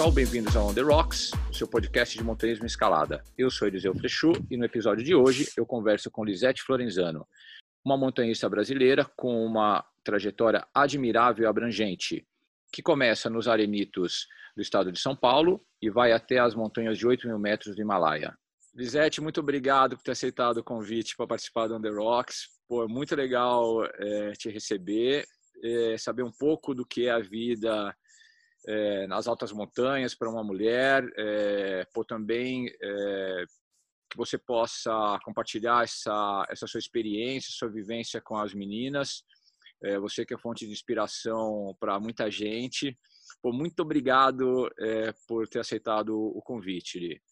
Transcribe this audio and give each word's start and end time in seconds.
Pessoal, 0.00 0.14
bem-vindos 0.14 0.56
ao 0.56 0.68
On 0.68 0.72
The 0.72 0.80
Rocks, 0.80 1.30
seu 1.52 1.68
podcast 1.68 2.16
de 2.16 2.24
montanhismo 2.24 2.64
escalada. 2.64 3.22
Eu 3.36 3.50
sou 3.50 3.68
Eliseu 3.68 3.94
Frechu 3.94 4.32
e 4.50 4.56
no 4.56 4.64
episódio 4.64 5.04
de 5.04 5.14
hoje 5.14 5.52
eu 5.58 5.66
converso 5.66 6.10
com 6.10 6.24
Lisete 6.24 6.62
Florenzano, 6.62 7.28
uma 7.84 7.98
montanhista 7.98 8.48
brasileira 8.48 9.04
com 9.14 9.44
uma 9.44 9.84
trajetória 10.02 10.66
admirável 10.74 11.44
e 11.44 11.46
abrangente, 11.46 12.26
que 12.72 12.80
começa 12.80 13.28
nos 13.28 13.46
arenitos 13.46 14.26
do 14.56 14.62
estado 14.62 14.90
de 14.90 14.98
São 14.98 15.14
Paulo 15.14 15.62
e 15.82 15.90
vai 15.90 16.12
até 16.12 16.38
as 16.38 16.54
montanhas 16.54 16.96
de 16.96 17.06
8 17.06 17.28
mil 17.28 17.38
metros 17.38 17.76
do 17.76 17.82
Himalaia. 17.82 18.34
Lisete, 18.74 19.20
muito 19.20 19.40
obrigado 19.40 19.98
por 19.98 20.02
ter 20.02 20.12
aceitado 20.12 20.56
o 20.56 20.64
convite 20.64 21.14
para 21.14 21.26
participar 21.26 21.66
do 21.66 21.76
On 21.76 21.80
The 21.82 21.90
Rocks. 21.90 22.46
Pô, 22.66 22.84
é 22.84 22.88
muito 22.88 23.14
legal 23.14 23.84
é, 23.84 24.32
te 24.32 24.48
receber, 24.48 25.26
é, 25.62 25.98
saber 25.98 26.22
um 26.22 26.32
pouco 26.32 26.74
do 26.74 26.86
que 26.86 27.04
é 27.04 27.10
a 27.10 27.20
vida 27.20 27.94
é, 28.66 29.06
nas 29.06 29.26
altas 29.26 29.52
montanhas 29.52 30.14
para 30.14 30.30
uma 30.30 30.44
mulher, 30.44 31.04
é, 31.16 31.86
por 31.92 32.04
também 32.04 32.66
é, 32.82 33.44
que 34.10 34.16
você 34.16 34.36
possa 34.36 35.18
compartilhar 35.24 35.84
essa, 35.84 36.46
essa 36.50 36.66
sua 36.66 36.78
experiência, 36.78 37.50
sua 37.52 37.68
vivência 37.68 38.20
com 38.20 38.36
as 38.36 38.52
meninas. 38.52 39.22
É, 39.82 39.98
você 39.98 40.26
que 40.26 40.34
é 40.34 40.38
fonte 40.38 40.66
de 40.66 40.72
inspiração 40.72 41.74
para 41.80 41.98
muita 41.98 42.30
gente. 42.30 42.98
Pô, 43.40 43.52
muito 43.52 43.80
obrigado 43.80 44.68
é, 44.78 45.14
por 45.26 45.48
ter 45.48 45.60
aceitado 45.60 46.14
o 46.14 46.42
convite, 46.42 46.98
Li. 46.98 47.22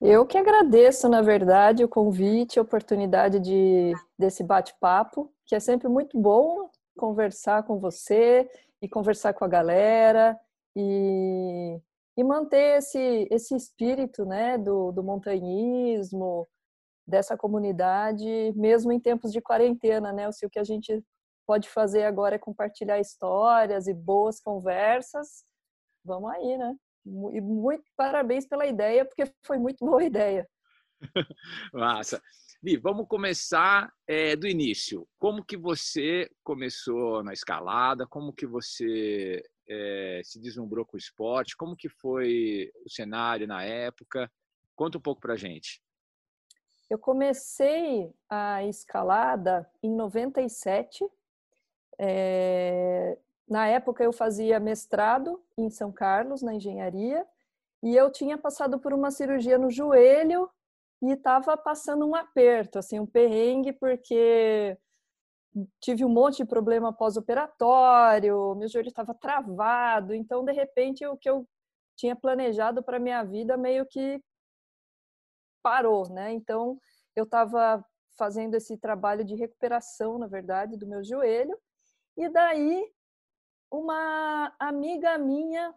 Eu 0.00 0.26
que 0.26 0.38
agradeço, 0.38 1.08
na 1.08 1.20
verdade, 1.20 1.84
o 1.84 1.88
convite, 1.88 2.58
a 2.58 2.62
oportunidade 2.62 3.38
de, 3.38 3.92
desse 4.18 4.42
bate-papo, 4.42 5.30
que 5.46 5.54
é 5.54 5.60
sempre 5.60 5.88
muito 5.88 6.18
bom 6.18 6.70
conversar 6.96 7.62
com 7.64 7.78
você 7.78 8.48
e 8.82 8.88
conversar 8.88 9.34
com 9.34 9.44
a 9.44 9.48
galera 9.48 10.38
e, 10.76 11.80
e 12.16 12.24
manter 12.24 12.78
esse, 12.78 13.28
esse 13.30 13.54
espírito 13.54 14.24
né, 14.24 14.56
do, 14.56 14.92
do 14.92 15.02
montanhismo, 15.02 16.48
dessa 17.06 17.36
comunidade, 17.36 18.52
mesmo 18.54 18.92
em 18.92 19.00
tempos 19.00 19.32
de 19.32 19.40
quarentena, 19.40 20.12
né? 20.12 20.28
O 20.28 20.50
que 20.50 20.58
a 20.58 20.64
gente 20.64 21.04
pode 21.46 21.68
fazer 21.68 22.04
agora 22.04 22.36
é 22.36 22.38
compartilhar 22.38 23.00
histórias 23.00 23.88
e 23.88 23.92
boas 23.92 24.40
conversas. 24.40 25.44
Vamos 26.04 26.30
aí, 26.30 26.56
né? 26.56 26.74
E 27.32 27.40
muito 27.40 27.84
parabéns 27.96 28.46
pela 28.46 28.66
ideia, 28.66 29.04
porque 29.04 29.24
foi 29.44 29.58
muito 29.58 29.84
boa 29.84 30.02
ideia. 30.04 30.48
Massa. 31.72 32.22
Li, 32.62 32.76
vamos 32.76 33.08
começar 33.08 33.90
é, 34.06 34.36
do 34.36 34.46
início. 34.46 35.08
Como 35.18 35.42
que 35.42 35.56
você 35.56 36.30
começou 36.44 37.22
na 37.22 37.32
escalada? 37.32 38.06
Como 38.06 38.34
que 38.34 38.46
você 38.46 39.42
é, 39.66 40.20
se 40.22 40.38
deslumbrou 40.38 40.84
com 40.84 40.94
o 40.94 40.98
esporte? 40.98 41.56
Como 41.56 41.74
que 41.74 41.88
foi 41.88 42.70
o 42.84 42.90
cenário 42.90 43.46
na 43.46 43.64
época? 43.64 44.30
Conta 44.76 44.98
um 44.98 45.00
pouco 45.00 45.22
pra 45.22 45.36
gente. 45.36 45.82
Eu 46.90 46.98
comecei 46.98 48.12
a 48.28 48.62
escalada 48.66 49.66
em 49.82 49.94
97. 49.94 51.08
É, 51.98 53.16
na 53.48 53.68
época 53.68 54.04
eu 54.04 54.12
fazia 54.12 54.60
mestrado 54.60 55.42
em 55.56 55.70
São 55.70 55.90
Carlos, 55.90 56.42
na 56.42 56.54
engenharia, 56.54 57.26
e 57.82 57.96
eu 57.96 58.12
tinha 58.12 58.36
passado 58.36 58.78
por 58.78 58.92
uma 58.92 59.10
cirurgia 59.10 59.56
no 59.56 59.70
joelho 59.70 60.50
e 61.02 61.12
estava 61.12 61.56
passando 61.56 62.06
um 62.06 62.14
aperto, 62.14 62.78
assim, 62.78 63.00
um 63.00 63.06
perrengue, 63.06 63.72
porque 63.72 64.76
tive 65.80 66.04
um 66.04 66.08
monte 66.08 66.38
de 66.38 66.44
problema 66.44 66.92
pós-operatório, 66.92 68.54
meu 68.54 68.68
joelho 68.68 68.88
estava 68.88 69.14
travado, 69.14 70.14
então 70.14 70.44
de 70.44 70.52
repente 70.52 71.04
o 71.06 71.16
que 71.16 71.28
eu 71.28 71.46
tinha 71.96 72.14
planejado 72.14 72.82
para 72.82 73.00
minha 73.00 73.22
vida 73.24 73.56
meio 73.56 73.84
que 73.86 74.22
parou, 75.62 76.08
né? 76.08 76.32
Então 76.32 76.78
eu 77.16 77.24
estava 77.24 77.84
fazendo 78.16 78.54
esse 78.54 78.76
trabalho 78.76 79.24
de 79.24 79.34
recuperação, 79.34 80.18
na 80.18 80.26
verdade, 80.26 80.76
do 80.76 80.86
meu 80.86 81.02
joelho, 81.02 81.58
e 82.16 82.28
daí 82.28 82.90
uma 83.70 84.54
amiga 84.58 85.16
minha 85.18 85.74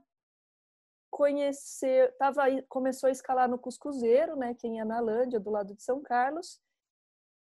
conhecer, 1.13 2.11
tava, 2.17 2.43
começou 2.67 3.07
a 3.07 3.11
escalar 3.11 3.47
no 3.47 3.59
Cuscuzeiro, 3.59 4.35
né, 4.35 4.55
que 4.55 4.65
é 4.65 4.69
em 4.71 4.81
Analândia, 4.81 5.39
do 5.39 5.51
lado 5.51 5.75
de 5.75 5.83
São 5.83 6.01
Carlos. 6.01 6.59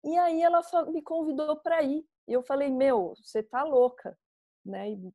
E 0.04 0.16
aí 0.20 0.42
ela 0.44 0.62
me 0.92 1.02
convidou 1.02 1.58
para 1.58 1.82
ir. 1.82 2.06
E 2.28 2.34
eu 2.34 2.44
falei: 2.44 2.70
"Meu, 2.70 3.16
você 3.16 3.42
tá 3.42 3.64
louca", 3.64 4.18
né? 4.64 4.92
E, 4.92 5.14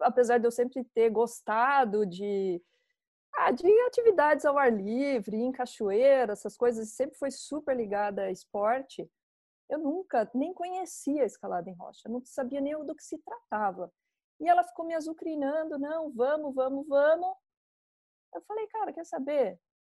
apesar 0.00 0.38
de 0.38 0.46
eu 0.46 0.50
sempre 0.50 0.82
ter 0.94 1.10
gostado 1.10 2.06
de 2.06 2.62
ah, 3.34 3.52
de 3.52 3.66
atividades 3.86 4.44
ao 4.44 4.58
ar 4.58 4.72
livre, 4.72 5.36
em 5.36 5.52
cachoeira, 5.52 6.32
essas 6.32 6.56
coisas, 6.56 6.90
sempre 6.90 7.16
foi 7.18 7.30
super 7.30 7.76
ligada 7.76 8.22
a 8.22 8.30
esporte. 8.30 9.08
Eu 9.68 9.78
nunca 9.78 10.30
nem 10.34 10.54
conhecia 10.54 11.22
a 11.22 11.26
escalada 11.26 11.70
em 11.70 11.74
rocha, 11.74 12.08
não 12.08 12.22
sabia 12.24 12.60
nem 12.60 12.74
do 12.84 12.94
que 12.94 13.04
se 13.04 13.18
tratava. 13.18 13.92
E 14.40 14.48
ela 14.48 14.64
ficou 14.64 14.86
me 14.86 14.94
azucrinando, 14.94 15.78
não, 15.78 16.10
vamos, 16.12 16.54
vamos, 16.54 16.86
vamos. 16.88 17.36
Eu 18.34 18.42
falei, 18.42 18.66
cara, 18.68 18.92
quer 18.92 19.04
saber? 19.04 19.58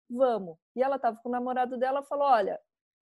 Vamos. 0.09 0.58
E 0.75 0.84
ela 0.84 0.97
estava 0.97 1.18
com 1.18 1.30
o 1.30 1.31
namorado 1.31 1.78
dela, 1.78 2.03
falou, 2.03 2.28
olha, 2.28 2.59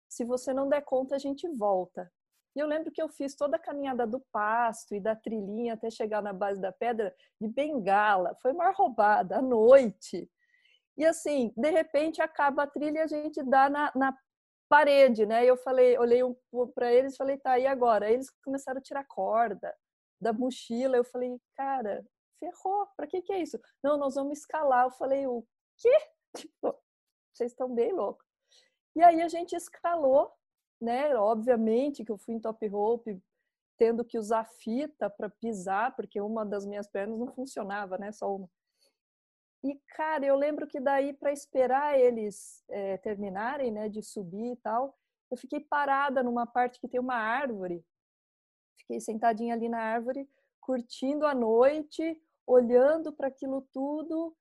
se 0.09 0.23
você 0.23 0.53
não 0.53 0.69
der 0.69 0.81
conta, 0.81 1.15
a 1.15 1.19
gente 1.19 1.47
volta. 1.49 2.11
E 2.55 2.59
eu 2.59 2.67
lembro 2.67 2.91
que 2.91 3.01
eu 3.01 3.09
fiz 3.09 3.35
toda 3.35 3.57
a 3.57 3.59
caminhada 3.59 4.07
do 4.07 4.19
pasto 4.31 4.95
e 4.95 4.99
da 4.99 5.15
trilhinha 5.15 5.73
até 5.73 5.89
chegar 5.89 6.21
na 6.21 6.31
base 6.31 6.61
da 6.61 6.71
pedra 6.71 7.13
de 7.39 7.47
bengala. 7.47 8.35
Foi 8.41 8.53
uma 8.53 8.71
roubada 8.71 9.37
à 9.37 9.41
noite. 9.41 10.29
E 10.97 11.05
assim, 11.05 11.53
de 11.57 11.69
repente 11.69 12.21
acaba 12.21 12.63
a 12.63 12.67
trilha 12.67 12.99
e 12.99 13.01
a 13.01 13.07
gente 13.07 13.43
dá 13.43 13.69
na, 13.69 13.91
na 13.93 14.17
parede, 14.69 15.25
né? 15.25 15.45
Eu 15.45 15.57
falei, 15.57 15.97
olhei 15.97 16.23
um, 16.23 16.33
para 16.73 16.91
eles, 16.93 17.17
falei, 17.17 17.37
tá, 17.37 17.59
e 17.59 17.67
agora? 17.67 18.05
Aí 18.05 18.13
eles 18.13 18.29
começaram 18.43 18.79
a 18.79 18.83
tirar 18.83 19.05
corda 19.05 19.75
da 20.21 20.31
mochila. 20.31 20.95
Eu 20.95 21.03
falei, 21.03 21.37
cara, 21.57 22.05
ferrou, 22.39 22.87
para 22.95 23.07
que 23.07 23.21
que 23.21 23.33
é 23.33 23.41
isso? 23.41 23.59
Não, 23.83 23.97
nós 23.97 24.15
vamos 24.15 24.39
escalar. 24.39 24.85
Eu 24.85 24.91
falei, 24.91 25.27
o 25.27 25.45
quê? 25.77 25.97
Tipo, 26.35 26.75
vocês 27.33 27.51
estão 27.51 27.73
bem 27.73 27.93
loucos. 27.93 28.25
E 28.95 29.01
aí 29.01 29.21
a 29.21 29.27
gente 29.27 29.55
escalou, 29.55 30.31
né? 30.81 31.15
Obviamente 31.15 32.03
que 32.03 32.11
eu 32.11 32.17
fui 32.17 32.35
em 32.35 32.39
top 32.39 32.67
rope 32.67 33.21
tendo 33.77 34.05
que 34.05 34.17
usar 34.17 34.45
fita 34.45 35.09
para 35.09 35.29
pisar, 35.29 35.95
porque 35.95 36.19
uma 36.21 36.45
das 36.45 36.65
minhas 36.65 36.87
pernas 36.87 37.19
não 37.19 37.27
funcionava, 37.27 37.97
né? 37.97 38.11
Só 38.11 38.33
uma. 38.33 38.49
E, 39.63 39.75
cara, 39.95 40.25
eu 40.25 40.35
lembro 40.35 40.67
que 40.67 40.79
daí, 40.79 41.13
para 41.13 41.31
esperar 41.31 41.99
eles 41.99 42.63
é, 42.69 42.97
terminarem, 42.97 43.71
né, 43.71 43.89
de 43.89 44.01
subir 44.03 44.51
e 44.51 44.55
tal, 44.57 44.95
eu 45.31 45.37
fiquei 45.37 45.59
parada 45.59 46.21
numa 46.21 46.45
parte 46.45 46.79
que 46.79 46.87
tem 46.87 46.99
uma 46.99 47.15
árvore. 47.15 47.83
Fiquei 48.77 48.99
sentadinha 48.99 49.55
ali 49.55 49.67
na 49.67 49.79
árvore, 49.79 50.29
curtindo 50.61 51.25
a 51.25 51.33
noite, 51.33 52.21
olhando 52.47 53.11
para 53.13 53.27
aquilo 53.27 53.67
tudo. 53.73 54.35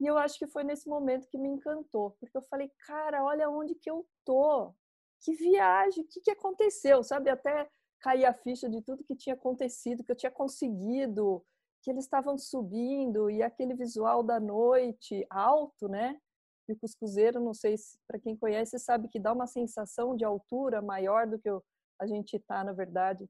E 0.00 0.06
eu 0.06 0.18
acho 0.18 0.38
que 0.38 0.46
foi 0.46 0.62
nesse 0.62 0.88
momento 0.88 1.28
que 1.28 1.38
me 1.38 1.48
encantou, 1.48 2.10
porque 2.20 2.36
eu 2.36 2.42
falei, 2.42 2.70
cara, 2.86 3.24
olha 3.24 3.48
onde 3.48 3.74
que 3.74 3.90
eu 3.90 4.06
tô. 4.24 4.74
Que 5.20 5.32
viagem, 5.34 6.04
o 6.04 6.06
que, 6.06 6.20
que 6.20 6.30
aconteceu? 6.30 7.02
Sabe, 7.02 7.30
até 7.30 7.68
cair 8.00 8.26
a 8.26 8.34
ficha 8.34 8.68
de 8.68 8.82
tudo 8.82 9.04
que 9.04 9.16
tinha 9.16 9.34
acontecido, 9.34 10.04
que 10.04 10.12
eu 10.12 10.16
tinha 10.16 10.30
conseguido, 10.30 11.44
que 11.82 11.90
eles 11.90 12.04
estavam 12.04 12.36
subindo 12.36 13.30
e 13.30 13.42
aquele 13.42 13.74
visual 13.74 14.22
da 14.22 14.38
noite 14.38 15.26
alto, 15.30 15.88
né? 15.88 16.20
E 16.68 16.72
o 16.72 16.76
cuscuzeiro, 16.76 17.40
não 17.40 17.54
sei 17.54 17.76
se 17.78 17.98
para 18.06 18.18
quem 18.18 18.36
conhece 18.36 18.78
sabe 18.78 19.08
que 19.08 19.20
dá 19.20 19.32
uma 19.32 19.46
sensação 19.46 20.16
de 20.16 20.24
altura 20.24 20.82
maior 20.82 21.26
do 21.26 21.38
que 21.38 21.48
a 21.98 22.06
gente 22.06 22.38
tá, 22.40 22.64
na 22.64 22.72
verdade. 22.72 23.28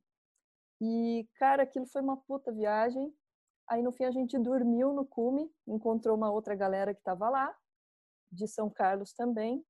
E 0.81 1.29
cara, 1.35 1.63
aquilo 1.63 1.87
foi 1.87 2.03
uma 2.03 2.17
puta 2.17 2.51
viagem. 2.53 3.13
Aí 3.69 3.83
no 3.83 3.93
fim 3.93 4.05
a 4.05 4.11
gente 4.11 4.39
dormiu 4.39 4.93
no 4.93 5.05
cume, 5.05 5.51
encontrou 5.67 6.17
uma 6.17 6.31
outra 6.31 6.55
galera 6.55 6.95
que 6.95 7.01
estava 7.01 7.29
lá, 7.29 7.55
de 8.31 8.47
São 8.47 8.71
Carlos 8.71 9.13
também. 9.13 9.65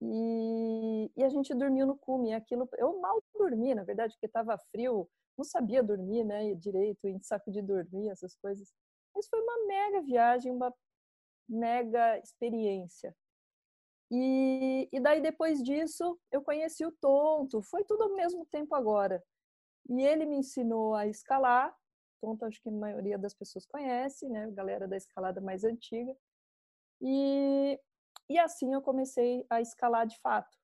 E, 0.00 1.10
e 1.16 1.22
a 1.22 1.28
gente 1.28 1.54
dormiu 1.54 1.86
no 1.86 1.96
cume. 1.96 2.34
Aquilo, 2.34 2.68
eu 2.76 3.00
mal 3.00 3.22
dormi, 3.34 3.74
na 3.74 3.84
verdade, 3.84 4.14
porque 4.14 4.26
estava 4.26 4.58
frio, 4.70 5.08
não 5.36 5.44
sabia 5.44 5.82
dormir, 5.82 6.24
né, 6.24 6.54
direito, 6.54 7.06
em 7.06 7.20
saco 7.22 7.50
de 7.50 7.62
dormir, 7.62 8.10
essas 8.10 8.34
coisas. 8.36 8.72
Mas 9.14 9.28
foi 9.28 9.40
uma 9.40 9.66
mega 9.66 10.02
viagem, 10.02 10.50
uma 10.50 10.74
mega 11.48 12.18
experiência. 12.18 13.14
E, 14.10 14.88
e 14.92 15.00
daí, 15.00 15.20
depois 15.22 15.62
disso, 15.62 16.18
eu 16.30 16.42
conheci 16.42 16.84
o 16.84 16.92
Tonto. 16.92 17.62
Foi 17.62 17.84
tudo 17.84 18.04
ao 18.04 18.14
mesmo 18.14 18.44
tempo 18.46 18.74
agora. 18.74 19.22
E 19.88 20.02
ele 20.02 20.26
me 20.26 20.36
ensinou 20.36 20.94
a 20.94 21.06
escalar. 21.06 21.74
Tonto, 22.22 22.44
acho 22.44 22.62
que 22.62 22.68
a 22.68 22.72
maioria 22.72 23.18
das 23.18 23.34
pessoas 23.34 23.66
conhece, 23.66 24.28
né? 24.28 24.48
Galera 24.52 24.86
da 24.86 24.96
escalada 24.96 25.40
mais 25.40 25.64
antiga. 25.64 26.16
E, 27.00 27.80
e 28.30 28.38
assim 28.38 28.72
eu 28.72 28.80
comecei 28.80 29.44
a 29.50 29.60
escalar 29.60 30.06
de 30.06 30.16
fato. 30.20 30.56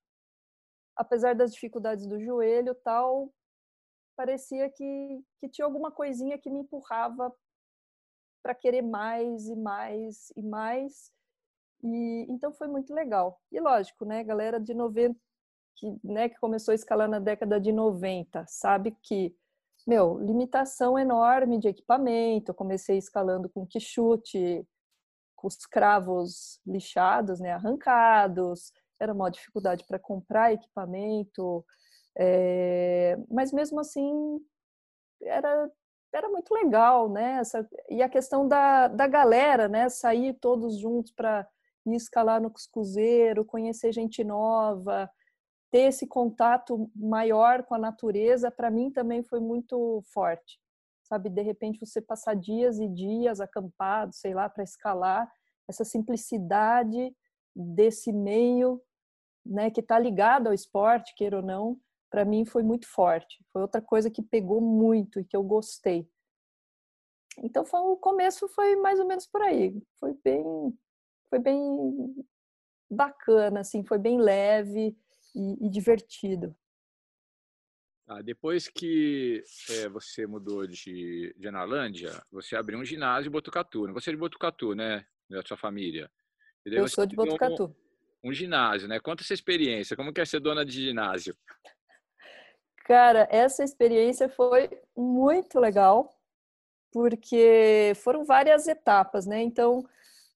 Apesar 0.96 1.34
das 1.34 1.52
dificuldades 1.52 2.06
do 2.06 2.20
joelho 2.20 2.76
tal, 2.76 3.34
parecia 4.16 4.70
que, 4.70 5.24
que 5.40 5.48
tinha 5.48 5.64
alguma 5.64 5.90
coisinha 5.90 6.38
que 6.38 6.48
me 6.48 6.60
empurrava 6.60 7.34
para 8.40 8.54
querer 8.54 8.82
mais 8.82 9.48
e 9.48 9.56
mais 9.56 10.32
e 10.36 10.42
mais. 10.44 11.12
E 11.82 12.26
então 12.28 12.52
foi 12.52 12.68
muito 12.68 12.94
legal. 12.94 13.40
E 13.50 13.58
lógico, 13.58 14.04
né, 14.04 14.22
galera 14.22 14.60
de 14.60 14.74
90 14.74 15.18
que, 15.74 15.98
né, 16.04 16.28
que 16.28 16.38
começou 16.38 16.72
a 16.72 16.74
escalar 16.74 17.08
na 17.08 17.18
década 17.18 17.60
de 17.60 17.72
90, 17.72 18.44
sabe 18.48 18.96
que 19.02 19.36
meu, 19.88 20.18
limitação 20.18 20.98
enorme 20.98 21.58
de 21.58 21.68
equipamento. 21.68 22.52
Comecei 22.52 22.98
escalando 22.98 23.48
com 23.48 23.66
quichute, 23.66 24.62
com 25.34 25.48
os 25.48 25.56
cravos 25.64 26.60
lixados, 26.66 27.40
né, 27.40 27.52
arrancados. 27.52 28.70
Era 29.00 29.14
uma 29.14 29.30
dificuldade 29.30 29.86
para 29.86 29.98
comprar 29.98 30.52
equipamento. 30.52 31.64
É... 32.20 33.16
mas 33.30 33.52
mesmo 33.52 33.80
assim 33.80 34.40
era 35.22 35.70
era 36.12 36.28
muito 36.30 36.52
legal, 36.54 37.08
né? 37.10 37.38
Essa, 37.38 37.68
e 37.90 38.02
a 38.02 38.08
questão 38.08 38.48
da, 38.48 38.88
da 38.88 39.06
galera, 39.06 39.68
né? 39.68 39.88
Sair 39.90 40.34
todos 40.34 40.78
juntos 40.78 41.12
para 41.12 41.46
ir 41.86 41.94
escalar 41.94 42.40
no 42.40 42.50
Cuscuzeiro, 42.50 43.44
conhecer 43.44 43.92
gente 43.92 44.24
nova, 44.24 45.10
ter 45.70 45.82
esse 45.82 46.06
contato 46.06 46.90
maior 46.94 47.62
com 47.64 47.74
a 47.74 47.78
natureza, 47.78 48.50
para 48.50 48.70
mim 48.70 48.90
também 48.90 49.22
foi 49.22 49.40
muito 49.40 50.02
forte. 50.12 50.58
Sabe, 51.02 51.30
de 51.30 51.42
repente 51.42 51.78
você 51.80 52.02
passar 52.02 52.34
dias 52.34 52.78
e 52.78 52.88
dias 52.88 53.40
acampado, 53.40 54.14
sei 54.14 54.34
lá, 54.34 54.48
para 54.48 54.64
escalar, 54.64 55.30
essa 55.66 55.84
simplicidade 55.84 57.14
desse 57.54 58.12
meio, 58.12 58.82
né, 59.44 59.70
que 59.70 59.80
está 59.80 59.98
ligado 59.98 60.48
ao 60.48 60.54
esporte, 60.54 61.14
queira 61.14 61.38
ou 61.38 61.42
não, 61.42 61.78
para 62.10 62.24
mim 62.24 62.44
foi 62.44 62.62
muito 62.62 62.86
forte. 62.86 63.44
Foi 63.52 63.62
outra 63.62 63.80
coisa 63.80 64.10
que 64.10 64.22
pegou 64.22 64.60
muito 64.60 65.20
e 65.20 65.24
que 65.24 65.36
eu 65.36 65.42
gostei. 65.42 66.08
Então 67.38 67.64
foi, 67.64 67.80
o 67.80 67.96
começo 67.96 68.48
foi 68.48 68.76
mais 68.76 68.98
ou 68.98 69.06
menos 69.06 69.26
por 69.26 69.42
aí. 69.42 69.80
Foi 69.98 70.14
bem 70.24 70.78
foi 71.30 71.38
bem 71.38 72.26
bacana, 72.90 73.60
assim, 73.60 73.84
foi 73.84 73.98
bem 73.98 74.18
leve 74.18 74.96
e, 75.38 75.66
e 75.66 75.70
divertido. 75.70 76.54
Ah, 78.08 78.22
depois 78.22 78.68
que 78.68 79.44
é, 79.70 79.88
você 79.88 80.26
mudou 80.26 80.66
de, 80.66 81.34
de 81.36 81.48
Analândia, 81.48 82.10
você 82.32 82.56
abriu 82.56 82.78
um 82.78 82.84
ginásio 82.84 83.28
em 83.28 83.32
Botucatu. 83.32 83.86
Né? 83.86 83.92
Você 83.92 84.10
é 84.10 84.12
de 84.14 84.18
Botucatu, 84.18 84.74
né? 84.74 85.06
Da 85.28 85.42
sua 85.42 85.58
família. 85.58 86.10
Eu 86.64 86.88
sou 86.88 87.04
de 87.04 87.14
Botucatu. 87.14 87.76
Um, 88.24 88.30
um, 88.30 88.32
ginásio, 88.32 88.88
né? 88.88 88.98
Conta 88.98 89.22
essa 89.22 89.34
experiência. 89.34 89.94
Como 89.94 90.12
que 90.12 90.22
é 90.22 90.24
ser 90.24 90.40
dona 90.40 90.64
de 90.64 90.72
ginásio? 90.72 91.36
Cara, 92.86 93.28
essa 93.30 93.62
experiência 93.62 94.26
foi 94.30 94.70
muito 94.96 95.60
legal, 95.60 96.18
porque 96.90 97.92
foram 97.96 98.24
várias 98.24 98.66
etapas, 98.66 99.26
né? 99.26 99.42
Então, 99.42 99.86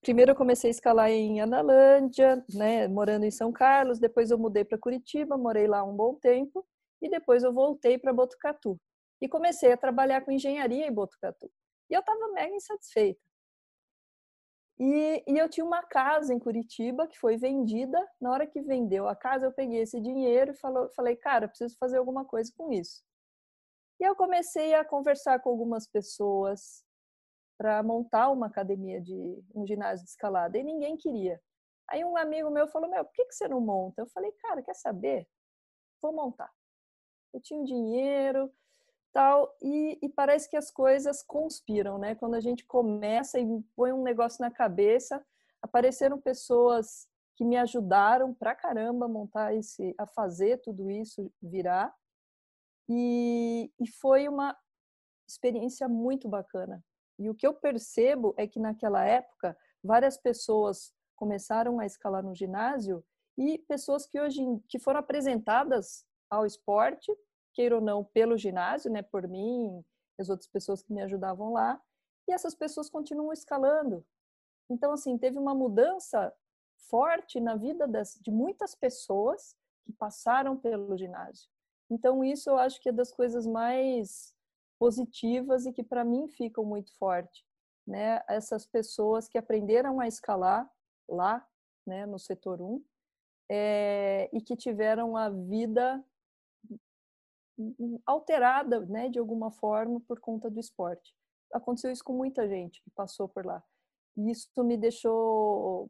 Primeiro 0.03 0.31
eu 0.31 0.35
comecei 0.35 0.69
a 0.69 0.71
escalar 0.71 1.09
em 1.09 1.39
Analândia, 1.39 2.43
né, 2.53 2.89
morando 2.89 3.23
em 3.23 3.31
São 3.31 3.53
Carlos, 3.53 3.99
depois 3.99 4.31
eu 4.31 4.37
mudei 4.37 4.65
para 4.65 4.77
Curitiba, 4.77 5.37
morei 5.37 5.65
lá 5.65 5.81
um 5.81 5.95
bom 5.95 6.15
tempo, 6.15 6.65
e 7.01 7.09
depois 7.09 7.41
eu 7.41 7.53
voltei 7.53 7.97
para 7.97 8.11
Botucatu. 8.11 8.77
E 9.21 9.29
comecei 9.29 9.71
a 9.71 9.77
trabalhar 9.77 10.19
com 10.19 10.31
engenharia 10.31 10.85
em 10.85 10.91
Botucatu. 10.91 11.49
E 11.89 11.93
eu 11.93 12.01
estava 12.01 12.33
mega 12.33 12.53
insatisfeita. 12.53 13.21
E, 14.77 15.23
e, 15.25 15.37
eu 15.37 15.47
tinha 15.47 15.65
uma 15.65 15.81
casa 15.83 16.33
em 16.33 16.39
Curitiba 16.39 17.07
que 17.07 17.17
foi 17.17 17.37
vendida. 17.37 17.97
Na 18.19 18.31
hora 18.31 18.45
que 18.45 18.61
vendeu 18.61 19.07
a 19.07 19.15
casa, 19.15 19.45
eu 19.45 19.53
peguei 19.53 19.83
esse 19.83 20.01
dinheiro 20.01 20.51
e 20.51 20.57
falou, 20.57 20.89
falei, 20.93 21.15
cara, 21.15 21.47
preciso 21.47 21.77
fazer 21.77 21.97
alguma 21.97 22.25
coisa 22.25 22.51
com 22.57 22.73
isso. 22.73 23.01
E 24.01 24.03
eu 24.03 24.15
comecei 24.17 24.73
a 24.73 24.83
conversar 24.83 25.39
com 25.39 25.49
algumas 25.49 25.87
pessoas, 25.87 26.83
para 27.57 27.81
montar 27.83 28.29
uma 28.29 28.47
academia 28.47 28.99
de 29.01 29.43
um 29.53 29.65
ginásio 29.65 30.03
de 30.05 30.11
escalada 30.11 30.57
e 30.57 30.63
ninguém 30.63 30.97
queria. 30.97 31.41
Aí 31.89 32.03
um 32.03 32.17
amigo 32.17 32.49
meu 32.49 32.67
falou: 32.67 32.89
"Meu, 32.89 33.03
por 33.05 33.13
que 33.13 33.25
que 33.25 33.35
você 33.35 33.47
não 33.47 33.61
monta?" 33.61 34.01
Eu 34.01 34.07
falei: 34.07 34.31
"Cara, 34.33 34.61
quer 34.61 34.75
saber? 34.75 35.27
Vou 36.01 36.13
montar." 36.13 36.51
Eu 37.33 37.41
tinha 37.41 37.63
dinheiro, 37.63 38.51
tal, 39.11 39.55
e, 39.61 39.99
e 40.01 40.09
parece 40.09 40.49
que 40.49 40.57
as 40.57 40.71
coisas 40.71 41.23
conspiram, 41.23 41.97
né? 41.97 42.15
Quando 42.15 42.35
a 42.35 42.39
gente 42.39 42.65
começa 42.65 43.39
e 43.39 43.45
põe 43.75 43.93
um 43.93 44.03
negócio 44.03 44.41
na 44.41 44.51
cabeça, 44.51 45.23
apareceram 45.61 46.19
pessoas 46.19 47.07
que 47.35 47.45
me 47.45 47.57
ajudaram 47.57 48.33
pra 48.33 48.55
caramba 48.55 49.05
a 49.05 49.09
montar 49.09 49.55
esse, 49.55 49.95
a 49.97 50.05
fazer 50.05 50.61
tudo 50.61 50.89
isso 50.89 51.31
virar. 51.41 51.93
E, 52.89 53.71
e 53.79 53.87
foi 53.87 54.27
uma 54.27 54.57
experiência 55.27 55.87
muito 55.87 56.27
bacana, 56.27 56.83
e 57.17 57.29
o 57.29 57.35
que 57.35 57.45
eu 57.45 57.53
percebo 57.53 58.33
é 58.37 58.47
que 58.47 58.59
naquela 58.59 59.03
época 59.05 59.57
várias 59.83 60.17
pessoas 60.17 60.93
começaram 61.15 61.79
a 61.79 61.85
escalar 61.85 62.23
no 62.23 62.35
ginásio 62.35 63.03
e 63.37 63.57
pessoas 63.59 64.05
que 64.05 64.19
hoje 64.19 64.41
que 64.67 64.79
foram 64.79 64.99
apresentadas 64.99 66.05
ao 66.29 66.45
esporte, 66.45 67.15
queira 67.53 67.75
ou 67.75 67.81
não, 67.81 68.03
pelo 68.03 68.37
ginásio, 68.37 68.91
né, 68.91 69.01
por 69.01 69.27
mim, 69.27 69.83
as 70.19 70.29
outras 70.29 70.47
pessoas 70.47 70.81
que 70.81 70.93
me 70.93 71.01
ajudavam 71.01 71.53
lá, 71.53 71.81
e 72.27 72.33
essas 72.33 72.55
pessoas 72.55 72.89
continuam 72.89 73.31
escalando. 73.31 74.05
Então, 74.69 74.91
assim, 74.91 75.17
teve 75.17 75.37
uma 75.37 75.53
mudança 75.53 76.33
forte 76.89 77.39
na 77.39 77.55
vida 77.55 77.87
das, 77.87 78.19
de 78.21 78.31
muitas 78.31 78.75
pessoas 78.75 79.55
que 79.83 79.91
passaram 79.93 80.57
pelo 80.57 80.97
ginásio. 80.97 81.49
Então, 81.89 82.23
isso 82.23 82.49
eu 82.49 82.57
acho 82.57 82.81
que 82.81 82.89
é 82.89 82.91
das 82.91 83.11
coisas 83.11 83.45
mais 83.45 84.33
positivas 84.79 85.65
e 85.65 85.73
que 85.73 85.83
para 85.83 86.03
mim 86.03 86.27
ficam 86.27 86.63
muito 86.65 86.95
forte, 86.97 87.45
né? 87.85 88.21
Essas 88.27 88.65
pessoas 88.65 89.27
que 89.27 89.37
aprenderam 89.37 89.99
a 89.99 90.07
escalar 90.07 90.69
lá, 91.07 91.45
né, 91.85 92.05
no 92.05 92.17
setor 92.17 92.61
1, 92.61 92.83
é, 93.49 94.29
e 94.33 94.41
que 94.41 94.55
tiveram 94.55 95.17
a 95.17 95.29
vida 95.29 96.03
alterada, 98.05 98.79
né, 98.85 99.09
de 99.09 99.19
alguma 99.19 99.51
forma 99.51 99.99
por 100.01 100.19
conta 100.19 100.49
do 100.49 100.59
esporte. 100.59 101.15
Aconteceu 101.51 101.91
isso 101.91 102.03
com 102.03 102.13
muita 102.13 102.47
gente 102.47 102.81
que 102.81 102.89
passou 102.91 103.27
por 103.27 103.45
lá. 103.45 103.63
E 104.17 104.31
isso 104.31 104.63
me 104.63 104.77
deixou 104.77 105.89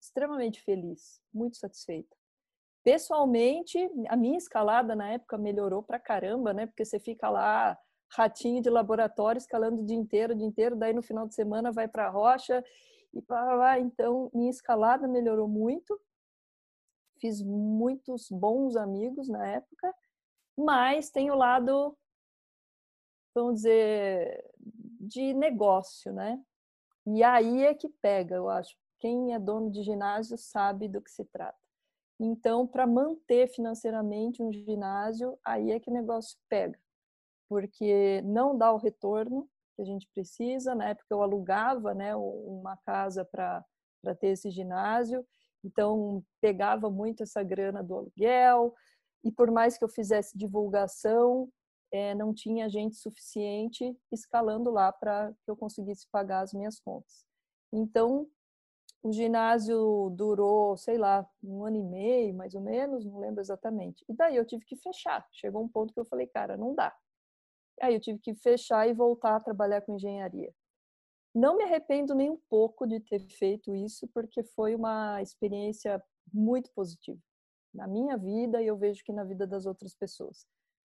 extremamente 0.00 0.62
feliz, 0.62 1.20
muito 1.32 1.56
satisfeita. 1.56 2.16
Pessoalmente, 2.82 3.78
a 4.08 4.16
minha 4.16 4.38
escalada 4.38 4.94
na 4.94 5.10
época 5.10 5.36
melhorou 5.36 5.82
pra 5.82 5.98
caramba, 5.98 6.54
né? 6.54 6.66
Porque 6.66 6.84
você 6.84 6.98
fica 6.98 7.28
lá 7.28 7.78
ratinho 8.10 8.60
de 8.60 8.68
laboratório 8.68 9.38
escalando 9.38 9.82
o 9.82 9.86
dia 9.86 9.96
inteiro, 9.96 10.32
o 10.32 10.36
dia 10.36 10.46
inteiro, 10.46 10.76
daí 10.76 10.92
no 10.92 11.02
final 11.02 11.26
de 11.26 11.34
semana 11.34 11.70
vai 11.70 11.86
para 11.86 12.06
a 12.06 12.10
rocha 12.10 12.64
e 13.14 13.22
para 13.22 13.54
lá. 13.54 13.78
Então, 13.78 14.30
minha 14.34 14.50
escalada 14.50 15.06
melhorou 15.06 15.48
muito. 15.48 15.98
Fiz 17.18 17.42
muitos 17.42 18.28
bons 18.30 18.76
amigos 18.76 19.28
na 19.28 19.46
época, 19.46 19.94
mas 20.56 21.10
tem 21.10 21.30
o 21.30 21.34
lado, 21.34 21.96
vamos 23.34 23.56
dizer, 23.56 24.50
de 24.58 25.34
negócio, 25.34 26.12
né? 26.12 26.42
E 27.06 27.22
aí 27.22 27.64
é 27.64 27.74
que 27.74 27.88
pega, 27.88 28.36
eu 28.36 28.48
acho. 28.48 28.74
Quem 28.98 29.34
é 29.34 29.38
dono 29.38 29.70
de 29.70 29.82
ginásio 29.82 30.36
sabe 30.36 30.88
do 30.88 31.00
que 31.00 31.10
se 31.10 31.24
trata. 31.26 31.58
Então, 32.18 32.66
para 32.66 32.86
manter 32.86 33.48
financeiramente 33.48 34.42
um 34.42 34.52
ginásio, 34.52 35.38
aí 35.44 35.70
é 35.70 35.80
que 35.80 35.90
o 35.90 35.92
negócio 35.92 36.38
pega 36.48 36.78
porque 37.50 38.22
não 38.22 38.56
dá 38.56 38.72
o 38.72 38.76
retorno 38.76 39.50
que 39.74 39.82
a 39.82 39.84
gente 39.84 40.08
precisa. 40.14 40.72
Na 40.72 40.90
época 40.90 41.08
eu 41.10 41.20
alugava 41.20 41.92
né, 41.92 42.14
uma 42.14 42.76
casa 42.76 43.24
para 43.24 43.64
ter 44.20 44.28
esse 44.28 44.52
ginásio, 44.52 45.26
então 45.64 46.24
pegava 46.40 46.88
muito 46.88 47.24
essa 47.24 47.42
grana 47.42 47.82
do 47.82 47.96
aluguel, 47.96 48.72
e 49.24 49.32
por 49.32 49.50
mais 49.50 49.76
que 49.76 49.84
eu 49.84 49.88
fizesse 49.88 50.38
divulgação, 50.38 51.50
é, 51.92 52.14
não 52.14 52.32
tinha 52.32 52.70
gente 52.70 52.94
suficiente 52.94 53.98
escalando 54.12 54.70
lá 54.70 54.92
para 54.92 55.32
que 55.44 55.50
eu 55.50 55.56
conseguisse 55.56 56.06
pagar 56.08 56.42
as 56.42 56.54
minhas 56.54 56.78
contas. 56.78 57.24
Então, 57.72 58.28
o 59.02 59.12
ginásio 59.12 60.10
durou, 60.10 60.76
sei 60.76 60.98
lá, 60.98 61.28
um 61.42 61.64
ano 61.64 61.78
e 61.78 61.82
meio, 61.82 62.34
mais 62.34 62.54
ou 62.54 62.60
menos, 62.60 63.04
não 63.04 63.18
lembro 63.18 63.40
exatamente. 63.40 64.04
E 64.08 64.14
daí 64.14 64.36
eu 64.36 64.46
tive 64.46 64.64
que 64.64 64.76
fechar. 64.76 65.26
Chegou 65.32 65.64
um 65.64 65.68
ponto 65.68 65.92
que 65.92 65.98
eu 65.98 66.04
falei, 66.04 66.28
cara, 66.28 66.56
não 66.56 66.76
dá. 66.76 66.94
Aí 67.80 67.94
eu 67.94 68.00
tive 68.00 68.18
que 68.18 68.34
fechar 68.34 68.88
e 68.88 68.92
voltar 68.92 69.36
a 69.36 69.40
trabalhar 69.40 69.80
com 69.82 69.94
engenharia. 69.94 70.52
Não 71.34 71.56
me 71.56 71.64
arrependo 71.64 72.14
nem 72.14 72.30
um 72.30 72.38
pouco 72.48 72.86
de 72.86 73.00
ter 73.00 73.20
feito 73.28 73.74
isso, 73.74 74.08
porque 74.08 74.42
foi 74.42 74.74
uma 74.74 75.22
experiência 75.22 76.02
muito 76.32 76.70
positiva 76.72 77.20
na 77.72 77.86
minha 77.86 78.16
vida 78.16 78.60
e 78.60 78.66
eu 78.66 78.76
vejo 78.76 79.02
que 79.04 79.12
na 79.12 79.24
vida 79.24 79.46
das 79.46 79.64
outras 79.64 79.94
pessoas. 79.94 80.46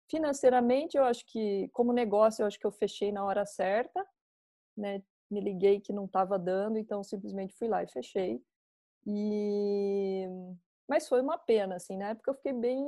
Financeiramente, 0.10 0.98
eu 0.98 1.03
acho 1.03 1.25
que, 1.25 1.69
como 1.74 1.93
negócio, 1.93 2.41
eu 2.41 2.48
acho 2.48 2.60
que 2.60 2.65
eu 2.65 2.72
fechei 2.72 3.12
na 3.12 3.24
hora 3.24 3.46
certa, 3.46 4.05
né? 4.75 5.03
Me 5.29 5.41
liguei 5.41 5.79
que 5.79 5.93
não 5.93 6.05
estava 6.05 6.39
dando, 6.39 6.77
então 6.79 7.03
simplesmente 7.03 7.53
fui 7.55 7.67
lá 7.67 7.84
e 7.84 7.88
fechei. 7.88 8.41
E 9.05 10.27
mas 10.88 11.08
foi 11.08 11.22
uma 11.22 11.38
pena, 11.38 11.75
assim, 11.75 11.98
na 11.98 12.10
época 12.10 12.31
eu 12.31 12.36
fiquei 12.36 12.53
bem 12.53 12.84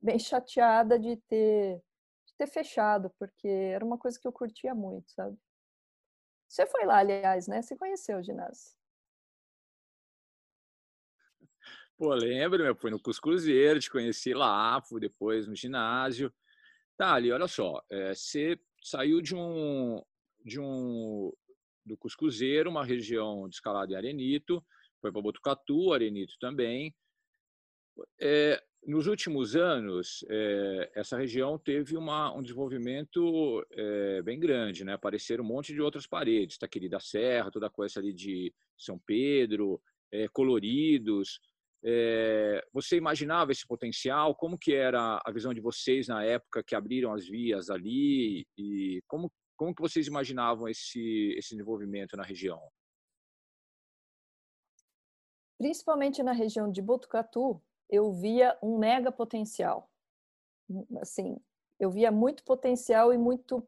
bem 0.00 0.18
chateada 0.18 0.98
de 0.98 1.16
ter 1.28 1.82
ter 2.36 2.46
fechado, 2.46 3.10
porque 3.18 3.48
era 3.48 3.84
uma 3.84 3.98
coisa 3.98 4.18
que 4.18 4.26
eu 4.26 4.32
curtia 4.32 4.74
muito, 4.74 5.10
sabe? 5.12 5.36
Você 6.48 6.66
foi 6.66 6.84
lá, 6.84 6.98
aliás, 6.98 7.48
né? 7.48 7.62
Você 7.62 7.76
conheceu 7.76 8.18
o 8.18 8.22
ginásio? 8.22 8.76
Pô, 11.96 12.12
lembro, 12.14 12.64
eu 12.64 12.74
fui 12.74 12.90
no 12.90 13.00
Cuscuzeiro, 13.00 13.78
te 13.78 13.90
conheci 13.90 14.34
lá, 14.34 14.82
fui 14.82 15.00
depois 15.00 15.46
no 15.46 15.54
ginásio. 15.54 16.32
Tá, 16.96 17.14
ali, 17.14 17.32
olha 17.32 17.48
só, 17.48 17.82
é, 17.90 18.14
você 18.14 18.58
saiu 18.82 19.20
de 19.20 19.34
um, 19.34 20.02
de 20.44 20.60
um 20.60 21.32
do 21.84 21.96
Cuscuzeiro, 21.96 22.70
uma 22.70 22.84
região 22.84 23.48
de 23.48 23.56
escalada 23.56 23.92
em 23.92 23.96
Arenito, 23.96 24.64
foi 25.00 25.12
para 25.12 25.22
Botucatu, 25.22 25.92
Arenito 25.92 26.34
também. 26.40 26.94
É, 28.20 28.62
nos 28.86 29.06
últimos 29.06 29.56
anos, 29.56 30.24
é, 30.28 30.90
essa 30.94 31.16
região 31.16 31.58
teve 31.58 31.96
uma, 31.96 32.32
um 32.34 32.42
desenvolvimento 32.42 33.64
é, 33.70 34.22
bem 34.22 34.38
grande, 34.38 34.84
né? 34.84 34.92
Apareceram 34.92 35.42
um 35.42 35.46
monte 35.46 35.72
de 35.72 35.80
outras 35.80 36.06
paredes, 36.06 36.58
Taquiri 36.58 36.88
da 36.88 37.00
Serra, 37.00 37.50
toda 37.50 37.66
a 37.66 37.70
coisa 37.70 37.98
ali 37.98 38.12
de 38.12 38.52
São 38.76 38.98
Pedro, 38.98 39.80
é, 40.12 40.28
coloridos. 40.28 41.40
você 42.72 42.96
imaginava 42.96 43.52
esse 43.52 43.66
potencial? 43.66 44.34
Como 44.34 44.58
que 44.58 44.74
era 44.74 45.20
a 45.24 45.32
visão 45.32 45.54
de 45.54 45.60
vocês 45.60 46.08
na 46.08 46.22
época 46.24 46.62
que 46.62 46.74
abriram 46.74 47.12
as 47.12 47.26
vias 47.26 47.70
ali? 47.70 48.46
E 48.56 49.02
como, 49.06 49.32
como 49.56 49.74
que 49.74 49.82
vocês 49.82 50.06
imaginavam 50.06 50.68
esse, 50.68 51.34
esse 51.38 51.50
desenvolvimento 51.50 52.16
na 52.16 52.22
região? 52.22 52.60
Principalmente 55.58 56.22
na 56.22 56.32
região 56.32 56.70
de 56.70 56.82
Botucatu, 56.82 57.62
eu 57.88 58.12
via 58.12 58.56
um 58.62 58.78
mega 58.78 59.12
potencial. 59.12 59.88
Assim, 61.00 61.38
eu 61.78 61.90
via 61.90 62.10
muito 62.10 62.44
potencial 62.44 63.12
e 63.12 63.18
muito 63.18 63.66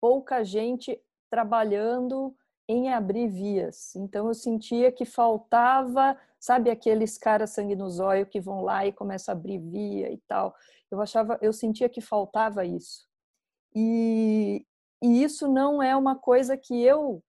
pouca 0.00 0.44
gente 0.44 1.00
trabalhando 1.30 2.36
em 2.68 2.92
abrir 2.92 3.28
vias. 3.28 3.94
Então 3.96 4.26
eu 4.28 4.34
sentia 4.34 4.90
que 4.90 5.04
faltava, 5.04 6.18
sabe, 6.38 6.70
aqueles 6.70 7.16
caras 7.16 7.50
sangue 7.50 7.76
que 8.28 8.40
vão 8.40 8.62
lá 8.62 8.86
e 8.86 8.92
começam 8.92 9.32
a 9.34 9.36
abrir 9.36 9.58
via 9.58 10.10
e 10.10 10.18
tal. 10.26 10.54
Eu 10.90 11.00
achava, 11.00 11.38
eu 11.40 11.52
sentia 11.52 11.88
que 11.88 12.00
faltava 12.00 12.64
isso. 12.64 13.08
E, 13.74 14.66
e 15.02 15.22
isso 15.22 15.48
não 15.48 15.82
é 15.82 15.94
uma 15.94 16.16
coisa 16.16 16.56
que 16.56 16.82
eu 16.82 17.22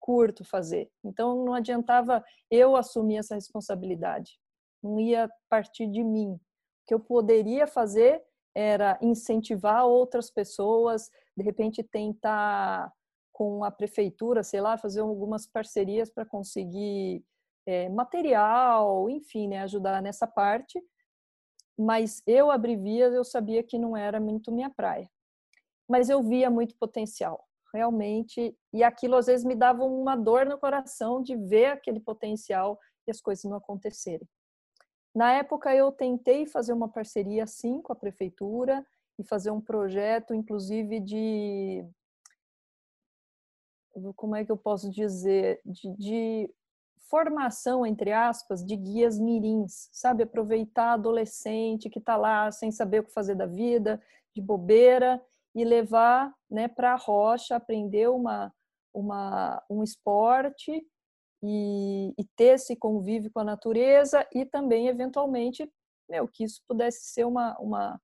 curto 0.00 0.44
fazer. 0.44 0.90
Então 1.04 1.44
não 1.44 1.54
adiantava 1.54 2.24
eu 2.50 2.76
assumir 2.76 3.16
essa 3.16 3.34
responsabilidade 3.34 4.41
não 4.82 4.98
ia 4.98 5.30
partir 5.48 5.86
de 5.86 6.02
mim. 6.02 6.32
O 6.32 6.40
que 6.86 6.94
eu 6.94 7.00
poderia 7.00 7.66
fazer 7.66 8.22
era 8.54 8.98
incentivar 9.00 9.86
outras 9.86 10.30
pessoas, 10.30 11.10
de 11.36 11.42
repente 11.42 11.82
tentar 11.82 12.92
com 13.32 13.64
a 13.64 13.70
prefeitura, 13.70 14.42
sei 14.42 14.60
lá, 14.60 14.76
fazer 14.76 15.00
algumas 15.00 15.46
parcerias 15.46 16.10
para 16.10 16.26
conseguir 16.26 17.24
é, 17.66 17.88
material, 17.88 19.08
enfim, 19.08 19.48
né, 19.48 19.62
ajudar 19.62 20.02
nessa 20.02 20.26
parte. 20.26 20.82
Mas 21.78 22.22
eu 22.26 22.50
abri 22.50 22.76
vias, 22.76 23.14
eu 23.14 23.24
sabia 23.24 23.62
que 23.62 23.78
não 23.78 23.96
era 23.96 24.20
muito 24.20 24.52
minha 24.52 24.68
praia. 24.68 25.10
Mas 25.88 26.10
eu 26.10 26.22
via 26.22 26.50
muito 26.50 26.76
potencial, 26.76 27.44
realmente, 27.72 28.56
e 28.72 28.84
aquilo 28.84 29.16
às 29.16 29.26
vezes 29.26 29.44
me 29.44 29.54
dava 29.54 29.82
uma 29.84 30.14
dor 30.14 30.44
no 30.44 30.58
coração 30.58 31.22
de 31.22 31.34
ver 31.34 31.66
aquele 31.66 32.00
potencial 32.00 32.78
e 33.06 33.10
as 33.10 33.20
coisas 33.20 33.44
não 33.44 33.56
acontecerem. 33.56 34.28
Na 35.14 35.32
época, 35.32 35.74
eu 35.74 35.92
tentei 35.92 36.46
fazer 36.46 36.72
uma 36.72 36.88
parceria, 36.88 37.46
sim, 37.46 37.80
com 37.82 37.92
a 37.92 37.96
prefeitura 37.96 38.84
e 39.18 39.24
fazer 39.24 39.50
um 39.50 39.60
projeto, 39.60 40.34
inclusive, 40.34 41.00
de. 41.00 41.84
Como 44.16 44.34
é 44.34 44.44
que 44.44 44.50
eu 44.50 44.56
posso 44.56 44.90
dizer? 44.90 45.60
De, 45.66 45.88
de 45.96 46.54
formação, 47.10 47.84
entre 47.84 48.10
aspas, 48.10 48.64
de 48.64 48.74
guias 48.74 49.18
mirins, 49.18 49.90
sabe? 49.92 50.22
Aproveitar 50.22 50.94
adolescente 50.94 51.90
que 51.90 51.98
está 51.98 52.16
lá 52.16 52.50
sem 52.50 52.72
saber 52.72 53.00
o 53.00 53.04
que 53.04 53.12
fazer 53.12 53.34
da 53.34 53.44
vida, 53.44 54.02
de 54.34 54.40
bobeira, 54.40 55.22
e 55.54 55.64
levar 55.64 56.34
né, 56.50 56.68
para 56.68 56.94
a 56.94 56.96
rocha, 56.96 57.56
aprender 57.56 58.08
uma, 58.08 58.50
uma, 58.94 59.62
um 59.68 59.82
esporte 59.82 60.82
e, 61.42 62.14
e, 62.16 62.24
ter 62.36 62.54
esse 62.54 62.76
convívio 62.76 63.30
com 63.32 63.40
a 63.40 63.44
natureza 63.44 64.26
e 64.32 64.44
também, 64.44 64.86
eventualmente, 64.88 65.68
meu, 66.08 66.28
que 66.28 66.44
isso 66.44 66.62
pudesse 66.68 67.06
ser 67.06 67.24
uma, 67.24 67.58
uma 67.58 68.00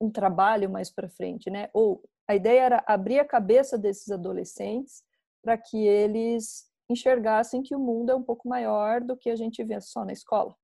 um 0.00 0.10
trabalho 0.10 0.70
mais 0.70 0.90
para 0.90 1.08
frente, 1.08 1.50
né? 1.50 1.68
Ou 1.72 2.02
a 2.26 2.34
ideia 2.34 2.62
era 2.62 2.84
abrir 2.86 3.18
a 3.18 3.24
cabeça 3.24 3.76
desses 3.76 4.10
adolescentes 4.10 5.04
para 5.42 5.58
que 5.58 5.86
eles 5.86 6.68
enxergassem 6.88 7.62
que 7.62 7.74
o 7.74 7.78
mundo 7.78 8.10
é 8.10 8.14
um 8.14 8.22
pouco 8.22 8.48
maior 8.48 9.00
do 9.00 9.16
que 9.16 9.30
a 9.30 9.36
gente 9.36 9.62
vê 9.62 9.80
só 9.80 10.04
na 10.04 10.12
escola. 10.12 10.56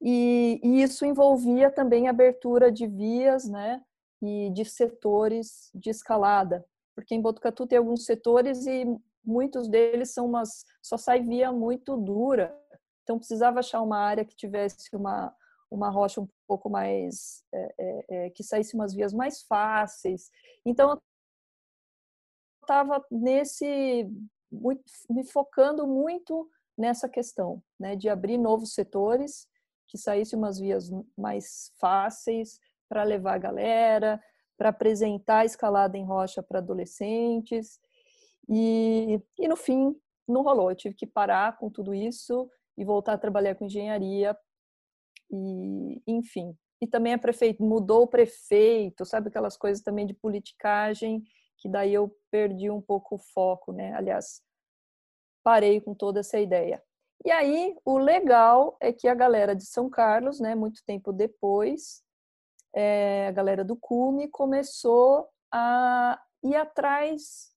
E, 0.00 0.60
e 0.62 0.82
isso 0.82 1.06
envolvia 1.06 1.70
também 1.70 2.08
abertura 2.08 2.70
de 2.70 2.86
vias, 2.86 3.48
né? 3.48 3.82
E 4.20 4.50
de 4.50 4.64
setores 4.64 5.70
de 5.74 5.90
escalada, 5.90 6.64
porque 6.94 7.14
em 7.14 7.20
Botucatu 7.20 7.66
tem 7.66 7.78
alguns 7.78 8.04
setores 8.04 8.66
e 8.66 8.84
muitos 9.26 9.68
deles 9.68 10.12
são 10.12 10.26
umas 10.26 10.64
só 10.82 10.96
sai 10.96 11.20
via 11.20 11.52
muito 11.52 11.96
dura, 11.96 12.56
então 13.02 13.18
precisava 13.18 13.60
achar 13.60 13.82
uma 13.82 13.98
área 13.98 14.24
que 14.24 14.36
tivesse 14.36 14.94
uma 14.94 15.34
uma 15.70 15.90
rocha 15.90 16.20
um 16.20 16.28
pouco 16.46 16.70
mais 16.70 17.42
é, 17.52 17.74
é, 17.78 18.26
é 18.26 18.30
que 18.30 18.42
saísse 18.44 18.74
umas 18.74 18.94
vias 18.94 19.12
mais 19.12 19.42
fáceis. 19.42 20.30
Então 20.64 21.00
estava 22.62 23.04
nesse 23.10 24.08
muito, 24.50 24.82
me 25.10 25.24
focando 25.24 25.86
muito 25.86 26.48
nessa 26.78 27.08
questão, 27.08 27.62
né, 27.78 27.96
de 27.96 28.08
abrir 28.08 28.38
novos 28.38 28.74
setores 28.74 29.48
que 29.88 29.96
saísse 29.96 30.36
umas 30.36 30.58
vias 30.58 30.90
mais 31.16 31.72
fáceis 31.78 32.60
para 32.88 33.02
levar 33.02 33.34
a 33.34 33.38
galera, 33.38 34.22
para 34.58 34.70
apresentar 34.70 35.38
a 35.38 35.44
escalada 35.44 35.96
em 35.96 36.04
rocha 36.04 36.42
para 36.42 36.58
adolescentes 36.58 37.80
e, 38.48 39.20
e 39.38 39.48
no 39.48 39.56
fim, 39.56 39.94
não 40.26 40.42
rolou. 40.42 40.70
Eu 40.70 40.76
tive 40.76 40.94
que 40.94 41.06
parar 41.06 41.56
com 41.58 41.70
tudo 41.70 41.94
isso 41.94 42.50
e 42.76 42.84
voltar 42.84 43.14
a 43.14 43.18
trabalhar 43.18 43.54
com 43.54 43.66
engenharia. 43.66 44.36
E, 45.30 46.02
enfim. 46.06 46.56
E 46.80 46.86
também 46.86 47.14
a 47.14 47.18
prefeito 47.18 47.62
mudou 47.62 48.02
o 48.02 48.08
prefeito, 48.08 49.04
sabe 49.04 49.28
aquelas 49.28 49.56
coisas 49.56 49.82
também 49.82 50.06
de 50.06 50.14
politicagem, 50.14 51.22
que 51.58 51.68
daí 51.68 51.94
eu 51.94 52.14
perdi 52.30 52.70
um 52.70 52.82
pouco 52.82 53.14
o 53.14 53.18
foco, 53.18 53.72
né? 53.72 53.94
Aliás, 53.94 54.42
parei 55.42 55.80
com 55.80 55.94
toda 55.94 56.20
essa 56.20 56.38
ideia. 56.38 56.82
E 57.24 57.30
aí, 57.30 57.74
o 57.84 57.96
legal 57.98 58.76
é 58.80 58.92
que 58.92 59.08
a 59.08 59.14
galera 59.14 59.56
de 59.56 59.64
São 59.64 59.88
Carlos, 59.88 60.38
né, 60.38 60.54
muito 60.54 60.82
tempo 60.84 61.12
depois, 61.12 62.02
é, 62.74 63.28
a 63.28 63.32
galera 63.32 63.64
do 63.64 63.74
CUME 63.74 64.28
começou 64.28 65.26
a 65.50 66.20
ir 66.44 66.54
atrás 66.54 67.55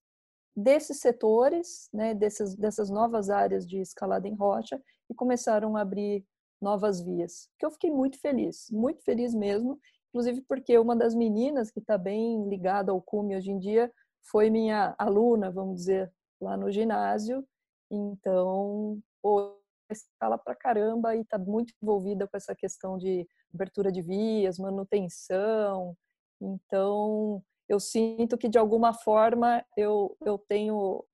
desses 0.63 0.99
setores, 0.99 1.89
né, 1.93 2.13
dessas, 2.13 2.55
dessas 2.55 2.89
novas 2.89 3.29
áreas 3.29 3.65
de 3.65 3.79
escalada 3.79 4.27
em 4.27 4.35
rocha 4.35 4.81
e 5.09 5.13
começaram 5.13 5.75
a 5.75 5.81
abrir 5.81 6.25
novas 6.61 7.01
vias. 7.01 7.49
Que 7.57 7.65
eu 7.65 7.71
fiquei 7.71 7.89
muito 7.89 8.19
feliz, 8.19 8.69
muito 8.69 9.03
feliz 9.03 9.33
mesmo, 9.33 9.79
inclusive 10.09 10.41
porque 10.41 10.77
uma 10.77 10.95
das 10.95 11.15
meninas 11.15 11.71
que 11.71 11.79
está 11.79 11.97
bem 11.97 12.47
ligada 12.49 12.91
ao 12.91 13.01
cume 13.01 13.35
hoje 13.35 13.51
em 13.51 13.59
dia 13.59 13.91
foi 14.23 14.49
minha 14.49 14.93
aluna, 14.97 15.49
vamos 15.49 15.77
dizer, 15.77 16.11
lá 16.41 16.57
no 16.57 16.69
ginásio. 16.71 17.45
Então, 17.89 18.99
pô, 19.21 19.57
escala 19.89 20.37
pra 20.37 20.55
caramba 20.55 21.15
e 21.15 21.21
está 21.21 21.37
muito 21.37 21.73
envolvida 21.81 22.27
com 22.27 22.35
essa 22.37 22.53
questão 22.53 22.97
de 22.97 23.25
abertura 23.53 23.91
de 23.91 24.01
vias, 24.01 24.59
manutenção. 24.59 25.95
Então, 26.41 27.41
eu 27.69 27.79
sinto 27.79 28.37
que 28.37 28.49
de 28.49 28.57
alguma 28.57 28.93
forma 28.93 29.63
eu, 29.77 30.17
eu 30.25 30.37
tenho 30.37 31.05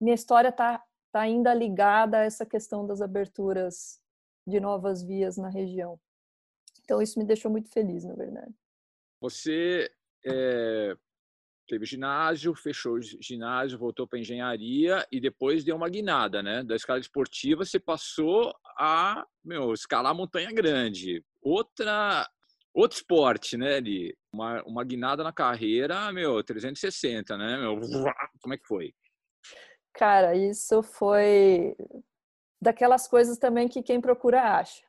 minha 0.00 0.14
história 0.14 0.48
está 0.48 0.82
está 1.10 1.20
ainda 1.20 1.52
ligada 1.52 2.18
a 2.18 2.24
essa 2.24 2.46
questão 2.46 2.86
das 2.86 3.02
aberturas 3.02 4.00
de 4.46 4.60
novas 4.60 5.02
vias 5.02 5.36
na 5.36 5.48
região. 5.48 6.00
Então, 6.84 7.02
isso 7.02 7.18
me 7.18 7.24
deixou 7.24 7.50
muito 7.50 7.68
feliz, 7.70 8.04
na 8.04 8.14
verdade. 8.14 8.54
Você 9.20 9.90
é, 10.24 10.96
teve 11.66 11.84
ginásio, 11.84 12.54
fechou 12.54 12.94
o 12.94 13.02
ginásio, 13.02 13.78
voltou 13.78 14.06
para 14.06 14.18
engenharia 14.18 15.06
e 15.10 15.20
depois 15.20 15.64
deu 15.64 15.76
uma 15.76 15.88
guinada, 15.88 16.42
né? 16.42 16.62
Da 16.62 16.76
escala 16.76 17.00
esportiva 17.00 17.64
você 17.64 17.78
passou 17.78 18.54
a, 18.78 19.26
meu, 19.44 19.72
escalar 19.74 20.14
montanha 20.14 20.52
grande. 20.52 21.24
Outra 21.42 22.28
outro 22.74 22.96
esporte, 22.98 23.56
né, 23.56 23.76
ali, 23.76 24.16
uma, 24.32 24.62
uma 24.64 24.84
guinada 24.84 25.22
na 25.22 25.32
carreira, 25.32 26.12
meu, 26.12 26.42
360, 26.42 27.36
né, 27.36 27.56
meu, 27.58 27.80
como 28.40 28.54
é 28.54 28.58
que 28.58 28.66
foi? 28.66 28.94
Cara, 29.92 30.34
isso 30.36 30.82
foi 30.82 31.76
daquelas 32.60 33.08
coisas 33.08 33.38
também 33.38 33.68
que 33.68 33.82
quem 33.82 34.00
procura 34.00 34.58
acha. 34.58 34.82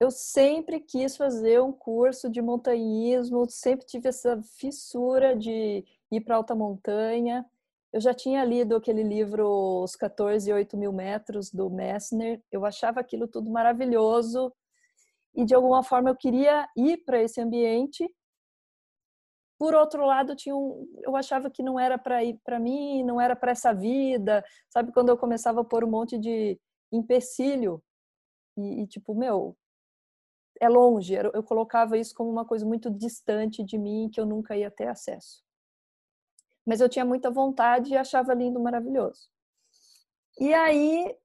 Eu 0.00 0.10
sempre 0.10 0.80
quis 0.80 1.16
fazer 1.16 1.60
um 1.60 1.70
curso 1.70 2.28
de 2.28 2.42
montanhismo, 2.42 3.48
sempre 3.48 3.86
tive 3.86 4.08
essa 4.08 4.42
fissura 4.42 5.36
de 5.36 5.84
ir 6.10 6.20
para 6.22 6.36
alta 6.36 6.54
montanha. 6.54 7.46
Eu 7.92 8.00
já 8.00 8.12
tinha 8.12 8.44
lido 8.44 8.74
aquele 8.74 9.02
livro 9.02 9.46
Os 9.84 9.94
14 9.94 10.50
e 10.50 10.52
8 10.52 10.76
mil 10.76 10.92
metros, 10.92 11.52
do 11.52 11.70
Messner. 11.70 12.42
Eu 12.50 12.64
achava 12.64 12.98
aquilo 12.98 13.28
tudo 13.28 13.50
maravilhoso 13.50 14.52
e, 15.34 15.44
de 15.44 15.54
alguma 15.54 15.82
forma, 15.82 16.10
eu 16.10 16.16
queria 16.16 16.68
ir 16.76 16.98
para 17.04 17.22
esse 17.22 17.40
ambiente. 17.40 18.08
Por 19.58 19.74
outro 19.74 20.04
lado, 20.04 20.34
tinha 20.34 20.56
um, 20.56 20.86
eu 21.02 21.16
achava 21.16 21.50
que 21.50 21.62
não 21.62 21.78
era 21.78 21.96
para 21.96 22.24
ir 22.24 22.38
para 22.44 22.58
mim, 22.58 23.04
não 23.04 23.20
era 23.20 23.36
para 23.36 23.52
essa 23.52 23.72
vida. 23.72 24.44
Sabe, 24.68 24.92
quando 24.92 25.08
eu 25.10 25.16
começava 25.16 25.60
a 25.60 25.64
pôr 25.64 25.84
um 25.84 25.90
monte 25.90 26.18
de 26.18 26.58
empecilho 26.90 27.82
e, 28.56 28.82
e 28.82 28.86
tipo, 28.86 29.14
meu, 29.14 29.56
é 30.60 30.68
longe. 30.68 31.14
Eu 31.14 31.42
colocava 31.42 31.96
isso 31.96 32.14
como 32.14 32.30
uma 32.30 32.44
coisa 32.44 32.66
muito 32.66 32.90
distante 32.90 33.62
de 33.64 33.78
mim 33.78 34.10
que 34.12 34.20
eu 34.20 34.26
nunca 34.26 34.56
ia 34.56 34.70
ter 34.70 34.88
acesso 34.88 35.42
mas 36.66 36.80
eu 36.80 36.88
tinha 36.88 37.04
muita 37.04 37.30
vontade 37.30 37.92
e 37.92 37.96
achava 37.96 38.34
lindo, 38.34 38.60
maravilhoso. 38.60 39.28
E 40.38 40.52
aí, 40.54 41.16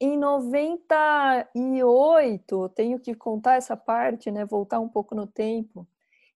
em 0.00 0.18
98, 0.18 2.68
tenho 2.70 2.98
que 2.98 3.14
contar 3.14 3.54
essa 3.54 3.76
parte, 3.76 4.30
né? 4.30 4.44
Voltar 4.44 4.80
um 4.80 4.88
pouco 4.88 5.14
no 5.14 5.26
tempo. 5.26 5.86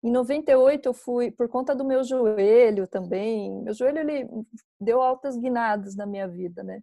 Em 0.02 0.10
98 0.10 0.88
eu 0.88 0.94
fui 0.94 1.30
por 1.30 1.48
conta 1.48 1.74
do 1.74 1.84
meu 1.84 2.04
joelho 2.04 2.86
também. 2.86 3.50
Meu 3.62 3.74
joelho 3.74 3.98
ele 3.98 4.28
deu 4.80 5.02
altas 5.02 5.36
guinadas 5.36 5.96
na 5.96 6.06
minha 6.06 6.28
vida, 6.28 6.62
né? 6.62 6.82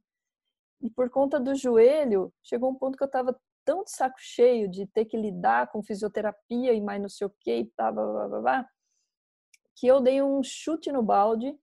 E 0.82 0.89
por 0.89 1.10
conta 1.10 1.39
do 1.39 1.56
joelho, 1.56 2.34
chegou 2.44 2.70
um 2.70 2.75
ponto 2.75 2.98
que 2.98 3.03
eu 3.03 3.08
estava 3.08 3.39
tão 3.63 3.84
de 3.84 3.92
saco 3.92 4.18
cheio 4.20 4.70
de 4.70 4.86
ter 4.88 5.06
que 5.06 5.15
lidar 5.15 5.72
com 5.72 5.82
fisioterapia 5.82 6.74
e 6.74 6.82
mais 6.82 7.01
não 7.01 7.08
sei 7.08 7.27
o 7.27 7.34
que 7.39 7.60
e 7.60 7.72
blá, 7.77 7.92
blá, 7.92 8.27
blá, 8.27 8.42
blá, 8.42 8.70
que 9.75 9.88
eu 9.88 10.01
dei 10.01 10.22
um 10.22 10.44
chute 10.44 10.92
no 10.92 11.01
balde, 11.01 11.58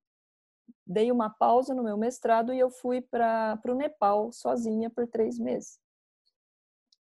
dei 0.90 1.12
uma 1.12 1.30
pausa 1.30 1.72
no 1.72 1.84
meu 1.84 1.96
mestrado 1.96 2.52
e 2.52 2.58
eu 2.58 2.68
fui 2.68 3.00
para 3.00 3.60
o 3.68 3.74
Nepal 3.74 4.32
sozinha 4.32 4.90
por 4.90 5.06
três 5.06 5.38
meses. 5.38 5.78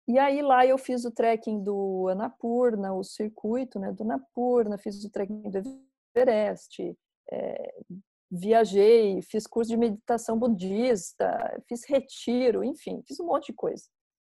E 0.06 0.20
aí 0.20 0.42
lá 0.42 0.66
eu 0.66 0.78
fiz 0.78 1.06
o 1.06 1.12
trekking 1.12 1.64
do 1.64 2.08
Annapurna, 2.10 2.94
o 2.94 3.04
circuito 3.04 3.80
né, 3.80 3.94
do 3.94 4.04
Annapurna, 4.04 4.78
fiz 4.78 5.04
o 5.06 5.10
trekking 5.10 5.50
do 5.50 5.82
Everest, 6.14 6.98
é, 7.32 7.76
viajei, 8.30 9.22
fiz 9.22 9.48
curso 9.48 9.70
de 9.70 9.78
meditação 9.78 10.38
budista, 10.38 11.62
fiz 11.68 11.86
retiro, 11.86 12.64
enfim, 12.66 13.02
fiz 13.08 13.20
um 13.22 13.26
monte 13.26 13.48
de 13.48 13.54
coisa. 13.54 13.86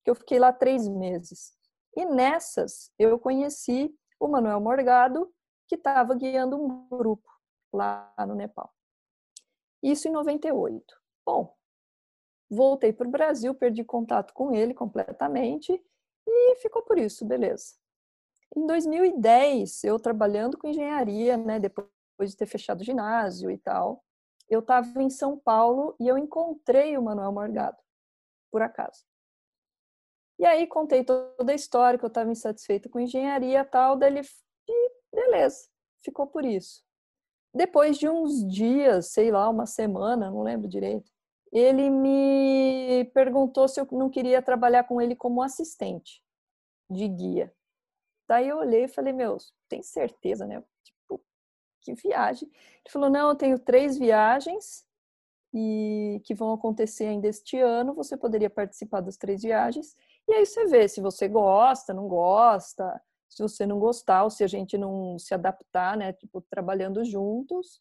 Eu 0.07 0.15
fiquei 0.15 0.39
lá 0.39 0.53
três 0.53 0.87
meses. 0.89 1.53
E 1.97 2.05
nessas 2.05 2.93
eu 2.97 3.19
conheci 3.19 3.93
o 4.21 4.29
Manuel 4.29 4.61
Morgado, 4.61 5.29
que 5.69 5.75
estava 5.75 6.15
guiando 6.15 6.57
um 6.57 6.89
grupo 6.89 7.29
lá 7.73 8.13
no 8.27 8.35
Nepal. 8.35 8.73
Isso 9.83 10.09
em 10.09 10.11
98. 10.11 10.85
Bom, 11.25 11.57
voltei 12.51 12.93
para 12.93 13.07
o 13.07 13.11
Brasil, 13.11 13.55
perdi 13.55 13.85
contato 13.85 14.33
com 14.33 14.55
ele 14.55 14.75
completamente 14.75 15.83
e 16.27 16.57
ficou 16.57 16.83
por 16.83 16.99
isso, 16.99 17.25
beleza. 17.25 17.75
Em 18.57 18.67
2010, 18.67 19.85
eu 19.85 19.99
trabalhando 19.99 20.59
com 20.59 20.69
engenharia, 20.69 21.37
né, 21.37 21.61
depois 21.61 21.89
de 22.21 22.37
ter 22.37 22.47
fechado 22.47 22.81
o 22.81 22.85
ginásio 22.85 23.51
e 23.51 23.59
tal, 23.59 24.05
eu 24.49 24.61
estava 24.61 25.03
em 25.03 25.09
São 25.09 25.39
Paulo 25.39 25.95
e 26.01 26.09
eu 26.09 26.19
encontrei 26.19 26.99
o 26.99 27.03
Manuel 27.03 27.33
Morgado, 27.33 27.79
por 28.51 28.61
acaso. 28.61 29.05
E 30.39 30.45
aí 30.45 30.67
contei 30.67 31.05
toda 31.05 31.53
a 31.53 31.55
história, 31.55 31.99
que 31.99 32.05
eu 32.05 32.09
estava 32.09 32.31
insatisfeita 32.31 32.89
com 32.89 32.99
engenharia 32.99 33.61
e 33.61 33.65
tal, 33.65 33.97
daí 33.97 34.11
ele 34.11 34.23
Beleza, 35.13 35.69
ficou 36.03 36.27
por 36.27 36.45
isso. 36.45 36.85
Depois 37.53 37.99
de 37.99 38.09
uns 38.09 38.47
dias, 38.47 39.13
sei 39.13 39.31
lá, 39.31 39.49
uma 39.49 39.67
semana, 39.67 40.31
não 40.31 40.43
lembro 40.43 40.69
direito, 40.69 41.11
ele 41.53 41.91
me 41.91 43.05
perguntou 43.13 43.67
se 43.67 43.81
eu 43.81 43.89
não 43.91 44.09
queria 44.09 44.41
trabalhar 44.41 44.85
com 44.85 45.01
ele 45.01 45.17
como 45.17 45.43
assistente 45.43 46.23
de 46.89 47.09
guia. 47.09 47.53
Daí 48.29 48.49
eu 48.49 48.59
olhei 48.59 48.85
e 48.85 48.89
falei, 48.89 49.13
meu, 49.13 49.37
tem 49.69 49.83
certeza, 49.83 50.47
né? 50.47 50.63
Tipo, 50.85 51.21
que 51.81 51.95
viagem. 51.95 52.49
Ele 52.49 52.93
falou, 52.93 53.11
não, 53.11 53.31
eu 53.31 53.35
tenho 53.35 53.59
três 53.59 53.99
viagens 53.99 54.87
e 55.53 56.21
que 56.25 56.35
vão 56.35 56.53
acontecer 56.53 57.07
ainda 57.07 57.27
este 57.27 57.59
ano, 57.59 57.95
você 57.95 58.17
poderia 58.17 58.49
participar 58.49 59.01
das 59.01 59.17
três 59.17 59.43
viagens. 59.43 59.97
E 60.29 60.33
aí 60.33 60.47
você 60.47 60.67
vê 60.67 60.87
se 60.87 61.01
você 61.01 61.27
gosta, 61.27 61.93
não 61.93 62.07
gosta, 62.07 63.03
se 63.31 63.43
você 63.43 63.65
não 63.65 63.79
gostar 63.79 64.25
ou 64.25 64.31
se 64.31 64.43
a 64.45 64.47
gente 64.49 64.77
não 64.77 65.19
se 65.19 65.33
adaptar, 65.33 65.97
né, 65.97 66.13
tipo, 66.13 66.43
trabalhando 66.43 67.05
juntos, 67.05 67.81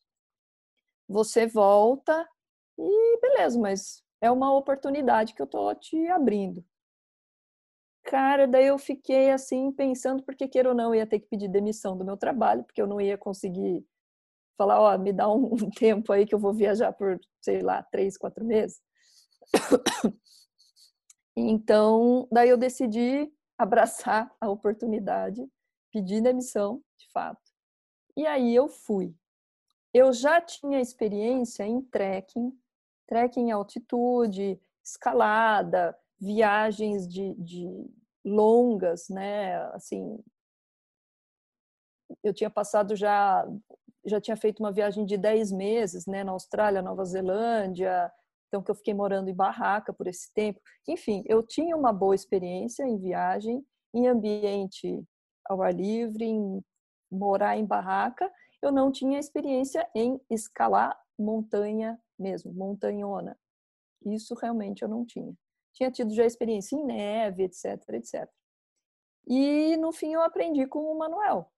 você 1.07 1.47
volta 1.47 2.29
e 2.77 3.19
beleza, 3.19 3.59
mas 3.59 4.03
é 4.21 4.29
uma 4.31 4.55
oportunidade 4.55 5.33
que 5.33 5.41
eu 5.41 5.47
tô 5.47 5.73
te 5.75 6.07
abrindo. 6.07 6.63
Cara, 8.03 8.47
daí 8.47 8.67
eu 8.67 8.77
fiquei 8.77 9.31
assim 9.31 9.71
pensando, 9.71 10.23
porque 10.23 10.47
queira 10.47 10.69
ou 10.69 10.75
não, 10.75 10.93
eu 10.93 10.99
ia 10.99 11.07
ter 11.07 11.19
que 11.19 11.27
pedir 11.27 11.47
demissão 11.49 11.97
do 11.97 12.05
meu 12.05 12.15
trabalho, 12.15 12.63
porque 12.63 12.81
eu 12.81 12.87
não 12.87 13.01
ia 13.01 13.17
conseguir 13.17 13.85
falar, 14.57 14.79
ó, 14.81 14.97
me 14.97 15.11
dá 15.13 15.29
um 15.31 15.55
tempo 15.71 16.11
aí 16.13 16.25
que 16.25 16.35
eu 16.35 16.39
vou 16.39 16.53
viajar 16.53 16.93
por, 16.93 17.19
sei 17.41 17.61
lá, 17.61 17.83
três, 17.83 18.17
quatro 18.17 18.45
meses. 18.45 18.81
Então, 21.41 22.27
daí 22.29 22.49
eu 22.49 22.57
decidi 22.57 23.31
abraçar 23.59 24.33
a 24.39 24.49
oportunidade, 24.49 25.45
pedir 25.91 26.21
demissão, 26.21 26.81
de 26.97 27.11
fato. 27.11 27.51
E 28.15 28.25
aí 28.25 28.55
eu 28.55 28.69
fui. 28.69 29.13
Eu 29.93 30.13
já 30.13 30.39
tinha 30.39 30.79
experiência 30.79 31.63
em 31.65 31.81
trekking, 31.81 32.57
trekking 33.05 33.47
em 33.47 33.51
altitude, 33.51 34.59
escalada, 34.81 35.97
viagens 36.17 37.05
de, 37.05 37.33
de 37.35 37.67
longas, 38.23 39.09
né? 39.09 39.57
Assim, 39.73 40.23
eu 42.23 42.33
tinha 42.33 42.49
passado 42.49 42.95
já 42.95 43.45
já 44.05 44.21
tinha 44.21 44.37
feito 44.37 44.61
uma 44.61 44.71
viagem 44.71 45.05
de 45.05 45.17
10 45.17 45.51
meses, 45.51 46.05
né, 46.07 46.23
na 46.23 46.31
Austrália, 46.31 46.81
Nova 46.81 47.03
Zelândia, 47.03 48.09
então 48.49 48.61
que 48.63 48.69
eu 48.69 48.75
fiquei 48.75 48.93
morando 48.93 49.29
em 49.29 49.33
barraca 49.33 49.93
por 49.93 50.07
esse 50.07 50.33
tempo. 50.33 50.59
Enfim, 50.87 51.23
eu 51.27 51.41
tinha 51.41 51.77
uma 51.77 51.93
boa 51.93 52.15
experiência 52.15 52.83
em 52.83 52.97
viagem, 52.97 53.63
em 53.93 54.07
ambiente 54.07 55.01
ao 55.45 55.61
ar 55.61 55.73
livre, 55.73 56.25
em 56.25 56.61
morar 57.11 57.57
em 57.57 57.65
barraca. 57.65 58.29
Eu 58.61 58.71
não 58.71 58.91
tinha 58.91 59.19
experiência 59.19 59.87
em 59.95 60.19
escalar 60.29 60.99
montanha 61.17 61.97
mesmo, 62.17 62.51
montanhona. 62.53 63.37
Isso 64.05 64.33
realmente 64.33 64.81
eu 64.81 64.89
não 64.89 65.05
tinha. 65.05 65.33
Tinha 65.73 65.91
tido 65.91 66.13
já 66.13 66.25
experiência 66.25 66.75
em 66.75 66.83
neve, 66.83 67.43
etc, 67.43 67.81
etc. 67.93 68.27
E 69.27 69.77
no 69.77 69.91
fim 69.91 70.13
eu 70.13 70.21
aprendi 70.21 70.65
com 70.65 70.79
o 70.79 70.97
Manuel. 70.97 71.51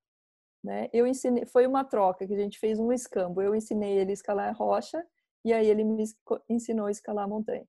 Né? 0.64 0.90
Eu 0.94 1.08
ensinei, 1.08 1.46
foi 1.46 1.66
uma 1.66 1.84
troca 1.84 2.28
que 2.28 2.34
a 2.34 2.38
gente 2.38 2.60
fez 2.60 2.80
um 2.80 2.92
escambo. 2.92 3.42
Eu 3.42 3.56
ensinei 3.56 3.98
ele 3.98 4.12
a 4.12 4.14
escalar 4.14 4.56
rocha 4.56 5.04
e 5.44 5.54
aí 5.54 5.68
ele 5.68 5.84
me 5.84 6.04
ensinou 6.50 6.86
a 6.86 6.92
escalar 6.92 7.26
a 7.26 7.28
montanha. 7.28 7.66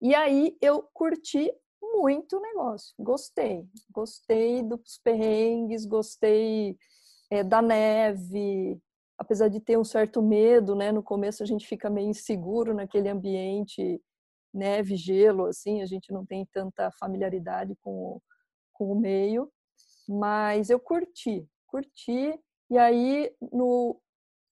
E 0.00 0.14
aí 0.14 0.56
eu 0.60 0.82
curti 0.92 1.50
muito 1.80 2.36
o 2.36 2.40
negócio. 2.40 2.94
Gostei. 2.98 3.66
Gostei 3.90 4.62
dos 4.62 4.98
perrengues, 5.02 5.86
gostei 5.86 6.76
é, 7.30 7.42
da 7.42 7.62
neve. 7.62 8.80
Apesar 9.16 9.48
de 9.48 9.60
ter 9.60 9.78
um 9.78 9.84
certo 9.84 10.20
medo, 10.20 10.74
né? 10.74 10.90
No 10.90 11.02
começo 11.02 11.42
a 11.42 11.46
gente 11.46 11.66
fica 11.66 11.88
meio 11.88 12.08
inseguro 12.08 12.74
naquele 12.74 13.08
ambiente 13.08 14.00
neve, 14.52 14.96
gelo, 14.96 15.46
assim. 15.46 15.82
A 15.82 15.86
gente 15.86 16.12
não 16.12 16.26
tem 16.26 16.44
tanta 16.52 16.90
familiaridade 16.98 17.76
com, 17.80 18.20
com 18.72 18.90
o 18.92 19.00
meio. 19.00 19.50
Mas 20.08 20.68
eu 20.68 20.80
curti, 20.80 21.48
curti. 21.66 22.38
E 22.70 22.78
aí, 22.78 23.32
no, 23.52 24.00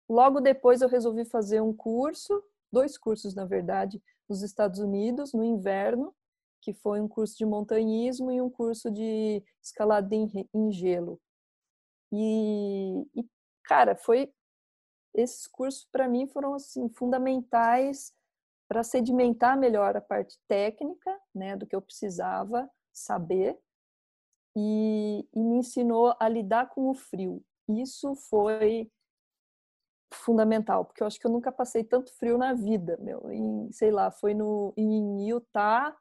Logo 0.10 0.39
depois 0.39 0.82
eu 0.82 0.88
resolvi 0.88 1.26
fazer 1.26 1.62
um 1.62 1.74
curso 1.74 2.43
dois 2.72 2.98
cursos, 2.98 3.34
na 3.34 3.46
verdade, 3.46 4.02
nos 4.28 4.41
Estados 4.41 4.80
Unidos, 4.80 5.34
no 5.34 5.43
inverno, 5.43 6.13
que 6.62 6.74
foi 6.74 7.00
um 7.00 7.08
curso 7.08 7.38
de 7.38 7.46
montanhismo 7.46 8.32
e 8.32 8.41
um 8.41 8.50
curso 8.50 8.91
de 8.91 9.43
escalada 9.63 10.13
em, 10.13 10.30
em 10.54 10.72
gelo. 10.72 11.20
E, 12.12 13.06
e, 13.15 13.26
cara, 13.63 13.96
foi 13.96 14.32
esses 15.13 15.48
cursos 15.48 15.86
para 15.91 16.08
mim 16.08 16.28
foram 16.28 16.54
assim 16.54 16.89
fundamentais 16.89 18.13
para 18.67 18.84
sedimentar 18.84 19.58
melhor 19.58 19.96
a 19.96 20.02
parte 20.02 20.38
técnica, 20.48 21.17
né, 21.34 21.56
do 21.56 21.65
que 21.65 21.76
eu 21.76 21.82
precisava 21.82 22.70
saber 22.91 23.58
e, 24.56 25.28
e 25.34 25.39
me 25.39 25.58
ensinou 25.58 26.13
a 26.20 26.28
lidar 26.28 26.70
com 26.70 26.89
o 26.89 26.93
frio. 26.93 27.43
Isso 27.70 28.13
foi 28.15 28.91
fundamental, 30.17 30.86
porque 30.86 31.01
eu 31.03 31.08
acho 31.08 31.19
que 31.19 31.27
eu 31.27 31.32
nunca 31.32 31.51
passei 31.51 31.84
tanto 31.84 32.13
frio 32.13 32.38
na 32.38 32.53
vida, 32.53 32.97
meu. 33.01 33.30
Em, 33.32 33.71
sei 33.71 33.91
lá, 33.91 34.12
foi 34.12 34.34
no 34.34 34.73
em 34.77 35.30
Utah 35.30 35.95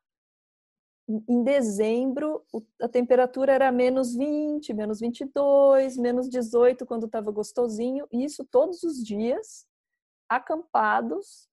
em 1.09 1.43
dezembro 1.45 2.45
a 2.83 2.89
temperatura 2.89 3.53
era 3.53 3.71
menos 3.71 4.15
20, 4.15 4.75
menos 4.75 4.99
22, 4.99 5.97
menos 5.97 6.29
18 6.29 6.85
quando 6.85 7.07
estava 7.07 7.31
gostosinho, 7.31 8.09
e 8.13 8.25
isso 8.25 8.45
todos 8.45 8.83
os 8.83 9.05
dias, 9.05 9.67
acampados, 10.29 11.49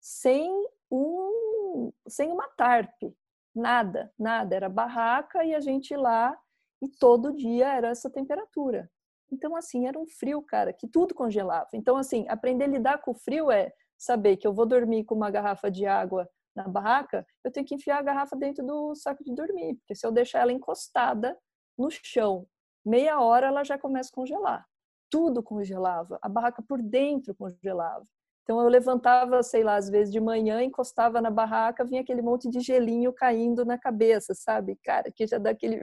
sem 0.00 0.50
um 0.90 1.92
sem 2.06 2.30
uma 2.30 2.48
tarpe, 2.48 3.14
nada, 3.54 4.12
nada, 4.18 4.54
era 4.54 4.68
barraca 4.68 5.44
e 5.44 5.54
a 5.54 5.60
gente 5.60 5.94
lá 5.96 6.38
e 6.82 6.88
todo 6.88 7.34
dia 7.34 7.72
era 7.72 7.88
essa 7.88 8.10
temperatura. 8.10 8.90
Então 9.30 9.54
assim, 9.56 9.86
era 9.86 9.98
um 9.98 10.06
frio, 10.06 10.42
cara, 10.42 10.72
que 10.72 10.86
tudo 10.88 11.14
congelava. 11.14 11.68
Então 11.74 11.96
assim, 11.96 12.26
aprender 12.28 12.64
a 12.64 12.68
lidar 12.68 12.98
com 12.98 13.10
o 13.12 13.14
frio 13.14 13.50
é 13.50 13.72
saber 13.96 14.36
que 14.36 14.46
eu 14.46 14.52
vou 14.52 14.66
dormir 14.66 15.04
com 15.04 15.14
uma 15.14 15.30
garrafa 15.30 15.70
de 15.70 15.86
água 15.86 16.28
na 16.54 16.66
barraca, 16.66 17.24
eu 17.44 17.52
tenho 17.52 17.64
que 17.66 17.74
enfiar 17.74 17.98
a 17.98 18.02
garrafa 18.02 18.36
dentro 18.36 18.66
do 18.66 18.94
saco 18.94 19.22
de 19.22 19.32
dormir, 19.34 19.76
porque 19.76 19.94
se 19.94 20.04
eu 20.06 20.10
deixar 20.10 20.40
ela 20.40 20.52
encostada 20.52 21.36
no 21.78 21.88
chão, 21.90 22.46
meia 22.84 23.20
hora 23.20 23.46
ela 23.46 23.62
já 23.64 23.78
começa 23.78 24.10
a 24.12 24.14
congelar. 24.14 24.66
Tudo 25.10 25.42
congelava, 25.42 26.18
a 26.20 26.28
barraca 26.28 26.62
por 26.62 26.82
dentro 26.82 27.34
congelava. 27.34 28.04
Então 28.42 28.60
eu 28.62 28.68
levantava, 28.68 29.42
sei 29.42 29.62
lá, 29.62 29.76
às 29.76 29.90
vezes 29.90 30.10
de 30.12 30.18
manhã, 30.20 30.62
encostava 30.62 31.20
na 31.20 31.30
barraca, 31.30 31.84
vinha 31.84 32.00
aquele 32.00 32.22
monte 32.22 32.48
de 32.48 32.60
gelinho 32.60 33.12
caindo 33.12 33.64
na 33.64 33.78
cabeça, 33.78 34.34
sabe? 34.34 34.76
Cara, 34.82 35.12
que 35.12 35.26
já 35.26 35.36
dá 35.38 35.50
aquele 35.50 35.78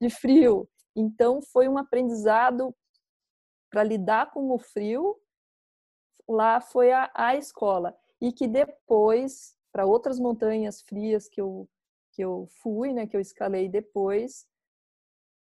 de 0.00 0.08
frio. 0.10 0.68
Então 0.96 1.42
foi 1.42 1.68
um 1.68 1.76
aprendizado 1.76 2.74
para 3.70 3.84
lidar 3.84 4.30
com 4.30 4.50
o 4.50 4.58
frio. 4.58 5.20
Lá 6.26 6.60
foi 6.60 6.90
a, 6.90 7.10
a 7.14 7.36
escola 7.36 7.96
e 8.20 8.32
que 8.32 8.48
depois 8.48 9.54
para 9.70 9.84
outras 9.84 10.18
montanhas 10.18 10.80
frias 10.80 11.28
que 11.28 11.40
eu 11.40 11.68
que 12.12 12.22
eu 12.24 12.48
fui, 12.62 12.94
né, 12.94 13.06
que 13.06 13.14
eu 13.14 13.20
escalei 13.20 13.68
depois, 13.68 14.48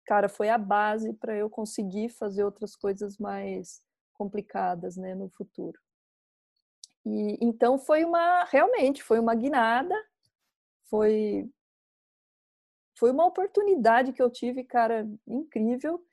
cara, 0.04 0.28
foi 0.28 0.50
a 0.50 0.58
base 0.58 1.14
para 1.14 1.34
eu 1.34 1.48
conseguir 1.48 2.10
fazer 2.10 2.44
outras 2.44 2.76
coisas 2.76 3.16
mais 3.16 3.82
complicadas, 4.12 4.94
né, 4.94 5.14
no 5.14 5.30
futuro. 5.30 5.80
E 7.06 7.38
então 7.40 7.78
foi 7.78 8.04
uma 8.04 8.44
realmente 8.44 9.02
foi 9.02 9.18
uma 9.18 9.34
guinada, 9.34 9.94
foi 10.90 11.50
foi 13.00 13.10
uma 13.10 13.24
oportunidade 13.24 14.12
que 14.12 14.20
eu 14.20 14.28
tive, 14.30 14.62
cara, 14.62 15.08
incrível. 15.26 16.04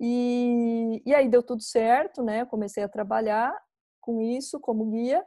E, 0.00 1.02
e 1.04 1.12
aí 1.12 1.28
deu 1.28 1.42
tudo 1.42 1.60
certo, 1.60 2.22
né? 2.22 2.46
Comecei 2.46 2.84
a 2.84 2.88
trabalhar 2.88 3.52
com 4.00 4.22
isso 4.22 4.60
como 4.60 4.86
guia 4.86 5.26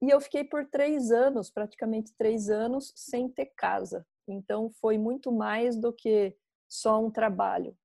e 0.00 0.08
eu 0.08 0.18
fiquei 0.18 0.42
por 0.42 0.64
três 0.64 1.10
anos, 1.10 1.50
praticamente 1.50 2.14
três 2.16 2.48
anos, 2.48 2.90
sem 2.96 3.28
ter 3.28 3.52
casa. 3.54 4.06
Então 4.26 4.70
foi 4.80 4.96
muito 4.96 5.30
mais 5.30 5.76
do 5.76 5.92
que 5.92 6.34
só 6.66 7.04
um 7.04 7.10
trabalho. 7.10 7.76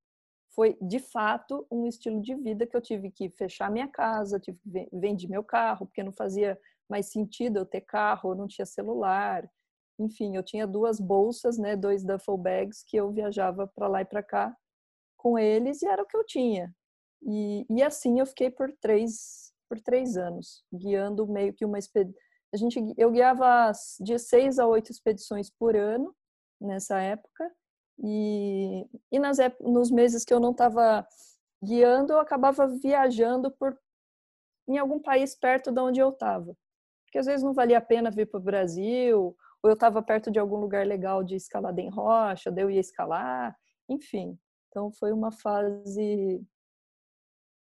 Foi 0.54 0.78
de 0.80 0.98
fato 0.98 1.66
um 1.70 1.86
estilo 1.86 2.22
de 2.22 2.34
vida 2.36 2.66
que 2.66 2.74
eu 2.74 2.80
tive 2.80 3.10
que 3.10 3.28
fechar 3.28 3.70
minha 3.70 3.88
casa, 3.88 4.40
tive 4.40 4.58
que 4.60 4.88
vender 4.90 5.28
meu 5.28 5.44
carro, 5.44 5.84
porque 5.84 6.02
não 6.02 6.12
fazia 6.12 6.58
mais 6.88 7.10
sentido 7.12 7.58
eu 7.58 7.66
ter 7.66 7.82
carro, 7.82 8.30
eu 8.30 8.34
não 8.34 8.48
tinha 8.48 8.64
celular. 8.64 9.46
Enfim, 9.98 10.36
eu 10.36 10.42
tinha 10.42 10.66
duas 10.66 11.00
bolsas, 11.00 11.56
né, 11.58 11.74
dois 11.74 12.04
duffel 12.04 12.36
bags 12.36 12.84
que 12.84 12.96
eu 12.96 13.10
viajava 13.10 13.66
para 13.66 13.88
lá 13.88 14.02
e 14.02 14.04
para 14.04 14.22
cá 14.22 14.54
com 15.16 15.38
eles 15.38 15.82
e 15.82 15.86
era 15.86 16.02
o 16.02 16.06
que 16.06 16.16
eu 16.16 16.24
tinha. 16.24 16.74
E, 17.22 17.66
e 17.70 17.82
assim 17.82 18.20
eu 18.20 18.26
fiquei 18.26 18.50
por 18.50 18.72
três 18.80 19.52
por 19.68 19.80
três 19.80 20.16
anos, 20.16 20.64
guiando 20.72 21.26
meio 21.26 21.52
que 21.52 21.64
uma 21.64 21.78
expedição. 21.78 22.20
A 22.54 22.56
gente, 22.56 22.80
eu 22.96 23.10
guiava 23.10 23.72
de 23.98 24.16
seis 24.16 24.60
a 24.60 24.66
oito 24.66 24.92
expedições 24.92 25.50
por 25.50 25.74
ano 25.74 26.14
nessa 26.60 27.00
época 27.02 27.50
e, 27.98 28.86
e 29.10 29.18
nas 29.18 29.38
nos 29.60 29.90
meses 29.90 30.24
que 30.24 30.32
eu 30.32 30.38
não 30.38 30.52
estava 30.52 31.04
guiando, 31.62 32.12
eu 32.12 32.20
acabava 32.20 32.68
viajando 32.68 33.50
por 33.50 33.76
em 34.68 34.78
algum 34.78 35.00
país 35.00 35.34
perto 35.34 35.72
de 35.72 35.80
onde 35.80 36.00
eu 36.00 36.10
estava, 36.10 36.56
porque 37.04 37.18
às 37.18 37.26
vezes 37.26 37.42
não 37.42 37.52
valia 37.52 37.78
a 37.78 37.80
pena 37.80 38.10
vir 38.10 38.26
para 38.26 38.38
o 38.38 38.42
Brasil 38.42 39.36
ou 39.62 39.70
eu 39.70 39.74
estava 39.74 40.02
perto 40.02 40.30
de 40.30 40.38
algum 40.38 40.56
lugar 40.56 40.86
legal 40.86 41.24
de 41.24 41.34
escalada 41.36 41.80
em 41.80 41.90
rocha, 41.90 42.50
daí 42.50 42.64
eu 42.64 42.70
ia 42.70 42.80
escalar, 42.80 43.56
enfim. 43.88 44.38
Então 44.68 44.90
foi 44.92 45.12
uma 45.12 45.32
fase 45.32 46.40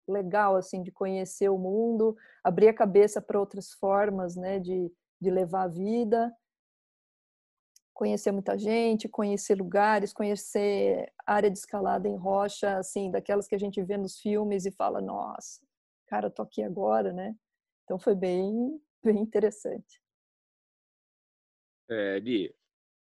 legal 0.08 0.56
assim 0.56 0.82
de 0.82 0.92
conhecer 0.92 1.50
o 1.50 1.58
mundo, 1.58 2.16
abrir 2.44 2.70
a 2.70 2.74
cabeça 2.74 3.22
para 3.22 3.40
outras 3.40 3.74
formas, 3.74 4.36
né, 4.36 4.60
de, 4.60 4.92
de 5.20 5.30
levar 5.30 5.64
a 5.64 5.68
vida, 5.68 6.34
conhecer 7.94 8.32
muita 8.32 8.58
gente, 8.58 9.10
conhecer 9.10 9.56
lugares, 9.56 10.14
conhecer 10.14 11.12
área 11.26 11.50
de 11.50 11.58
escalada 11.58 12.08
em 12.08 12.16
rocha, 12.16 12.78
assim, 12.78 13.10
daquelas 13.10 13.48
que 13.48 13.56
a 13.56 13.60
gente 13.60 13.82
vê 13.82 13.98
nos 13.98 14.20
filmes 14.20 14.66
e 14.66 14.72
fala, 14.72 15.02
nossa, 15.02 15.62
cara, 16.06 16.30
tô 16.30 16.44
aqui 16.44 16.62
agora, 16.62 17.12
né? 17.12 17.36
Então 17.84 17.98
foi 17.98 18.14
bem, 18.14 18.80
bem 19.04 19.20
interessante. 19.20 20.00
É, 21.90 22.20
Li, 22.20 22.54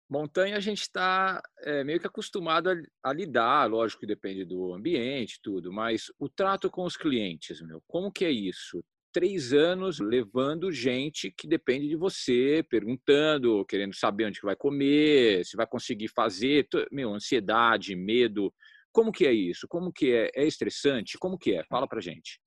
Montanha 0.10 0.58
a 0.58 0.60
gente 0.60 0.82
está 0.82 1.42
é, 1.62 1.84
meio 1.84 2.00
que 2.00 2.08
acostumado 2.08 2.70
a, 2.70 2.76
a, 3.04 3.14
lidar, 3.14 3.70
lógico 3.70 4.02
que 4.02 4.08
depende 4.08 4.46
do 4.46 4.74
ambiente, 4.74 5.40
tudo, 5.42 5.74
mas 5.74 6.12
o 6.20 6.30
trato 6.30 6.70
com 6.70 6.84
os 6.84 6.96
clientes, 6.96 7.62
meu, 7.62 7.82
como 7.88 8.12
que 8.12 8.24
é 8.24 8.32
isso? 8.32 8.84
Três 9.12 9.54
anos 9.54 10.00
levando 10.00 10.72
gente 10.72 11.32
que 11.32 11.48
depende 11.48 11.88
de 11.88 11.96
você, 11.96 12.64
perguntando, 12.70 13.66
querendo 13.66 13.96
saber 13.96 14.26
onde 14.26 14.40
que 14.40 14.46
vai 14.46 14.56
comer, 14.56 15.44
se 15.46 15.58
vai 15.58 15.66
conseguir 15.66 16.10
fazer, 16.10 16.68
meu, 16.92 17.14
ansiedade, 17.14 17.96
medo, 17.96 18.54
como 18.92 19.12
que 19.12 19.26
é 19.26 19.34
isso? 19.34 19.68
Como 19.68 19.92
que 19.92 20.14
é? 20.14 20.30
É 20.36 20.46
estressante? 20.46 21.18
Como 21.18 21.38
que 21.38 21.56
é? 21.56 21.64
Fala 21.66 21.88
pra 21.88 22.00
gente. 22.00 22.40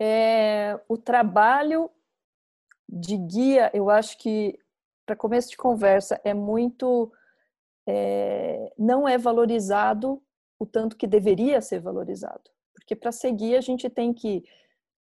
É, 0.00 0.78
o 0.88 0.96
trabalho 0.96 1.90
de 2.88 3.16
guia, 3.16 3.70
eu 3.74 3.90
acho 3.90 4.18
que 4.18 4.58
para 5.04 5.16
começo 5.16 5.50
de 5.50 5.56
conversa, 5.56 6.20
é 6.24 6.32
muito. 6.32 7.12
É, 7.86 8.72
não 8.78 9.06
é 9.06 9.18
valorizado 9.18 10.22
o 10.58 10.64
tanto 10.64 10.96
que 10.96 11.06
deveria 11.06 11.60
ser 11.60 11.80
valorizado. 11.80 12.42
Porque 12.72 12.96
para 12.96 13.12
seguir, 13.12 13.56
a 13.56 13.60
gente 13.60 13.90
tem 13.90 14.12
que 14.12 14.42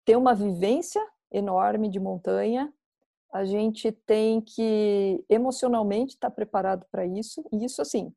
ter 0.04 0.16
uma 0.16 0.34
vivência 0.34 1.04
enorme 1.30 1.88
de 1.88 2.00
montanha, 2.00 2.72
a 3.32 3.44
gente 3.44 3.92
tem 3.92 4.40
que 4.40 5.24
emocionalmente 5.28 6.14
estar 6.14 6.30
tá 6.30 6.34
preparado 6.34 6.86
para 6.90 7.04
isso, 7.06 7.44
e 7.52 7.64
isso 7.64 7.82
assim, 7.82 8.12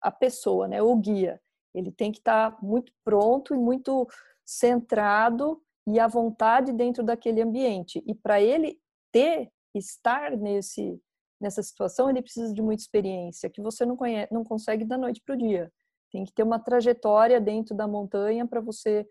a 0.00 0.10
pessoa, 0.10 0.66
né, 0.68 0.82
o 0.82 0.96
guia, 0.96 1.40
ele 1.74 1.90
tem 1.90 2.12
que 2.12 2.18
estar 2.18 2.52
tá 2.52 2.58
muito 2.62 2.92
pronto 3.04 3.54
e 3.54 3.58
muito 3.58 4.06
centrado 4.44 5.62
e 5.86 5.98
à 5.98 6.06
vontade 6.06 6.72
dentro 6.72 7.02
daquele 7.02 7.42
ambiente. 7.42 8.02
E 8.06 8.14
para 8.14 8.40
ele 8.40 8.78
ter, 9.14 9.48
estar 9.72 10.36
nesse 10.36 11.00
nessa 11.40 11.62
situação, 11.62 12.08
ele 12.08 12.22
precisa 12.22 12.52
de 12.54 12.62
muita 12.62 12.82
experiência, 12.82 13.50
que 13.50 13.60
você 13.60 13.84
não, 13.84 13.96
conhece, 13.96 14.32
não 14.32 14.42
consegue 14.42 14.84
da 14.84 14.96
noite 14.96 15.20
para 15.24 15.34
o 15.34 15.38
dia. 15.38 15.70
Tem 16.10 16.24
que 16.24 16.32
ter 16.32 16.42
uma 16.42 16.58
trajetória 16.58 17.38
dentro 17.40 17.76
da 17.76 17.86
montanha 17.86 18.46
para 18.46 18.60
você 18.60 19.06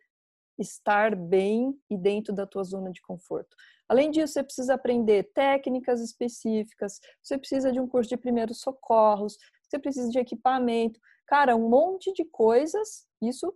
estar 0.57 1.15
bem 1.15 1.77
e 1.89 1.97
dentro 1.97 2.33
da 2.33 2.47
tua 2.47 2.63
zona 2.63 2.91
de 2.91 3.01
conforto. 3.01 3.55
Além 3.87 4.09
disso, 4.09 4.33
você 4.33 4.43
precisa 4.43 4.73
aprender 4.73 5.31
técnicas 5.33 6.01
específicas, 6.01 6.99
você 7.21 7.37
precisa 7.37 7.71
de 7.71 7.79
um 7.79 7.87
curso 7.87 8.09
de 8.09 8.17
primeiros 8.17 8.61
socorros, 8.61 9.37
você 9.61 9.77
precisa 9.77 10.09
de 10.09 10.17
equipamento, 10.17 10.99
cara, 11.27 11.55
um 11.55 11.69
monte 11.69 12.11
de 12.13 12.25
coisas, 12.25 13.05
isso 13.21 13.53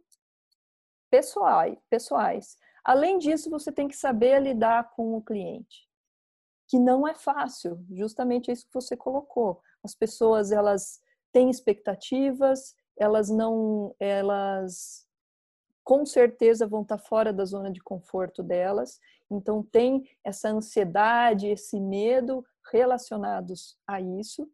pessoais, 1.10 1.78
pessoais. 1.90 2.58
Além 2.84 3.18
disso, 3.18 3.50
você 3.50 3.72
tem 3.72 3.88
que 3.88 3.96
saber 3.96 4.40
lidar 4.40 4.92
com 4.92 5.16
o 5.16 5.22
cliente 5.22 5.87
que 6.68 6.78
não 6.80 7.08
é 7.08 7.14
fácil, 7.16 7.84
justamente 7.92 8.52
isso 8.52 8.66
que 8.68 8.74
você 8.74 8.96
colocou. 8.96 9.62
As 9.84 9.96
pessoas 9.96 10.52
elas 10.52 11.00
têm 11.32 11.50
expectativas, 11.50 12.76
elas 12.98 13.30
não, 13.30 13.96
elas 14.00 15.06
com 15.84 16.06
certeza 16.06 16.68
vão 16.68 16.82
estar 16.82 16.98
fora 16.98 17.32
da 17.32 17.46
zona 17.46 17.72
de 17.72 17.80
conforto 17.80 18.44
delas. 18.44 19.00
Então 19.32 19.64
tem 19.64 20.04
essa 20.24 20.50
ansiedade, 20.50 21.48
esse 21.48 21.80
medo 21.80 22.46
relacionados 22.72 23.78
a 23.88 24.02
isso. 24.02 24.50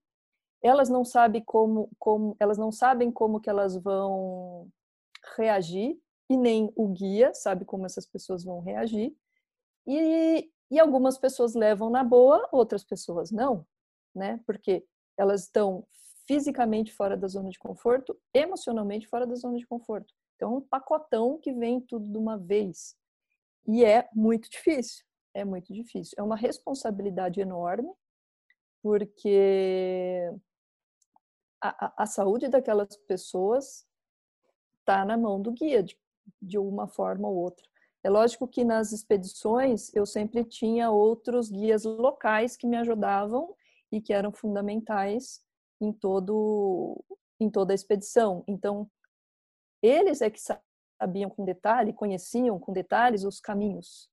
Elas 0.61 0.89
não 0.89 1.03
sabem 1.03 1.43
como, 1.43 1.89
como 1.97 2.35
elas 2.39 2.57
não 2.57 2.71
sabem 2.71 3.11
como 3.11 3.39
que 3.41 3.49
elas 3.49 3.75
vão 3.75 4.67
reagir 5.35 5.97
e 6.29 6.37
nem 6.37 6.71
o 6.75 6.87
guia 6.87 7.33
sabe 7.33 7.65
como 7.65 7.85
essas 7.85 8.05
pessoas 8.05 8.43
vão 8.43 8.59
reagir. 8.59 9.15
E, 9.87 10.49
e 10.69 10.79
algumas 10.79 11.17
pessoas 11.17 11.53
levam 11.53 11.89
na 11.89 12.03
boa, 12.03 12.47
outras 12.51 12.83
pessoas 12.83 13.31
não, 13.31 13.65
né? 14.15 14.39
Porque 14.45 14.85
elas 15.17 15.43
estão 15.43 15.85
fisicamente 16.27 16.91
fora 16.93 17.17
da 17.17 17.27
zona 17.27 17.49
de 17.49 17.59
conforto, 17.59 18.17
emocionalmente 18.33 19.07
fora 19.07 19.27
da 19.27 19.35
zona 19.35 19.57
de 19.57 19.67
conforto. 19.67 20.13
Então, 20.35 20.53
é 20.53 20.57
um 20.57 20.61
pacotão 20.61 21.37
que 21.37 21.53
vem 21.53 21.81
tudo 21.81 22.09
de 22.09 22.17
uma 22.17 22.37
vez. 22.37 22.95
E 23.67 23.83
é 23.85 24.09
muito 24.13 24.49
difícil, 24.49 25.05
é 25.33 25.45
muito 25.45 25.73
difícil. 25.73 26.15
É 26.17 26.23
uma 26.23 26.35
responsabilidade 26.35 27.39
enorme, 27.39 27.91
porque 28.81 30.29
a, 31.61 31.85
a, 31.85 32.03
a 32.03 32.05
saúde 32.05 32.49
daquelas 32.49 32.95
pessoas 33.07 33.85
está 34.79 35.05
na 35.05 35.17
mão 35.17 35.41
do 35.41 35.51
guia, 35.51 35.81
de, 35.81 35.97
de 36.41 36.57
uma 36.57 36.87
forma 36.87 37.27
ou 37.27 37.35
outra. 37.35 37.65
É 38.03 38.09
lógico 38.09 38.47
que 38.47 38.65
nas 38.65 38.91
expedições 38.91 39.93
eu 39.95 40.05
sempre 40.05 40.43
tinha 40.43 40.91
outros 40.91 41.49
guias 41.49 41.85
locais 41.85 42.57
que 42.57 42.67
me 42.67 42.75
ajudavam 42.75 43.55
e 43.91 44.01
que 44.01 44.11
eram 44.11 44.31
fundamentais 44.31 45.41
em 45.79 45.93
todo 45.93 47.01
em 47.39 47.49
toda 47.49 47.73
a 47.73 47.75
expedição. 47.75 48.43
Então, 48.47 48.89
eles 49.81 50.21
é 50.21 50.29
que 50.29 50.39
sabiam 51.01 51.29
com 51.29 51.43
detalhe, 51.43 51.93
conheciam 51.93 52.59
com 52.59 52.71
detalhes 52.71 53.23
os 53.23 53.39
caminhos, 53.39 54.09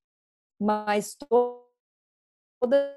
mas 0.59 1.17
todas 1.17 2.97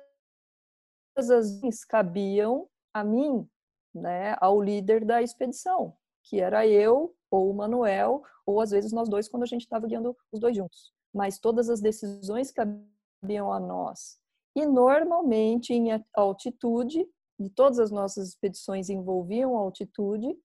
as 1.17 1.85
cabiam 1.85 2.67
a 2.93 3.03
mim, 3.03 3.47
né, 3.93 4.35
ao 4.39 4.61
líder 4.61 5.05
da 5.05 5.21
expedição, 5.21 5.95
que 6.23 6.39
era 6.39 6.67
eu 6.67 7.15
ou 7.33 7.49
o 7.49 7.53
Manuel, 7.55 8.21
ou 8.45 8.61
às 8.61 8.69
vezes 8.69 8.93
nós 8.93 9.09
dois 9.09 9.27
quando 9.27 9.41
a 9.41 9.47
gente 9.47 9.61
estava 9.61 9.87
guiando 9.87 10.15
os 10.31 10.39
dois 10.39 10.55
juntos. 10.55 10.93
Mas 11.11 11.39
todas 11.39 11.67
as 11.67 11.81
decisões 11.81 12.51
cabiam 12.51 13.51
a 13.51 13.59
nós. 13.59 14.19
E 14.55 14.67
normalmente 14.67 15.73
em 15.73 15.87
altitude, 16.13 17.09
de 17.39 17.49
todas 17.49 17.79
as 17.79 17.89
nossas 17.89 18.29
expedições 18.29 18.87
envolviam 18.87 19.57
altitude, 19.57 20.37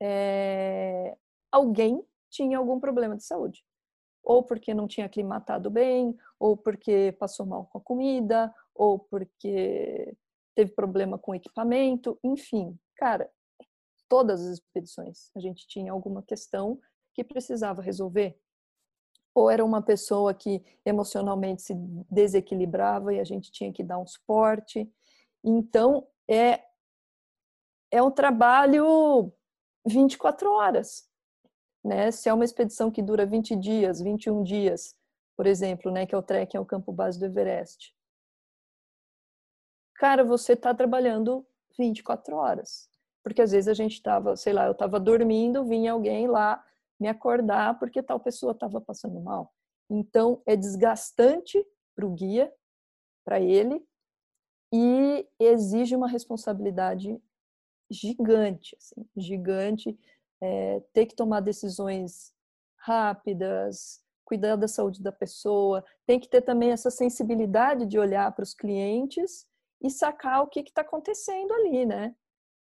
é, 0.00 1.16
alguém 1.50 2.00
tinha 2.30 2.58
algum 2.58 2.78
problema 2.78 3.16
de 3.16 3.24
saúde. 3.24 3.64
Ou 4.22 4.44
porque 4.44 4.72
não 4.72 4.86
tinha 4.86 5.06
aclimatado 5.06 5.68
bem, 5.68 6.16
ou 6.38 6.56
porque 6.56 7.10
passou 7.18 7.44
mal 7.44 7.66
com 7.72 7.78
a 7.78 7.80
comida, 7.80 8.54
ou 8.72 9.00
porque 9.00 10.16
teve 10.54 10.70
problema 10.74 11.18
com 11.18 11.34
equipamento, 11.34 12.16
enfim. 12.22 12.78
Cara, 12.94 13.28
todas 14.10 14.42
as 14.42 14.58
expedições 14.58 15.30
a 15.34 15.40
gente 15.40 15.66
tinha 15.66 15.90
alguma 15.90 16.22
questão 16.22 16.78
que 17.14 17.24
precisava 17.24 17.80
resolver. 17.80 18.38
Ou 19.34 19.48
era 19.48 19.64
uma 19.64 19.80
pessoa 19.80 20.34
que 20.34 20.62
emocionalmente 20.84 21.62
se 21.62 21.74
desequilibrava 22.10 23.14
e 23.14 23.20
a 23.20 23.24
gente 23.24 23.50
tinha 23.50 23.72
que 23.72 23.82
dar 23.82 23.98
um 23.98 24.06
suporte. 24.06 24.92
Então, 25.42 26.06
é, 26.28 26.60
é 27.90 28.02
um 28.02 28.10
trabalho 28.10 29.32
24 29.86 30.52
horas 30.52 31.10
né? 31.84 32.10
Se 32.10 32.28
é 32.28 32.34
uma 32.34 32.44
expedição 32.44 32.90
que 32.90 33.02
dura 33.02 33.26
20 33.26 33.56
dias, 33.56 34.00
21 34.00 34.42
dias, 34.42 34.94
por 35.36 35.46
exemplo, 35.46 35.90
né, 35.90 36.06
que 36.06 36.14
é 36.14 36.18
o 36.18 36.22
trekking 36.22 36.58
ao 36.58 36.66
campo 36.66 36.92
base 36.92 37.18
do 37.18 37.24
Everest. 37.24 37.94
Cara, 39.94 40.22
você 40.22 40.52
está 40.52 40.74
trabalhando 40.74 41.46
24 41.78 42.36
horas. 42.36 42.88
Porque 43.22 43.42
às 43.42 43.52
vezes 43.52 43.68
a 43.68 43.74
gente 43.74 43.94
estava, 43.94 44.36
sei 44.36 44.52
lá, 44.52 44.66
eu 44.66 44.72
estava 44.72 44.98
dormindo, 44.98 45.64
vinha 45.64 45.92
alguém 45.92 46.26
lá 46.26 46.64
me 46.98 47.08
acordar 47.08 47.78
porque 47.78 48.02
tal 48.02 48.20
pessoa 48.20 48.52
estava 48.52 48.80
passando 48.80 49.20
mal. 49.20 49.52
Então, 49.88 50.42
é 50.46 50.56
desgastante 50.56 51.64
para 51.94 52.06
o 52.06 52.10
guia, 52.10 52.52
para 53.24 53.40
ele, 53.40 53.84
e 54.72 55.26
exige 55.38 55.96
uma 55.96 56.08
responsabilidade 56.08 57.20
gigante, 57.90 58.76
assim, 58.78 59.04
gigante 59.16 59.98
é, 60.40 60.80
ter 60.92 61.06
que 61.06 61.14
tomar 61.14 61.40
decisões 61.40 62.32
rápidas, 62.76 64.00
cuidar 64.24 64.56
da 64.56 64.68
saúde 64.68 65.02
da 65.02 65.10
pessoa, 65.10 65.84
tem 66.06 66.20
que 66.20 66.28
ter 66.28 66.42
também 66.42 66.70
essa 66.70 66.90
sensibilidade 66.90 67.84
de 67.84 67.98
olhar 67.98 68.32
para 68.32 68.44
os 68.44 68.54
clientes 68.54 69.44
e 69.82 69.90
sacar 69.90 70.42
o 70.42 70.46
que 70.46 70.60
está 70.60 70.82
acontecendo 70.82 71.52
ali, 71.52 71.84
né? 71.84 72.14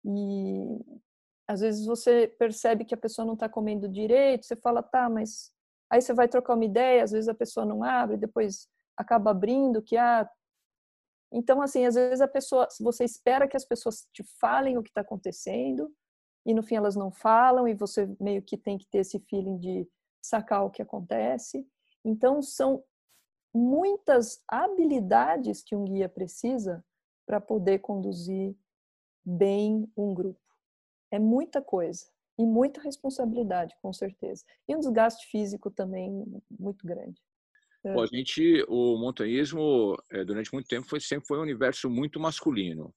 E 0.04 0.80
às 1.46 1.60
vezes 1.60 1.86
você 1.86 2.28
percebe 2.38 2.84
que 2.84 2.94
a 2.94 2.98
pessoa 2.98 3.24
não 3.24 3.34
está 3.34 3.48
comendo 3.48 3.88
direito, 3.88 4.44
você 4.46 4.56
fala, 4.56 4.82
tá, 4.82 5.08
mas 5.08 5.50
aí 5.90 6.00
você 6.00 6.12
vai 6.12 6.28
trocar 6.28 6.54
uma 6.54 6.64
ideia, 6.64 7.02
às 7.02 7.12
vezes 7.12 7.28
a 7.28 7.34
pessoa 7.34 7.64
não 7.64 7.82
abre, 7.82 8.16
depois 8.16 8.68
acaba 8.96 9.30
abrindo, 9.30 9.82
que 9.82 9.96
ah, 9.96 10.28
então 11.32 11.62
assim, 11.62 11.86
às 11.86 11.94
vezes 11.94 12.20
a 12.20 12.28
pessoa, 12.28 12.68
você 12.80 13.04
espera 13.04 13.48
que 13.48 13.56
as 13.56 13.64
pessoas 13.64 14.06
te 14.12 14.22
falem 14.38 14.76
o 14.76 14.82
que 14.82 14.90
está 14.90 15.00
acontecendo, 15.00 15.90
e 16.44 16.54
no 16.54 16.62
fim 16.62 16.76
elas 16.76 16.96
não 16.96 17.10
falam 17.10 17.66
e 17.66 17.74
você 17.74 18.08
meio 18.20 18.42
que 18.42 18.56
tem 18.56 18.78
que 18.78 18.86
ter 18.86 18.98
esse 18.98 19.18
feeling 19.20 19.58
de 19.58 19.88
sacar 20.22 20.64
o 20.64 20.70
que 20.70 20.82
acontece. 20.82 21.66
Então 22.04 22.40
são 22.42 22.82
muitas 23.54 24.42
habilidades 24.48 25.62
que 25.62 25.76
um 25.76 25.84
guia 25.84 26.08
precisa 26.08 26.84
para 27.26 27.40
poder 27.40 27.80
conduzir 27.80 28.56
bem 29.28 29.90
um 29.96 30.14
grupo. 30.14 30.40
É 31.10 31.18
muita 31.18 31.60
coisa 31.60 32.06
e 32.38 32.46
muita 32.46 32.80
responsabilidade, 32.80 33.74
com 33.82 33.92
certeza. 33.92 34.44
E 34.66 34.74
um 34.74 34.80
desgaste 34.80 35.26
físico 35.26 35.70
também 35.70 36.24
muito 36.58 36.86
grande. 36.86 37.20
Bom, 37.84 38.02
a 38.02 38.06
gente, 38.06 38.64
o 38.68 38.98
montanhismo, 38.98 39.96
eh, 40.10 40.24
durante 40.24 40.52
muito 40.52 40.66
tempo, 40.66 40.86
foi, 40.88 41.00
sempre 41.00 41.26
foi 41.26 41.38
um 41.38 41.42
universo 41.42 41.88
muito 41.88 42.18
masculino. 42.18 42.92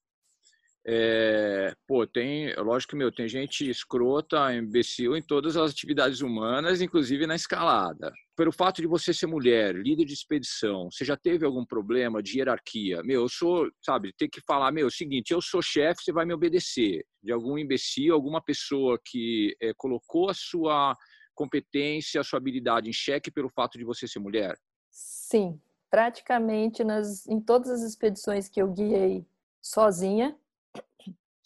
É, 0.83 1.75
pô, 1.87 2.07
tem, 2.07 2.55
lógico 2.55 2.91
que 2.91 2.97
meu, 2.97 3.11
tem 3.11 3.27
gente 3.27 3.69
escrota, 3.69 4.53
imbecil 4.53 5.15
em 5.15 5.21
todas 5.21 5.55
as 5.55 5.71
atividades 5.71 6.21
humanas, 6.21 6.81
inclusive 6.81 7.27
na 7.27 7.35
escalada. 7.35 8.11
Pelo 8.35 8.51
fato 8.51 8.81
de 8.81 8.87
você 8.87 9.13
ser 9.13 9.27
mulher, 9.27 9.75
líder 9.75 10.05
de 10.05 10.13
expedição, 10.13 10.89
você 10.91 11.05
já 11.05 11.15
teve 11.15 11.45
algum 11.45 11.63
problema 11.63 12.21
de 12.23 12.39
hierarquia? 12.39 13.03
Meu, 13.03 13.21
eu 13.21 13.29
sou, 13.29 13.69
sabe, 13.85 14.11
ter 14.17 14.27
que 14.27 14.41
falar, 14.41 14.71
meu, 14.71 14.85
é 14.85 14.87
o 14.87 14.91
seguinte, 14.91 15.31
eu 15.31 15.41
sou 15.41 15.61
chefe, 15.61 16.03
você 16.03 16.11
vai 16.11 16.25
me 16.25 16.33
obedecer. 16.33 17.05
De 17.21 17.31
algum 17.31 17.59
imbecil, 17.59 18.15
alguma 18.15 18.41
pessoa 18.41 18.99
que 19.05 19.55
é, 19.61 19.73
colocou 19.77 20.31
a 20.31 20.33
sua 20.33 20.97
competência, 21.35 22.21
a 22.21 22.23
sua 22.23 22.37
habilidade 22.37 22.89
em 22.89 22.93
xeque 22.93 23.29
pelo 23.29 23.49
fato 23.49 23.77
de 23.77 23.83
você 23.83 24.07
ser 24.07 24.19
mulher? 24.19 24.57
Sim, 24.89 25.61
praticamente 25.91 26.83
nas, 26.83 27.27
em 27.27 27.39
todas 27.39 27.69
as 27.69 27.81
expedições 27.83 28.49
que 28.49 28.59
eu 28.59 28.71
guiei 28.71 29.25
sozinha, 29.61 30.35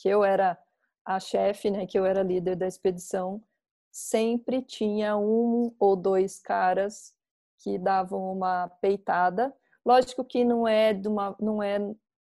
que 0.06 0.10
eu 0.10 0.24
era 0.24 0.56
a 1.04 1.20
chefe, 1.20 1.72
né, 1.72 1.86
que 1.86 1.98
eu 1.98 2.06
era 2.06 2.22
líder 2.22 2.56
da 2.56 2.68
expedição, 2.68 3.44
sempre 3.92 4.62
tinha 4.62 5.18
um 5.18 5.74
ou 5.80 5.96
dois 5.96 6.40
caras 6.40 7.16
que 7.58 7.78
davam 7.78 8.32
uma 8.32 8.68
peitada. 8.82 9.56
Lógico 9.86 10.24
que 10.24 10.44
não 10.44 10.68
é 10.68 10.94
de 10.94 11.08
uma, 11.08 11.36
não 11.40 11.64
é 11.64 11.80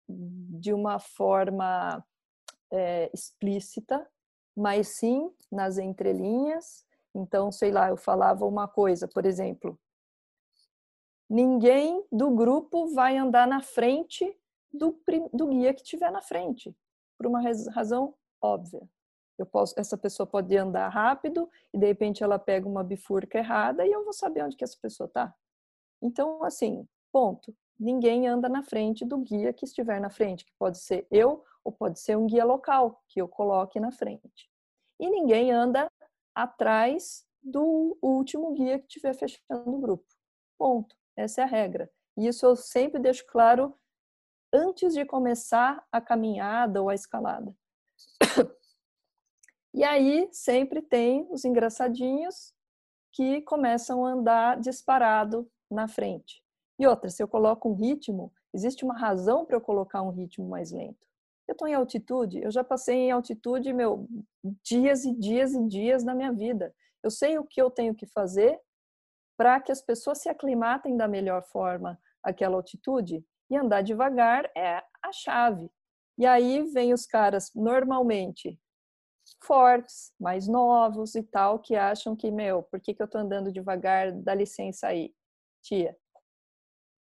de 0.08 0.72
uma 0.72 0.98
forma 0.98 2.02
é, 2.70 3.10
explícita, 3.12 4.08
mas 4.56 4.88
sim 4.88 5.30
nas 5.52 5.76
entrelinhas. 5.76 6.86
Então, 7.14 7.52
sei 7.52 7.70
lá, 7.70 7.88
eu 7.88 7.96
falava 7.96 8.46
uma 8.46 8.66
coisa, 8.66 9.06
por 9.08 9.26
exemplo, 9.26 9.78
ninguém 11.28 12.06
do 12.12 12.30
grupo 12.30 12.86
vai 12.94 13.16
andar 13.16 13.46
na 13.46 13.60
frente 13.60 14.34
do, 14.72 14.98
do 15.32 15.48
guia 15.48 15.74
que 15.74 15.82
estiver 15.82 16.10
na 16.10 16.22
frente 16.22 16.74
por 17.16 17.26
uma 17.26 17.40
razão 17.72 18.14
óbvia. 18.40 18.88
Posso, 19.50 19.74
essa 19.78 19.98
pessoa 19.98 20.26
pode 20.26 20.56
andar 20.56 20.88
rápido 20.88 21.50
e 21.72 21.78
de 21.78 21.86
repente 21.86 22.22
ela 22.22 22.38
pega 22.38 22.66
uma 22.66 22.82
bifurca 22.82 23.38
errada 23.38 23.86
e 23.86 23.92
eu 23.92 24.02
vou 24.02 24.12
saber 24.12 24.42
onde 24.42 24.56
que 24.56 24.64
essa 24.64 24.78
pessoa 24.80 25.06
está. 25.06 25.34
Então, 26.00 26.42
assim, 26.42 26.88
ponto. 27.12 27.54
Ninguém 27.78 28.26
anda 28.26 28.48
na 28.48 28.62
frente 28.62 29.04
do 29.04 29.18
guia 29.18 29.52
que 29.52 29.66
estiver 29.66 30.00
na 30.00 30.08
frente, 30.08 30.46
que 30.46 30.52
pode 30.58 30.78
ser 30.78 31.06
eu 31.10 31.44
ou 31.62 31.70
pode 31.70 32.00
ser 32.00 32.16
um 32.16 32.26
guia 32.26 32.44
local 32.44 33.02
que 33.08 33.20
eu 33.20 33.28
coloque 33.28 33.78
na 33.78 33.92
frente. 33.92 34.50
E 34.98 35.10
ninguém 35.10 35.52
anda 35.52 35.90
atrás 36.34 37.26
do 37.42 37.98
último 38.00 38.54
guia 38.54 38.78
que 38.78 38.86
estiver 38.86 39.14
fechando 39.14 39.70
o 39.70 39.78
grupo. 39.78 40.06
Ponto. 40.58 40.96
Essa 41.14 41.42
é 41.42 41.44
a 41.44 41.46
regra. 41.46 41.90
E 42.16 42.26
isso 42.26 42.46
eu 42.46 42.56
sempre 42.56 42.98
deixo 43.00 43.26
claro 43.26 43.74
antes 44.52 44.94
de 44.94 45.04
começar 45.04 45.84
a 45.90 46.00
caminhada 46.00 46.82
ou 46.82 46.88
a 46.88 46.94
escalada. 46.94 47.54
E 49.74 49.84
aí 49.84 50.26
sempre 50.32 50.80
tem 50.80 51.26
os 51.30 51.44
engraçadinhos 51.44 52.54
que 53.12 53.42
começam 53.42 54.06
a 54.06 54.12
andar 54.12 54.58
disparado 54.58 55.46
na 55.70 55.86
frente. 55.86 56.42
E 56.78 56.86
outra, 56.86 57.10
se 57.10 57.22
eu 57.22 57.28
coloco 57.28 57.68
um 57.68 57.74
ritmo, 57.74 58.32
existe 58.54 58.84
uma 58.84 58.96
razão 58.96 59.44
para 59.44 59.56
eu 59.56 59.60
colocar 59.60 60.00
um 60.00 60.10
ritmo 60.10 60.48
mais 60.48 60.72
lento. 60.72 61.06
Eu 61.46 61.52
estou 61.52 61.68
em 61.68 61.74
altitude, 61.74 62.42
eu 62.42 62.50
já 62.50 62.64
passei 62.64 62.96
em 62.96 63.10
altitude, 63.10 63.72
meu, 63.72 64.08
dias 64.62 65.04
e 65.04 65.14
dias 65.14 65.54
e 65.54 65.66
dias 65.68 66.02
na 66.02 66.14
minha 66.14 66.32
vida. 66.32 66.74
Eu 67.02 67.10
sei 67.10 67.38
o 67.38 67.44
que 67.44 67.60
eu 67.60 67.70
tenho 67.70 67.94
que 67.94 68.06
fazer 68.06 68.58
para 69.36 69.60
que 69.60 69.70
as 69.70 69.82
pessoas 69.82 70.18
se 70.18 70.28
aclimatem 70.28 70.96
da 70.96 71.06
melhor 71.06 71.42
forma 71.42 72.00
àquela 72.22 72.56
altitude. 72.56 73.24
E 73.50 73.56
andar 73.56 73.82
devagar 73.82 74.50
é 74.56 74.82
a 75.02 75.12
chave. 75.12 75.70
E 76.18 76.26
aí 76.26 76.62
vem 76.72 76.92
os 76.92 77.06
caras 77.06 77.50
normalmente 77.54 78.58
fortes, 79.42 80.12
mais 80.18 80.46
novos 80.48 81.14
e 81.14 81.22
tal, 81.22 81.58
que 81.58 81.74
acham 81.74 82.16
que, 82.16 82.30
meu, 82.30 82.62
por 82.62 82.80
que, 82.80 82.94
que 82.94 83.02
eu 83.02 83.08
tô 83.08 83.18
andando 83.18 83.52
devagar? 83.52 84.12
Dá 84.12 84.34
licença 84.34 84.88
aí, 84.88 85.14
tia. 85.62 85.96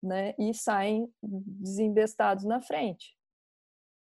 Né? 0.03 0.35
E 0.39 0.55
saem 0.55 1.13
desembestados 1.23 2.45
na 2.45 2.61
frente. 2.61 3.17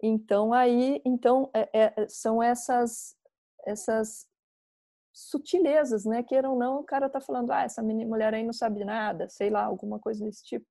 Então 0.02 0.52
aí, 0.52 1.00
então 1.05 1.50
é, 1.55 1.70
é, 1.72 2.09
são 2.09 2.42
essas 2.42 3.16
essas 3.66 4.29
sutilezas, 5.12 6.05
né? 6.05 6.22
Queiram 6.22 6.52
ou 6.52 6.59
não, 6.59 6.81
o 6.81 6.85
cara 6.85 7.09
tá 7.09 7.20
falando, 7.20 7.50
ah, 7.50 7.62
essa 7.62 7.83
mulher 7.83 8.33
aí 8.35 8.44
não 8.44 8.52
sabe 8.52 8.85
nada, 8.85 9.29
sei 9.29 9.50
lá, 9.50 9.64
alguma 9.64 9.98
coisa 9.98 10.24
desse 10.24 10.44
tipo. 10.44 10.66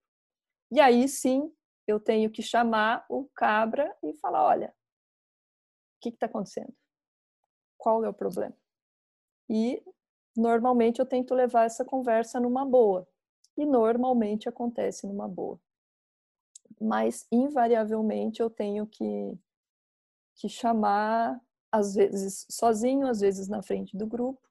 E 0.71 0.79
aí 0.79 1.07
sim, 1.07 1.51
eu 1.87 1.99
tenho 1.99 2.29
que 2.29 2.41
chamar 2.43 3.03
o 3.09 3.27
cabra 3.35 3.95
e 4.03 4.13
falar, 4.15 4.43
olha, 4.43 4.67
o 4.69 5.99
que 6.01 6.09
está 6.09 6.25
acontecendo? 6.27 6.73
Qual 7.77 8.03
é 8.03 8.09
o 8.09 8.13
problema? 8.13 8.53
E 9.49 9.83
normalmente 10.37 10.99
eu 10.99 11.05
tento 11.05 11.33
levar 11.35 11.65
essa 11.65 11.85
conversa 11.85 12.39
numa 12.39 12.65
boa. 12.65 13.07
E 13.57 13.65
normalmente 13.65 14.49
acontece 14.49 15.07
numa 15.07 15.27
boa. 15.27 15.59
Mas 16.79 17.27
invariavelmente 17.31 18.41
eu 18.41 18.49
tenho 18.49 18.87
que, 18.87 19.37
que 20.35 20.49
chamar, 20.49 21.39
às 21.71 21.95
vezes 21.95 22.45
sozinho, 22.49 23.07
às 23.07 23.19
vezes 23.19 23.47
na 23.47 23.61
frente 23.61 23.95
do 23.97 24.05
grupo, 24.05 24.41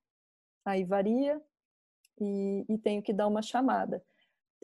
aí 0.64 0.84
varia, 0.84 1.40
e, 2.20 2.64
e 2.68 2.78
tenho 2.78 3.02
que 3.02 3.12
dar 3.12 3.26
uma 3.28 3.42
chamada. 3.42 4.04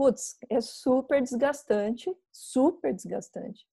Putz, 0.00 0.38
é 0.48 0.62
super 0.62 1.20
desgastante, 1.20 2.10
super 2.32 2.94
desgastante 2.94 3.68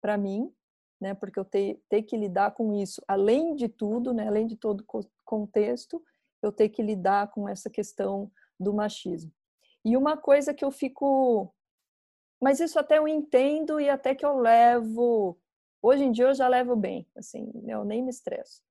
para 0.00 0.16
mim, 0.16 0.50
né? 0.98 1.12
Porque 1.12 1.38
eu 1.38 1.44
tenho, 1.44 1.78
ter 1.86 2.02
que 2.02 2.16
lidar 2.16 2.52
com 2.52 2.72
isso, 2.72 3.02
além 3.06 3.54
de 3.54 3.68
tudo, 3.68 4.14
né? 4.14 4.26
Além 4.26 4.46
de 4.46 4.56
todo 4.56 4.86
contexto, 5.22 6.02
eu 6.40 6.50
tenho 6.50 6.70
que 6.70 6.82
lidar 6.82 7.30
com 7.30 7.46
essa 7.46 7.68
questão 7.68 8.32
do 8.58 8.72
machismo. 8.72 9.30
E 9.84 9.98
uma 9.98 10.16
coisa 10.16 10.54
que 10.54 10.64
eu 10.64 10.70
fico, 10.70 11.54
mas 12.40 12.58
isso 12.58 12.78
até 12.78 12.96
eu 12.96 13.06
entendo 13.06 13.78
e 13.78 13.90
até 13.90 14.14
que 14.14 14.24
eu 14.24 14.38
levo, 14.38 15.38
hoje 15.82 16.04
em 16.04 16.10
dia 16.10 16.28
eu 16.28 16.34
já 16.34 16.48
levo 16.48 16.74
bem, 16.74 17.06
assim, 17.14 17.52
eu 17.66 17.84
nem 17.84 18.02
me 18.02 18.08
estresso. 18.08 18.62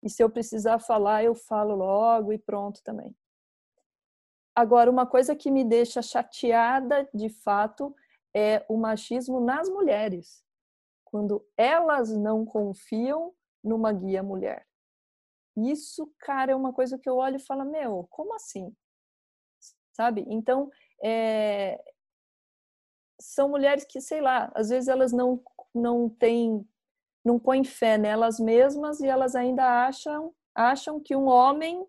E 0.00 0.08
se 0.08 0.22
eu 0.22 0.30
precisar 0.30 0.78
falar, 0.78 1.24
eu 1.24 1.34
falo 1.34 1.74
logo 1.74 2.32
e 2.32 2.38
pronto 2.38 2.80
também. 2.84 3.12
Agora, 4.54 4.90
uma 4.90 5.06
coisa 5.06 5.34
que 5.34 5.50
me 5.50 5.64
deixa 5.64 6.02
chateada, 6.02 7.08
de 7.12 7.28
fato, 7.28 7.94
é 8.34 8.64
o 8.68 8.76
machismo 8.76 9.40
nas 9.40 9.68
mulheres 9.68 10.44
quando 11.04 11.46
elas 11.58 12.10
não 12.10 12.44
confiam 12.44 13.34
numa 13.62 13.92
guia 13.92 14.22
mulher. 14.22 14.66
Isso, 15.54 16.10
cara, 16.18 16.52
é 16.52 16.56
uma 16.56 16.72
coisa 16.72 16.98
que 16.98 17.08
eu 17.08 17.16
olho 17.16 17.36
e 17.36 17.44
falo, 17.44 17.66
meu, 17.66 18.06
como 18.10 18.34
assim? 18.34 18.74
Sabe? 19.92 20.24
Então, 20.26 20.70
é... 21.04 21.78
são 23.20 23.50
mulheres 23.50 23.84
que, 23.84 24.00
sei 24.00 24.22
lá, 24.22 24.50
às 24.54 24.70
vezes 24.70 24.88
elas 24.88 25.12
não, 25.12 25.42
não 25.74 26.08
têm, 26.08 26.66
não 27.22 27.38
põem 27.38 27.62
fé 27.62 27.98
nelas 27.98 28.40
mesmas 28.40 29.00
e 29.00 29.06
elas 29.06 29.34
ainda 29.34 29.86
acham, 29.86 30.34
acham 30.54 30.98
que 30.98 31.14
um 31.14 31.26
homem, 31.26 31.86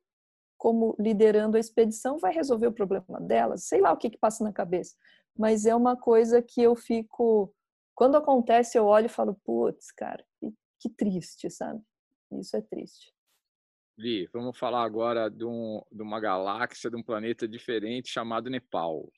como 0.63 0.95
liderando 0.97 1.57
a 1.57 1.59
expedição, 1.59 2.17
vai 2.17 2.33
resolver 2.33 2.67
o 2.67 2.71
problema 2.71 3.19
delas. 3.19 3.65
Sei 3.65 3.81
lá 3.81 3.91
o 3.91 3.97
que, 3.97 4.09
que 4.09 4.17
passa 4.17 4.45
na 4.45 4.53
cabeça. 4.53 4.95
Mas 5.37 5.65
é 5.65 5.75
uma 5.75 5.97
coisa 5.97 6.41
que 6.41 6.61
eu 6.61 6.73
fico 6.73 7.53
quando 7.93 8.15
acontece, 8.15 8.77
eu 8.77 8.85
olho 8.85 9.07
e 9.07 9.09
falo, 9.09 9.35
putz, 9.43 9.91
cara, 9.91 10.25
que, 10.39 10.53
que 10.79 10.89
triste, 10.89 11.49
sabe? 11.49 11.83
Isso 12.39 12.55
é 12.55 12.61
triste. 12.61 13.13
Li, 13.97 14.25
vamos 14.27 14.57
falar 14.57 14.85
agora 14.85 15.29
de, 15.29 15.43
um, 15.43 15.83
de, 15.91 16.01
uma 16.01 16.21
galáxia, 16.21 16.89
de 16.89 16.95
um 16.95 17.03
planeta 17.03 17.45
diferente 17.45 18.07
chamado 18.07 18.49
Nepal. 18.49 19.11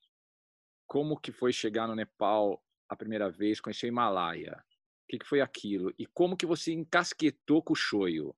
Como 0.88 1.15
que 1.15 1.31
foi 1.31 1.53
chegar 1.53 1.88
no 1.88 1.93
Nepal 1.93 2.60
a 2.89 2.95
primeira 2.95 3.29
vez, 3.29 3.62
conhecer 3.62 3.86
o 3.86 3.89
Himalaia? 3.89 4.58
O 5.03 5.08
que, 5.10 5.19
que 5.19 5.27
foi 5.27 5.41
aquilo? 5.41 5.93
E 5.99 6.08
como 6.08 6.36
que 6.36 6.47
você 6.47 6.73
encasquetou 6.73 7.62
com 7.62 7.73
o 7.73 7.75
shoyu? 7.75 8.36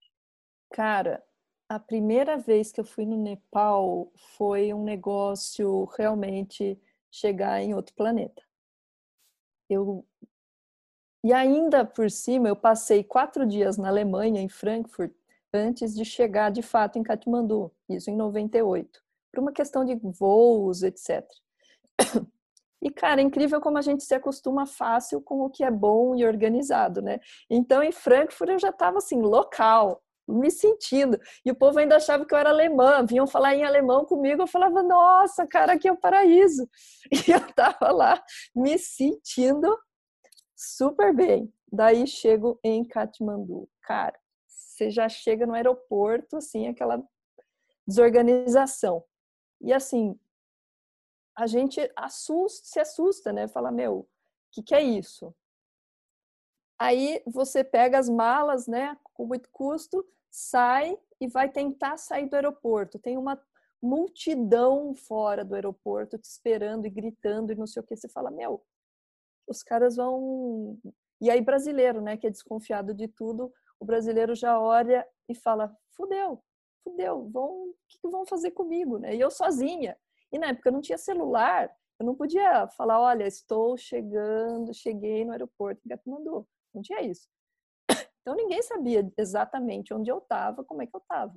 Cara, 0.74 1.24
a 1.70 1.80
primeira 1.80 2.38
vez 2.38 2.72
que 2.72 2.80
eu 2.80 2.86
fui 2.86 3.06
no 3.06 3.18
Nepal 3.18 4.12
foi 4.38 4.74
um 4.74 4.84
negócio 4.84 5.86
realmente 5.98 6.80
chegar 7.12 7.62
em 7.62 7.74
outro 7.74 7.94
planeta 7.96 8.48
eu 9.70 10.06
e 11.24 11.34
ainda 11.34 11.84
por 11.84 12.10
cima 12.10 12.48
eu 12.48 12.56
passei 12.56 13.04
quatro 13.04 13.46
dias 13.46 13.78
na 13.78 13.90
Alemanha, 13.90 14.42
em 14.42 14.48
Frankfurt, 14.48 15.12
antes 15.54 15.94
de 15.94 16.06
chegar 16.06 16.52
de 16.52 16.62
fato 16.62 16.98
em 16.98 17.04
Katmandu, 17.04 17.72
isso 17.90 18.10
em 18.10 18.16
98, 18.16 19.02
por 19.32 19.42
uma 19.42 19.52
questão 19.52 19.84
de 19.84 19.96
voos, 19.96 20.84
etc. 20.84 21.26
E, 22.80 22.92
cara, 22.92 23.20
é 23.20 23.24
incrível 23.24 23.60
como 23.60 23.80
a 23.80 23.82
gente 23.82 24.04
se 24.04 24.14
acostuma 24.14 24.68
fácil 24.68 25.20
com 25.20 25.42
o 25.42 25.50
que 25.50 25.64
é 25.64 25.72
bom 25.72 26.16
e 26.16 26.24
organizado, 26.24 27.02
né? 27.02 27.20
Então, 27.50 27.82
em 27.82 27.92
Frankfurt, 27.92 28.52
eu 28.52 28.60
já 28.60 28.70
estava 28.70 29.00
assim, 29.00 29.20
local, 29.20 30.00
me 30.28 30.52
sentindo. 30.52 31.20
E 31.46 31.52
o 31.52 31.56
povo 31.56 31.80
ainda 31.80 31.96
achava 31.96 32.26
que 32.26 32.34
eu 32.34 32.38
era 32.38 32.50
alemã, 32.50 33.06
vinham 33.06 33.26
falar 33.26 33.56
em 33.56 33.64
alemão 33.64 34.06
comigo, 34.06 34.42
eu 34.44 34.48
falava, 34.48 34.84
nossa, 34.84 35.48
cara, 35.48 35.74
aqui 35.74 35.88
é 35.88 35.92
o 35.92 35.98
paraíso. 35.98 36.70
E 37.28 37.32
eu 37.32 37.54
tava 37.54 37.92
lá 37.92 38.22
me 38.56 38.78
sentindo 38.78 39.78
super 40.56 41.14
bem. 41.16 41.54
Daí 41.72 42.06
chego 42.06 42.60
em 42.64 42.86
Katmandu. 42.86 43.70
Cara, 43.82 44.18
você 44.46 44.90
já 44.90 45.08
chega 45.08 45.46
no 45.46 45.54
aeroporto, 45.54 46.38
assim, 46.38 46.68
aquela 46.68 47.02
desorganização. 47.88 49.04
E 49.62 49.72
assim, 49.72 50.20
a 51.36 51.48
gente 51.48 51.80
assusta, 51.96 52.68
se 52.68 52.80
assusta, 52.80 53.32
né? 53.32 53.48
Fala, 53.48 53.72
meu, 53.72 54.00
o 54.00 54.08
que, 54.52 54.64
que 54.64 54.76
é 54.76 54.82
isso? 54.82 55.34
Aí 56.80 57.24
você 57.26 57.64
pega 57.64 57.98
as 57.98 58.08
malas, 58.08 58.68
né, 58.68 58.96
com 59.14 59.26
muito 59.26 59.50
custo, 59.52 60.06
sai 60.38 60.96
e 61.20 61.28
vai 61.28 61.50
tentar 61.50 61.98
sair 61.98 62.30
do 62.30 62.36
aeroporto. 62.36 63.00
Tem 63.00 63.18
uma 63.18 63.42
multidão 63.82 64.94
fora 64.94 65.44
do 65.44 65.56
aeroporto 65.56 66.18
te 66.18 66.26
esperando 66.26 66.86
e 66.86 66.92
gritando 66.92 67.52
e 67.52 67.56
não 67.56 67.66
sei 67.66 67.82
o 67.82 67.86
que. 67.86 67.96
Você 67.96 68.08
fala, 68.08 68.30
meu, 68.30 68.64
os 69.48 69.64
caras 69.64 69.96
vão. 69.96 70.78
E 71.20 71.32
aí, 71.32 71.42
brasileiro, 71.42 72.02
né, 72.02 72.18
que 72.18 72.28
é 72.28 72.30
desconfiado 72.30 72.94
de 72.94 73.08
tudo, 73.08 73.52
o 73.80 73.86
brasileiro 73.86 74.36
já 74.36 74.60
olha 74.60 75.08
e 75.28 75.34
fala: 75.34 75.76
fudeu, 75.96 76.44
fudeu, 76.84 77.28
vão, 77.30 77.70
o 77.70 77.76
que, 77.88 78.08
vão 78.08 78.24
fazer 78.26 78.52
comigo, 78.52 79.00
né? 79.00 79.16
E 79.16 79.20
eu 79.20 79.32
sozinha. 79.32 79.98
E 80.32 80.38
na 80.38 80.50
época 80.50 80.70
eu 80.70 80.74
não 80.74 80.82
tinha 80.82 81.00
celular, 81.00 81.72
eu 82.00 82.06
não 82.06 82.14
podia 82.14 82.68
falar: 82.70 83.02
olha, 83.02 83.26
estou 83.26 83.76
chegando, 83.76 84.72
cheguei 84.72 85.26
no 85.26 85.32
aeroporto 85.32 85.82
em 85.84 85.90
Katmandu. 85.90 86.48
Não 86.76 86.84
tinha 86.84 87.02
isso. 87.02 87.28
Então 88.28 88.36
ninguém 88.36 88.62
sabia 88.62 89.10
exatamente 89.18 89.94
onde 89.94 90.12
eu 90.12 90.18
estava, 90.18 90.62
como 90.62 90.82
é 90.82 90.86
que 90.86 90.94
eu 90.94 91.00
estava. 91.00 91.34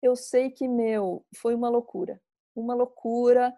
Eu 0.00 0.14
sei 0.14 0.48
que, 0.48 0.68
meu, 0.68 1.26
foi 1.34 1.56
uma 1.56 1.68
loucura. 1.68 2.22
Uma 2.54 2.72
loucura. 2.72 3.52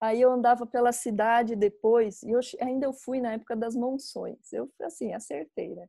Aí 0.00 0.20
eu 0.20 0.32
andava 0.32 0.66
pela 0.66 0.90
cidade 0.90 1.54
depois, 1.54 2.20
e 2.24 2.32
eu, 2.32 2.40
ainda 2.60 2.86
eu 2.86 2.92
fui 2.92 3.20
na 3.20 3.34
época 3.34 3.54
das 3.54 3.76
monções. 3.76 4.52
Eu, 4.52 4.68
assim, 4.82 5.12
acertei, 5.12 5.72
né? 5.76 5.86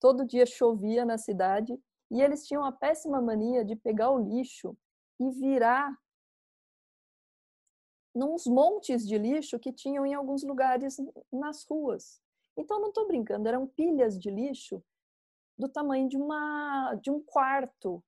Todo 0.00 0.24
dia 0.24 0.46
chovia 0.46 1.04
na 1.04 1.18
cidade, 1.18 1.78
e 2.10 2.22
eles 2.22 2.46
tinham 2.46 2.64
a 2.64 2.72
péssima 2.72 3.20
mania 3.20 3.62
de 3.62 3.76
pegar 3.76 4.10
o 4.10 4.18
lixo 4.18 4.74
e 5.20 5.28
virar 5.28 5.94
nos 8.14 8.46
montes 8.46 9.06
de 9.06 9.18
lixo 9.18 9.58
que 9.58 9.74
tinham 9.74 10.06
em 10.06 10.14
alguns 10.14 10.42
lugares 10.42 10.96
nas 11.30 11.64
ruas. 11.64 12.18
Então, 12.56 12.80
não 12.80 12.88
estou 12.88 13.06
brincando, 13.06 13.48
eram 13.48 13.66
pilhas 13.66 14.18
de 14.18 14.30
lixo 14.30 14.82
do 15.58 15.68
tamanho 15.68 16.08
de, 16.08 16.16
uma, 16.16 16.94
de 16.94 17.10
um 17.10 17.22
quarto, 17.22 18.02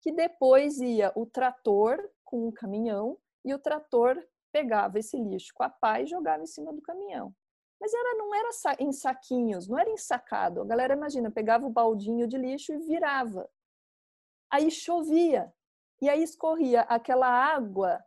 que 0.00 0.10
depois 0.10 0.78
ia 0.78 1.12
o 1.14 1.26
trator 1.26 2.10
com 2.24 2.48
o 2.48 2.52
caminhão 2.52 3.18
e 3.44 3.52
o 3.52 3.58
trator 3.58 4.16
pegava 4.50 4.98
esse 4.98 5.16
lixo 5.18 5.52
com 5.54 5.62
a 5.62 5.68
pá 5.68 6.00
e 6.00 6.06
jogava 6.06 6.42
em 6.42 6.46
cima 6.46 6.72
do 6.72 6.80
caminhão. 6.80 7.34
Mas 7.80 7.94
era, 7.94 8.14
não 8.14 8.34
era 8.34 8.50
em 8.78 8.92
saquinhos, 8.92 9.66
não 9.66 9.78
era 9.78 9.90
ensacado. 9.90 10.60
A 10.60 10.64
galera, 10.66 10.94
imagina, 10.94 11.30
pegava 11.30 11.66
o 11.66 11.70
baldinho 11.70 12.26
de 12.26 12.36
lixo 12.36 12.72
e 12.72 12.78
virava. 12.78 13.48
Aí 14.50 14.70
chovia. 14.70 15.52
E 16.00 16.08
aí 16.08 16.22
escorria 16.22 16.82
aquela 16.82 17.28
água 17.28 18.02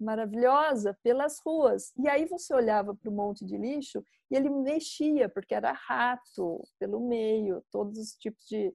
maravilhosa 0.00 0.98
pelas 1.02 1.40
ruas. 1.44 1.92
E 1.96 2.08
aí 2.08 2.26
você 2.26 2.54
olhava 2.54 2.94
para 2.94 3.10
o 3.10 3.12
monte 3.12 3.44
de 3.44 3.56
lixo 3.56 4.04
e 4.30 4.36
ele 4.36 4.50
mexia, 4.50 5.28
porque 5.28 5.54
era 5.54 5.72
rato 5.72 6.62
pelo 6.78 7.00
meio, 7.00 7.64
todos 7.70 7.98
os 7.98 8.14
tipos 8.14 8.44
de 8.46 8.74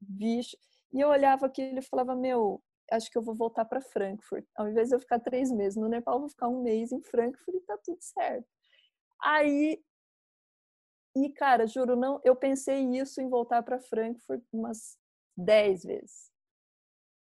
bicho. 0.00 0.56
E 0.92 1.00
eu 1.00 1.08
olhava 1.08 1.46
aquilo 1.46 1.78
e 1.78 1.82
falava: 1.82 2.14
Meu, 2.14 2.62
acho 2.90 3.10
que 3.10 3.18
eu 3.18 3.22
vou 3.22 3.34
voltar 3.34 3.64
para 3.64 3.80
Frankfurt. 3.80 4.44
Ao 4.56 4.68
invés 4.68 4.88
de 4.88 4.94
eu 4.94 5.00
ficar 5.00 5.20
três 5.20 5.50
meses 5.50 5.76
no 5.76 5.88
Nepal, 5.88 6.14
eu 6.14 6.20
vou 6.20 6.28
ficar 6.28 6.48
um 6.48 6.62
mês 6.62 6.92
em 6.92 7.02
Frankfurt 7.02 7.56
e 7.56 7.60
tá 7.60 7.78
tudo 7.84 7.98
certo. 8.00 8.46
Aí. 9.20 9.82
E, 11.16 11.30
cara, 11.30 11.64
juro, 11.64 11.94
não, 11.94 12.20
eu 12.24 12.34
pensei 12.34 12.80
isso 12.98 13.20
em 13.20 13.28
voltar 13.28 13.62
para 13.62 13.78
Frankfurt 13.78 14.42
umas 14.52 14.98
dez 15.36 15.84
vezes. 15.84 16.32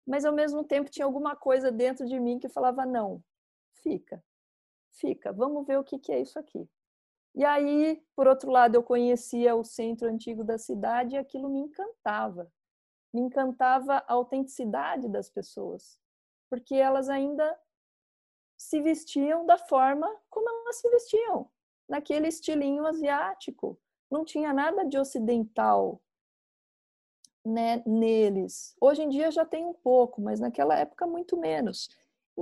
Mas 0.06 0.24
ao 0.24 0.32
mesmo 0.32 0.62
tempo 0.64 0.90
tinha 0.90 1.04
alguma 1.04 1.34
coisa 1.34 1.70
dentro 1.70 2.06
de 2.06 2.18
mim 2.18 2.38
que 2.38 2.48
falava: 2.48 2.84
não, 2.86 3.22
fica, 3.74 4.22
fica, 4.90 5.32
vamos 5.32 5.66
ver 5.66 5.78
o 5.78 5.84
que, 5.84 5.98
que 5.98 6.12
é 6.12 6.20
isso 6.20 6.38
aqui. 6.38 6.68
E 7.34 7.44
aí, 7.44 8.04
por 8.14 8.26
outro 8.26 8.50
lado, 8.50 8.74
eu 8.74 8.82
conhecia 8.82 9.54
o 9.54 9.64
centro 9.64 10.06
antigo 10.08 10.44
da 10.44 10.58
cidade 10.58 11.14
e 11.14 11.18
aquilo 11.18 11.48
me 11.48 11.60
encantava. 11.60 12.52
Me 13.12 13.20
encantava 13.20 14.04
a 14.06 14.12
autenticidade 14.12 15.08
das 15.08 15.30
pessoas, 15.30 15.98
porque 16.50 16.74
elas 16.74 17.08
ainda 17.08 17.58
se 18.56 18.80
vestiam 18.80 19.44
da 19.46 19.58
forma 19.58 20.08
como 20.30 20.48
elas 20.48 20.76
se 20.76 20.88
vestiam, 20.90 21.50
naquele 21.88 22.28
estilinho 22.28 22.86
asiático. 22.86 23.80
Não 24.10 24.24
tinha 24.24 24.52
nada 24.52 24.84
de 24.84 24.98
ocidental 24.98 26.00
né, 27.44 27.82
neles. 27.86 28.76
Hoje 28.80 29.02
em 29.02 29.08
dia 29.08 29.30
já 29.30 29.44
tem 29.44 29.64
um 29.64 29.74
pouco, 29.74 30.20
mas 30.20 30.38
naquela 30.38 30.78
época 30.78 31.06
muito 31.06 31.36
menos. 31.36 31.88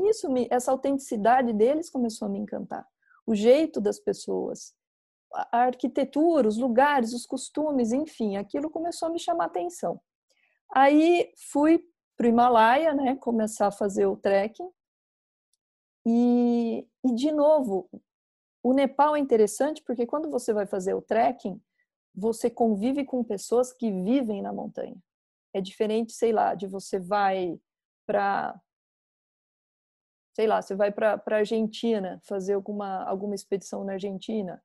Isso, 0.09 0.31
me, 0.31 0.47
essa 0.51 0.71
autenticidade 0.71 1.53
deles 1.53 1.91
começou 1.91 2.27
a 2.27 2.31
me 2.31 2.39
encantar. 2.39 2.87
O 3.27 3.35
jeito 3.35 3.81
das 3.81 3.99
pessoas, 3.99 4.75
a 5.33 5.59
arquitetura, 5.59 6.49
os 6.49 6.59
lugares, 6.59 7.13
os 7.13 7.27
costumes, 7.27 7.93
enfim, 7.93 8.37
aquilo 8.37 8.71
começou 8.71 9.09
a 9.09 9.13
me 9.13 9.19
chamar 9.19 9.47
atenção. 9.47 10.01
Aí 10.73 11.33
fui 11.51 11.85
para 12.17 12.27
o 12.27 12.29
Himalaia, 12.29 12.95
né, 12.95 13.17
começar 13.17 13.69
a 13.69 13.73
fazer 13.73 14.07
o 14.07 14.17
trekking. 14.17 14.69
E, 16.07 16.87
e, 17.05 17.15
de 17.15 17.33
novo, 17.33 17.89
o 18.63 18.73
Nepal 18.73 19.17
é 19.17 19.19
interessante 19.19 19.83
porque 19.83 20.07
quando 20.07 20.31
você 20.31 20.53
vai 20.53 20.67
fazer 20.67 20.95
o 20.95 21.03
trekking, 21.03 21.61
você 22.15 22.51
convive 22.51 23.05
com 23.05 23.25
pessoas 23.25 23.73
que 23.73 23.91
vivem 23.91 24.43
na 24.43 24.53
montanha. 24.53 24.97
É 25.53 25.61
diferente, 25.61 26.13
sei 26.13 26.33
lá, 26.33 26.55
de 26.55 26.67
você 26.67 26.99
vai 26.99 27.59
para 28.07 28.61
sei 30.35 30.47
lá, 30.47 30.63
você 30.63 30.75
vai 30.75 30.91
para 30.91 31.23
a 31.25 31.35
Argentina 31.35 32.21
fazer 32.25 32.55
alguma, 32.55 33.05
alguma 33.05 33.35
expedição 33.35 33.85
na 33.85 33.95
Argentina, 33.95 34.63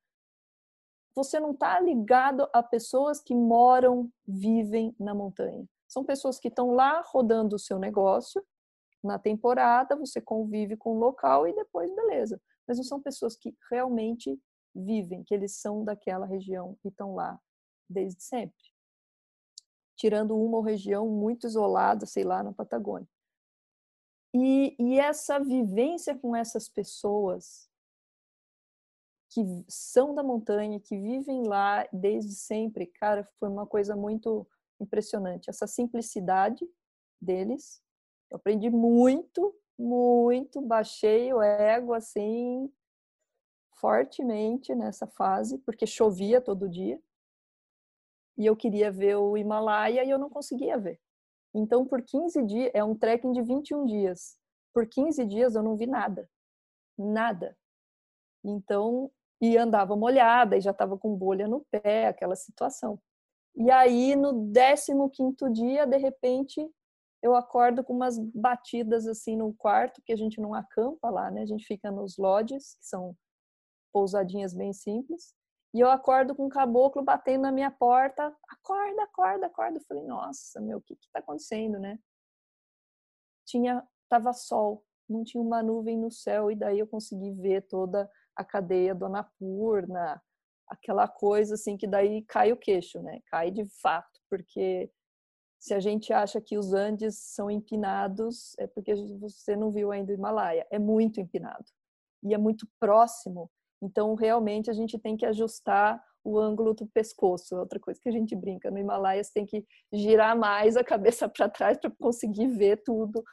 você 1.16 1.40
não 1.40 1.52
está 1.52 1.80
ligado 1.80 2.48
a 2.52 2.62
pessoas 2.62 3.22
que 3.22 3.34
moram, 3.34 4.12
vivem 4.28 4.94
na 5.00 5.16
montanha. 5.16 5.66
São 5.88 6.04
pessoas 6.04 6.40
que 6.40 6.50
estão 6.50 6.72
lá 6.72 7.02
rodando 7.02 7.56
o 7.56 7.60
seu 7.60 7.80
negócio, 7.80 8.44
na 9.06 9.20
temporada, 9.20 9.96
você 9.96 10.20
convive 10.20 10.76
com 10.76 10.96
o 10.96 11.00
local 11.00 11.48
e 11.48 11.54
depois, 11.54 11.94
beleza. 11.94 12.42
Mas 12.68 12.78
não 12.78 12.84
são 12.84 13.00
pessoas 13.00 13.38
que 13.38 13.56
realmente 13.70 14.38
vivem, 14.74 15.24
que 15.24 15.34
eles 15.34 15.56
são 15.56 15.86
daquela 15.86 16.26
região 16.26 16.78
e 16.84 16.90
estão 16.90 17.14
lá 17.14 17.40
desde 17.88 18.22
sempre. 18.22 18.66
Tirando 19.96 20.36
uma 20.36 20.66
região 20.66 21.08
muito 21.08 21.46
isolada, 21.48 22.06
sei 22.06 22.24
lá, 22.24 22.44
na 22.44 22.52
Patagônia. 22.52 23.08
E, 24.38 24.76
e 24.78 25.00
essa 25.00 25.40
vivência 25.40 26.14
com 26.14 26.36
essas 26.36 26.68
pessoas 26.68 27.70
que 29.30 29.42
são 29.66 30.14
da 30.14 30.22
montanha, 30.22 30.78
que 30.78 30.98
vivem 30.98 31.48
lá 31.48 31.88
desde 31.94 32.36
sempre, 32.36 32.86
cara, 32.86 33.24
foi 33.40 33.48
uma 33.48 33.66
coisa 33.66 33.96
muito 33.96 34.46
impressionante. 34.78 35.50
Essa 35.50 35.66
simplicidade 35.66 36.70
deles, 37.22 37.82
eu 38.30 38.36
aprendi 38.36 38.70
muito, 38.70 39.56
muito, 39.80 40.60
baixei 40.60 41.34
o 41.34 41.42
ego 41.42 41.94
assim 41.94 42.70
fortemente 43.76 44.76
nessa 44.76 45.08
fase, 45.08 45.60
porque 45.60 45.88
chovia 45.88 46.42
todo 46.42 46.68
dia. 46.68 47.02
E 48.38 48.46
eu 48.46 48.56
queria 48.56 48.92
ver 48.92 49.16
o 49.16 49.38
Himalaia 49.38 50.04
e 50.04 50.10
eu 50.10 50.20
não 50.20 50.30
conseguia 50.30 50.78
ver. 50.78 51.00
Então, 51.58 51.86
por 51.86 52.02
15 52.02 52.44
dias, 52.44 52.72
é 52.74 52.84
um 52.84 52.94
trekking 52.94 53.32
de 53.32 53.42
21 53.42 53.86
dias. 53.86 54.38
Por 54.74 54.86
15 54.86 55.26
dias 55.26 55.56
eu 55.56 55.64
não 55.64 55.78
vi 55.78 55.88
nada. 55.88 56.30
Nada. 56.98 57.58
Então, 58.44 59.10
e 59.42 59.58
andava 59.58 59.96
molhada 59.96 60.58
e 60.58 60.62
já 60.62 60.72
estava 60.72 60.98
com 60.98 61.16
bolha 61.16 61.48
no 61.48 61.66
pé, 61.72 62.08
aquela 62.08 62.36
situação. 62.36 63.00
E 63.56 63.72
aí, 63.72 64.18
no 64.18 64.52
15 64.52 65.50
dia, 65.54 65.86
de 65.86 65.98
repente, 65.98 66.70
eu 67.24 67.34
acordo 67.36 67.86
com 67.86 67.94
umas 67.94 68.20
batidas 68.20 69.08
assim 69.08 69.38
no 69.38 69.54
quarto, 69.54 70.02
que 70.06 70.12
a 70.12 70.18
gente 70.18 70.42
não 70.42 70.54
acampa 70.54 71.10
lá, 71.10 71.32
né? 71.32 71.42
A 71.42 71.46
gente 71.46 71.66
fica 71.66 71.90
nos 71.90 72.18
lodges, 72.18 72.76
que 72.76 72.86
são 72.86 73.16
pousadinhas 73.94 74.54
bem 74.54 74.74
simples. 74.74 75.34
E 75.76 75.82
eu 75.82 75.92
acordo 75.92 76.34
com 76.34 76.46
um 76.46 76.50
caboclo 76.50 77.04
batendo 77.04 77.42
na 77.42 77.52
minha 77.52 77.70
porta, 77.70 78.34
acorda, 78.48 79.04
acorda, 79.04 79.48
acorda. 79.48 79.78
Eu 79.78 79.84
falei, 79.84 80.04
nossa, 80.04 80.62
meu, 80.62 80.78
o 80.78 80.82
que 80.82 80.94
está 80.94 81.20
acontecendo, 81.20 81.78
né? 81.78 82.00
Tinha, 83.46 83.86
tava 84.08 84.32
sol, 84.32 84.86
não 85.08 85.26
tinha 85.26 85.44
uma 85.44 85.62
nuvem 85.62 85.98
no 85.98 86.10
céu, 86.10 86.50
e 86.50 86.56
daí 86.56 86.80
eu 86.80 86.88
consegui 86.88 87.30
ver 87.34 87.64
toda 87.64 88.10
a 88.34 88.46
cadeia 88.46 88.96
do 88.96 89.06
Anapurna, 89.06 90.24
aquela 90.66 91.10
coisa 91.10 91.56
assim 91.56 91.76
que 91.76 91.88
daí 91.88 92.22
cai 92.22 92.54
o 92.54 92.58
queixo, 92.58 93.02
né? 93.02 93.20
Cai 93.26 93.52
de 93.52 93.66
fato, 93.82 94.22
porque 94.30 94.90
se 95.60 95.74
a 95.74 95.80
gente 95.82 96.14
acha 96.14 96.40
que 96.40 96.58
os 96.58 96.74
Andes 96.74 97.18
são 97.18 97.52
empinados, 97.52 98.58
é 98.60 98.66
porque 98.66 98.96
você 99.20 99.58
não 99.58 99.74
viu 99.74 99.92
ainda 99.92 100.14
o 100.14 100.16
Himalaia. 100.16 100.66
É 100.72 100.80
muito 100.80 101.20
empinado 101.20 101.66
e 102.24 102.34
é 102.34 102.38
muito 102.38 102.66
próximo 102.80 103.52
então, 103.82 104.16
realmente, 104.16 104.70
a 104.70 104.74
gente 104.74 104.98
tem 104.98 105.18
que 105.18 105.26
ajustar 105.26 106.02
o 106.24 106.40
ângulo 106.40 106.74
do 106.74 106.88
pescoço. 106.88 107.56
Outra 107.56 107.80
coisa 107.80 108.00
que 108.02 108.10
a 108.10 108.12
gente 108.12 108.36
brinca 108.36 108.72
no 108.72 108.80
Himalaia, 108.80 109.24
você 109.24 109.32
tem 109.34 109.46
que 109.46 109.64
girar 109.94 110.38
mais 110.38 110.76
a 110.76 110.84
cabeça 110.84 111.30
para 111.30 111.48
trás 111.48 111.78
para 111.78 111.92
conseguir 112.00 112.48
ver 112.48 112.82
tudo, 112.84 113.24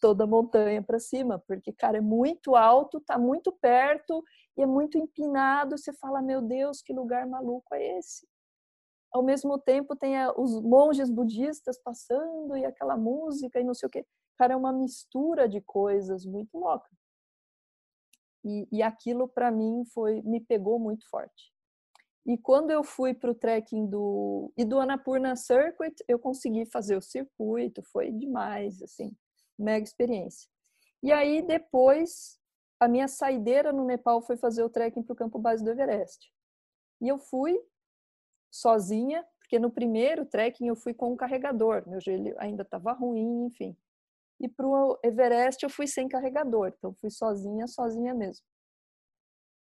toda 0.00 0.24
a 0.24 0.26
montanha 0.26 0.82
para 0.82 0.98
cima, 0.98 1.42
porque, 1.46 1.72
cara, 1.72 1.98
é 1.98 2.00
muito 2.00 2.56
alto, 2.56 3.00
tá 3.00 3.18
muito 3.18 3.52
perto 3.52 4.24
e 4.56 4.62
é 4.62 4.66
muito 4.66 4.98
empinado. 4.98 5.78
Você 5.78 5.92
fala, 5.94 6.20
meu 6.20 6.42
Deus, 6.42 6.82
que 6.82 6.92
lugar 6.92 7.26
maluco 7.26 7.74
é 7.74 7.98
esse? 7.98 8.26
Ao 9.12 9.22
mesmo 9.22 9.58
tempo, 9.58 9.96
tem 9.96 10.14
os 10.36 10.60
monges 10.60 11.10
budistas 11.10 11.78
passando 11.82 12.56
e 12.56 12.64
aquela 12.64 12.96
música 12.96 13.60
e 13.60 13.64
não 13.64 13.74
sei 13.74 13.86
o 13.88 13.90
quê. 13.90 14.06
Cara, 14.38 14.54
é 14.54 14.56
uma 14.56 14.72
mistura 14.72 15.48
de 15.48 15.60
coisas 15.60 16.24
muito 16.24 16.56
louca. 16.56 16.88
E, 18.44 18.66
e 18.72 18.82
aquilo 18.82 19.28
para 19.28 19.50
mim 19.50 19.84
foi 19.92 20.22
me 20.22 20.40
pegou 20.40 20.78
muito 20.78 21.08
forte. 21.08 21.52
E 22.26 22.36
quando 22.36 22.70
eu 22.70 22.84
fui 22.84 23.14
para 23.14 23.30
o 23.30 23.34
trekking 23.34 23.86
do 23.86 24.52
e 24.56 24.64
do 24.64 24.78
Annapurna 24.78 25.34
Circuit, 25.36 25.94
eu 26.06 26.18
consegui 26.18 26.66
fazer 26.66 26.96
o 26.96 27.02
circuito, 27.02 27.82
foi 27.82 28.12
demais, 28.12 28.82
assim, 28.82 29.16
mega 29.58 29.84
experiência. 29.84 30.48
E 31.02 31.12
aí 31.12 31.42
depois 31.42 32.38
a 32.78 32.88
minha 32.88 33.08
saideira 33.08 33.72
no 33.72 33.84
Nepal 33.84 34.22
foi 34.22 34.36
fazer 34.36 34.62
o 34.62 34.70
trekking 34.70 35.02
para 35.02 35.12
o 35.12 35.16
campo 35.16 35.38
base 35.38 35.62
do 35.62 35.70
Everest. 35.70 36.32
E 37.00 37.08
eu 37.08 37.18
fui 37.18 37.58
sozinha, 38.50 39.24
porque 39.38 39.58
no 39.58 39.70
primeiro 39.70 40.26
trekking 40.26 40.68
eu 40.68 40.76
fui 40.76 40.92
com 40.92 41.12
um 41.12 41.16
carregador, 41.16 41.88
meu 41.88 42.00
joelho 42.00 42.34
ainda 42.38 42.62
estava 42.62 42.92
ruim, 42.92 43.46
enfim. 43.46 43.76
E 44.40 44.48
para 44.48 44.66
o 44.66 44.98
Everest 45.04 45.62
eu 45.62 45.70
fui 45.70 45.86
sem 45.86 46.08
carregador, 46.08 46.68
então 46.68 46.94
fui 46.94 47.10
sozinha, 47.10 47.66
sozinha 47.66 48.14
mesmo. 48.14 48.44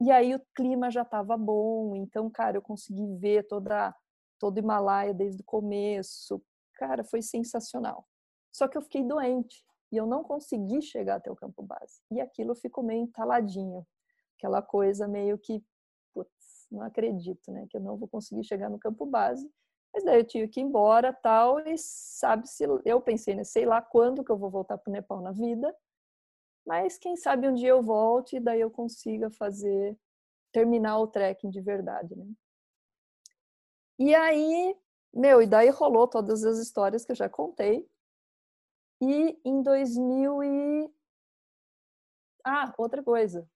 E 0.01 0.11
aí 0.11 0.35
o 0.35 0.41
clima 0.55 0.91
já 0.91 1.03
estava 1.03 1.37
bom, 1.37 1.95
então, 1.95 2.31
cara, 2.31 2.57
eu 2.57 2.63
consegui 2.63 3.07
ver 3.19 3.47
toda 3.47 3.95
todo 4.39 4.57
o 4.57 4.61
Himalaia 4.61 5.15
desde 5.15 5.41
o 5.41 5.45
começo. 5.45 6.43
Cara, 6.75 7.05
foi 7.05 7.23
sensacional. 7.23 8.07
Só 8.53 8.69
que 8.69 8.77
eu 8.77 8.83
fiquei 8.83 9.03
doente 9.03 9.65
e 9.93 9.97
eu 9.97 10.07
não 10.07 10.23
consegui 10.25 10.83
chegar 10.83 11.17
até 11.17 11.31
o 11.31 11.37
campo 11.37 11.63
base. 11.63 12.01
E 12.11 12.21
aquilo 12.21 12.55
ficou 12.55 12.85
meio 12.85 13.03
entaladinho. 13.03 13.87
Aquela 14.37 14.61
coisa 14.61 15.07
meio 15.07 15.39
que, 15.39 15.65
putz, 16.13 16.67
não 16.71 16.83
acredito, 16.83 17.51
né, 17.53 17.67
que 17.71 17.77
eu 17.77 17.81
não 17.81 17.97
vou 17.97 18.09
conseguir 18.09 18.45
chegar 18.45 18.69
no 18.69 18.79
campo 18.79 19.07
base. 19.07 19.49
Mas 19.95 20.03
daí 20.03 20.19
eu 20.19 20.27
tive 20.27 20.49
que 20.49 20.59
ir 20.59 20.65
embora, 20.65 21.13
tal, 21.13 21.61
e 21.61 21.79
sabe 21.79 22.49
se 22.49 22.65
eu 22.85 23.01
pensei, 23.01 23.37
né, 23.37 23.45
sei 23.45 23.65
lá 23.65 23.81
quando 23.81 24.25
que 24.25 24.33
eu 24.33 24.37
vou 24.37 24.51
voltar 24.51 24.77
para 24.77 24.91
o 24.91 24.93
Nepal 24.93 25.21
na 25.21 25.31
vida, 25.31 25.73
mas 26.67 26.99
quem 26.99 27.17
sabe 27.17 27.49
um 27.49 27.55
dia 27.55 27.69
eu 27.69 27.83
volte 27.83 28.37
e 28.37 28.41
daí 28.41 28.61
eu 28.61 28.71
consiga 28.71 29.31
fazer 29.31 29.97
terminar 30.51 30.99
o 30.99 31.07
trekking 31.07 31.51
de 31.51 31.61
verdade, 31.61 32.17
né? 32.17 32.27
E 33.97 34.13
aí, 34.15 34.77
meu, 35.13 35.41
e 35.41 35.47
daí 35.47 35.69
rolou 35.71 36.09
todas 36.09 36.45
as 36.45 36.59
histórias 36.59 37.05
que 37.05 37.13
eu 37.13 37.17
já 37.17 37.29
contei. 37.29 37.89
E 39.01 39.39
em 39.45 39.63
2000 39.63 40.43
e... 40.43 40.91
Ah, 42.45 42.75
outra 42.77 43.03
coisa. 43.03 43.49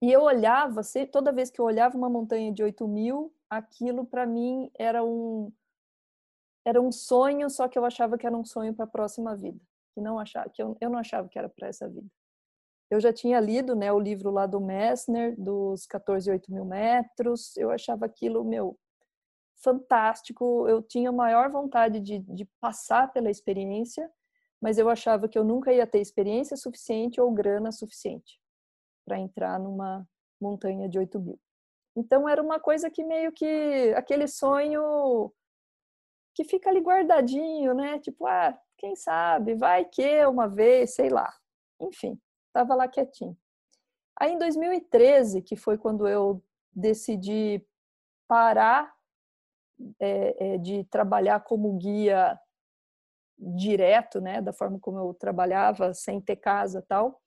E 0.00 0.12
eu 0.12 0.22
olhava, 0.22 0.82
toda 1.10 1.32
vez 1.32 1.50
que 1.50 1.60
eu 1.60 1.64
olhava 1.64 1.96
uma 1.96 2.08
montanha 2.08 2.52
de 2.52 2.62
8 2.62 2.86
mil, 2.86 3.34
aquilo 3.50 4.04
para 4.04 4.26
mim 4.26 4.70
era 4.78 5.04
um 5.04 5.52
era 6.64 6.80
um 6.82 6.92
sonho, 6.92 7.48
só 7.48 7.66
que 7.66 7.78
eu 7.78 7.84
achava 7.84 8.18
que 8.18 8.26
era 8.26 8.36
um 8.36 8.44
sonho 8.44 8.74
para 8.74 8.84
a 8.84 8.88
próxima 8.88 9.34
vida, 9.34 9.58
que 9.94 10.02
não 10.02 10.18
achava 10.18 10.50
que 10.50 10.62
eu, 10.62 10.76
eu 10.80 10.90
não 10.90 10.98
achava 10.98 11.26
que 11.28 11.38
era 11.38 11.48
para 11.48 11.68
essa 11.68 11.88
vida. 11.88 12.06
Eu 12.90 13.00
já 13.00 13.12
tinha 13.12 13.38
lido, 13.40 13.74
né, 13.76 13.92
o 13.92 13.98
livro 13.98 14.30
lá 14.30 14.46
do 14.46 14.60
Messner 14.60 15.34
dos 15.38 15.86
14 15.86 16.30
8 16.30 16.50
mil 16.50 16.64
metros. 16.64 17.56
Eu 17.56 17.70
achava 17.70 18.06
aquilo 18.06 18.44
meu 18.44 18.78
fantástico. 19.56 20.66
Eu 20.68 20.82
tinha 20.82 21.12
maior 21.12 21.50
vontade 21.50 22.00
de, 22.00 22.20
de 22.20 22.44
passar 22.60 23.12
pela 23.12 23.30
experiência, 23.30 24.10
mas 24.60 24.78
eu 24.78 24.88
achava 24.88 25.28
que 25.28 25.38
eu 25.38 25.44
nunca 25.44 25.72
ia 25.72 25.86
ter 25.86 26.00
experiência 26.00 26.56
suficiente 26.56 27.20
ou 27.20 27.30
grana 27.30 27.70
suficiente 27.72 28.40
para 29.04 29.18
entrar 29.18 29.58
numa 29.58 30.06
montanha 30.40 30.88
de 30.88 30.98
8 30.98 31.20
mil. 31.20 31.38
Então 31.96 32.28
era 32.28 32.42
uma 32.42 32.60
coisa 32.60 32.90
que 32.90 33.04
meio 33.04 33.32
que 33.32 33.92
aquele 33.96 34.28
sonho 34.28 35.32
que 36.34 36.44
fica 36.44 36.70
ali 36.70 36.80
guardadinho, 36.80 37.74
né? 37.74 37.98
Tipo, 37.98 38.26
ah, 38.26 38.56
quem 38.76 38.94
sabe, 38.94 39.54
vai 39.54 39.84
que 39.84 40.24
uma 40.26 40.48
vez, 40.48 40.94
sei 40.94 41.08
lá. 41.08 41.32
Enfim, 41.80 42.20
estava 42.46 42.74
lá 42.74 42.86
quietinho. 42.86 43.36
Aí 44.20 44.32
em 44.32 44.38
2013, 44.38 45.42
que 45.42 45.56
foi 45.56 45.76
quando 45.76 46.06
eu 46.06 46.42
decidi 46.72 47.64
parar 48.28 48.92
é, 50.00 50.54
é, 50.54 50.58
de 50.58 50.84
trabalhar 50.84 51.40
como 51.40 51.76
guia 51.78 52.38
direto, 53.38 54.20
né, 54.20 54.42
da 54.42 54.52
forma 54.52 54.78
como 54.80 54.98
eu 54.98 55.14
trabalhava, 55.14 55.94
sem 55.94 56.20
ter 56.20 56.36
casa 56.36 56.84
tal, 56.88 57.20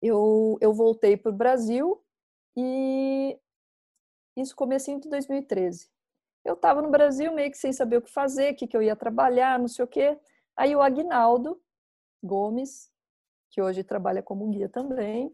eu, 0.00 0.56
eu 0.60 0.72
voltei 0.72 1.16
para 1.16 1.32
o 1.32 1.36
Brasil 1.36 2.00
e 2.60 3.38
isso 4.36 4.56
comecinho 4.56 4.98
de 4.98 5.08
2013. 5.08 5.88
Eu 6.44 6.54
estava 6.54 6.82
no 6.82 6.90
Brasil 6.90 7.32
meio 7.32 7.52
que 7.52 7.56
sem 7.56 7.72
saber 7.72 7.98
o 7.98 8.02
que 8.02 8.10
fazer, 8.10 8.52
o 8.52 8.56
que, 8.56 8.66
que 8.66 8.76
eu 8.76 8.82
ia 8.82 8.96
trabalhar, 8.96 9.60
não 9.60 9.68
sei 9.68 9.84
o 9.84 9.88
quê. 9.88 10.18
Aí 10.56 10.74
o 10.74 10.82
Agnaldo 10.82 11.62
Gomes, 12.20 12.92
que 13.50 13.62
hoje 13.62 13.84
trabalha 13.84 14.24
como 14.24 14.50
guia 14.50 14.68
também, 14.68 15.32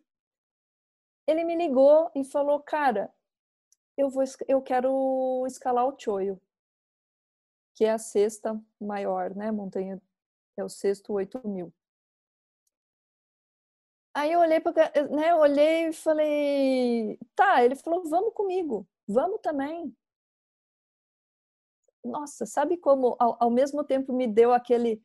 ele 1.27 1.45
me 1.45 1.55
ligou 1.57 2.11
e 2.15 2.25
falou, 2.25 2.61
cara, 2.61 3.11
eu 3.97 4.11
vou, 4.11 4.23
eu 4.47 4.61
quero 4.61 5.47
escalar 5.47 5.87
o 5.87 5.99
Choio, 5.99 6.39
que 7.75 7.87
é 7.87 7.93
a 7.93 7.99
sexta 7.99 8.61
maior, 8.79 9.35
né? 9.35 9.51
Montanha 9.51 9.99
é 10.59 10.63
o 10.63 10.69
sexto 10.69 11.15
8 11.15 11.49
mil. 11.49 11.73
Aí 14.15 14.31
eu 14.33 14.41
olhei 14.41 14.61
para, 14.61 14.73
né, 15.11 15.33
eu 15.33 15.39
olhei 15.39 15.89
e 15.89 15.93
falei, 15.93 17.19
tá, 17.35 17.65
ele 17.65 17.75
falou, 17.75 18.09
vamos 18.09 18.33
comigo, 18.33 18.87
vamos 19.09 19.41
também. 19.43 19.93
Nossa, 22.05 22.47
sabe 22.47 22.77
como 22.77 23.17
ao, 23.19 23.37
ao 23.41 23.51
mesmo 23.51 23.83
tempo 23.83 24.13
me 24.13 24.27
deu 24.29 24.53
aquele 24.53 25.03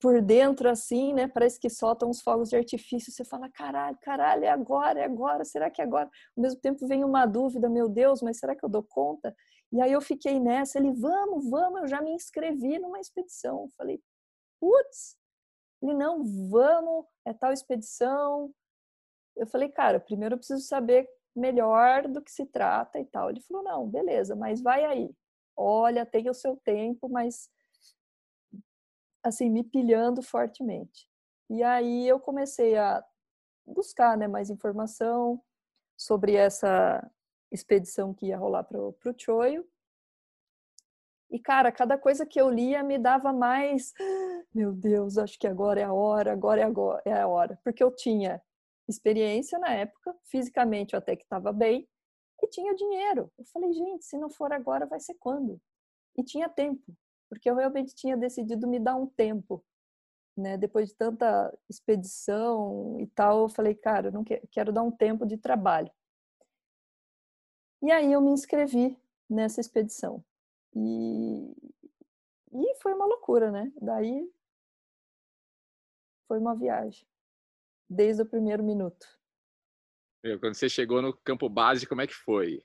por 0.00 0.20
dentro 0.20 0.68
assim, 0.68 1.12
né? 1.14 1.28
Parece 1.28 1.58
que 1.58 1.70
soltam 1.70 2.10
uns 2.10 2.20
fogos 2.20 2.50
de 2.50 2.56
artifício. 2.56 3.12
Você 3.12 3.24
fala, 3.24 3.48
caralho, 3.48 3.96
caralho, 4.00 4.44
é 4.44 4.48
agora, 4.48 5.00
é 5.00 5.04
agora, 5.04 5.44
será 5.44 5.70
que 5.70 5.80
é 5.80 5.84
agora? 5.84 6.10
Ao 6.36 6.42
mesmo 6.42 6.60
tempo 6.60 6.86
vem 6.86 7.04
uma 7.04 7.26
dúvida, 7.26 7.68
meu 7.68 7.88
Deus, 7.88 8.20
mas 8.22 8.38
será 8.38 8.54
que 8.54 8.64
eu 8.64 8.68
dou 8.68 8.82
conta? 8.82 9.34
E 9.72 9.80
aí 9.80 9.92
eu 9.92 10.00
fiquei 10.00 10.40
nessa, 10.40 10.78
ele, 10.78 10.92
vamos, 10.92 11.48
vamos, 11.48 11.82
eu 11.82 11.88
já 11.88 12.02
me 12.02 12.12
inscrevi 12.12 12.78
numa 12.78 12.98
expedição. 13.00 13.68
Falei, 13.76 14.00
putz, 14.60 15.16
ele, 15.82 15.94
não, 15.94 16.24
vamos, 16.50 17.06
é 17.24 17.32
tal 17.32 17.52
expedição. 17.52 18.52
Eu 19.36 19.46
falei, 19.46 19.68
cara, 19.68 19.98
primeiro 19.98 20.34
eu 20.34 20.38
preciso 20.38 20.62
saber 20.66 21.08
melhor 21.34 22.08
do 22.08 22.20
que 22.20 22.30
se 22.30 22.44
trata 22.46 22.98
e 22.98 23.04
tal. 23.04 23.30
Ele 23.30 23.40
falou, 23.40 23.62
não, 23.62 23.88
beleza, 23.88 24.36
mas 24.36 24.60
vai 24.60 24.84
aí. 24.84 25.10
Olha, 25.56 26.06
tem 26.06 26.28
o 26.28 26.34
seu 26.34 26.56
tempo, 26.56 27.08
mas 27.08 27.50
assim, 29.22 29.50
me 29.50 29.62
pilhando 29.62 30.22
fortemente. 30.22 31.08
E 31.48 31.62
aí 31.62 32.06
eu 32.06 32.18
comecei 32.18 32.76
a 32.76 33.04
buscar 33.66 34.16
né, 34.16 34.26
mais 34.26 34.50
informação 34.50 35.42
sobre 35.96 36.34
essa 36.34 37.10
expedição 37.50 38.14
que 38.14 38.26
ia 38.26 38.38
rolar 38.38 38.64
para 38.64 38.78
o 38.78 38.94
Choio. 39.18 39.66
E, 41.30 41.38
cara, 41.38 41.70
cada 41.70 41.96
coisa 41.96 42.26
que 42.26 42.40
eu 42.40 42.50
lia 42.50 42.82
me 42.82 42.98
dava 42.98 43.32
mais 43.32 43.92
meu 44.52 44.72
Deus, 44.72 45.16
acho 45.16 45.38
que 45.38 45.46
agora 45.46 45.80
é 45.80 45.84
a 45.84 45.92
hora, 45.92 46.32
agora 46.32 46.60
é, 46.60 46.64
agora, 46.64 47.02
é 47.04 47.12
a 47.12 47.28
hora. 47.28 47.58
Porque 47.64 47.82
eu 47.82 47.94
tinha 47.94 48.42
experiência 48.88 49.58
na 49.58 49.72
época, 49.72 50.14
fisicamente 50.24 50.94
eu 50.94 50.98
até 50.98 51.14
que 51.14 51.22
estava 51.22 51.52
bem, 51.52 51.88
e 52.42 52.48
tinha 52.48 52.74
dinheiro. 52.74 53.30
Eu 53.38 53.44
falei, 53.46 53.72
gente, 53.72 54.04
se 54.04 54.18
não 54.18 54.28
for 54.28 54.52
agora, 54.52 54.86
vai 54.86 54.98
ser 54.98 55.14
quando? 55.14 55.60
E 56.16 56.24
tinha 56.24 56.48
tempo, 56.48 56.82
porque 57.28 57.48
eu 57.48 57.54
realmente 57.54 57.94
tinha 57.94 58.16
decidido 58.16 58.66
me 58.66 58.80
dar 58.80 58.96
um 58.96 59.06
tempo. 59.06 59.64
Né? 60.36 60.56
Depois 60.56 60.88
de 60.88 60.96
tanta 60.96 61.56
expedição 61.68 62.98
e 63.00 63.06
tal, 63.08 63.42
eu 63.42 63.48
falei, 63.48 63.74
cara, 63.74 64.08
eu 64.08 64.12
não 64.12 64.24
quero, 64.24 64.48
quero 64.50 64.72
dar 64.72 64.82
um 64.82 64.90
tempo 64.90 65.26
de 65.26 65.36
trabalho. 65.36 65.90
E 67.82 67.90
aí 67.90 68.12
eu 68.12 68.20
me 68.20 68.30
inscrevi 68.30 68.98
nessa 69.28 69.60
expedição. 69.60 70.24
E, 70.74 71.52
e 72.52 72.74
foi 72.82 72.94
uma 72.94 73.06
loucura, 73.06 73.50
né? 73.50 73.72
Daí 73.80 74.28
foi 76.30 76.38
uma 76.38 76.54
viagem, 76.54 77.04
desde 77.88 78.22
o 78.22 78.26
primeiro 78.26 78.62
minuto. 78.62 79.04
Meu, 80.22 80.38
quando 80.38 80.54
você 80.54 80.68
chegou 80.68 81.02
no 81.02 81.12
campo 81.12 81.48
base, 81.48 81.88
como 81.88 82.02
é 82.02 82.06
que 82.06 82.14
foi? 82.14 82.64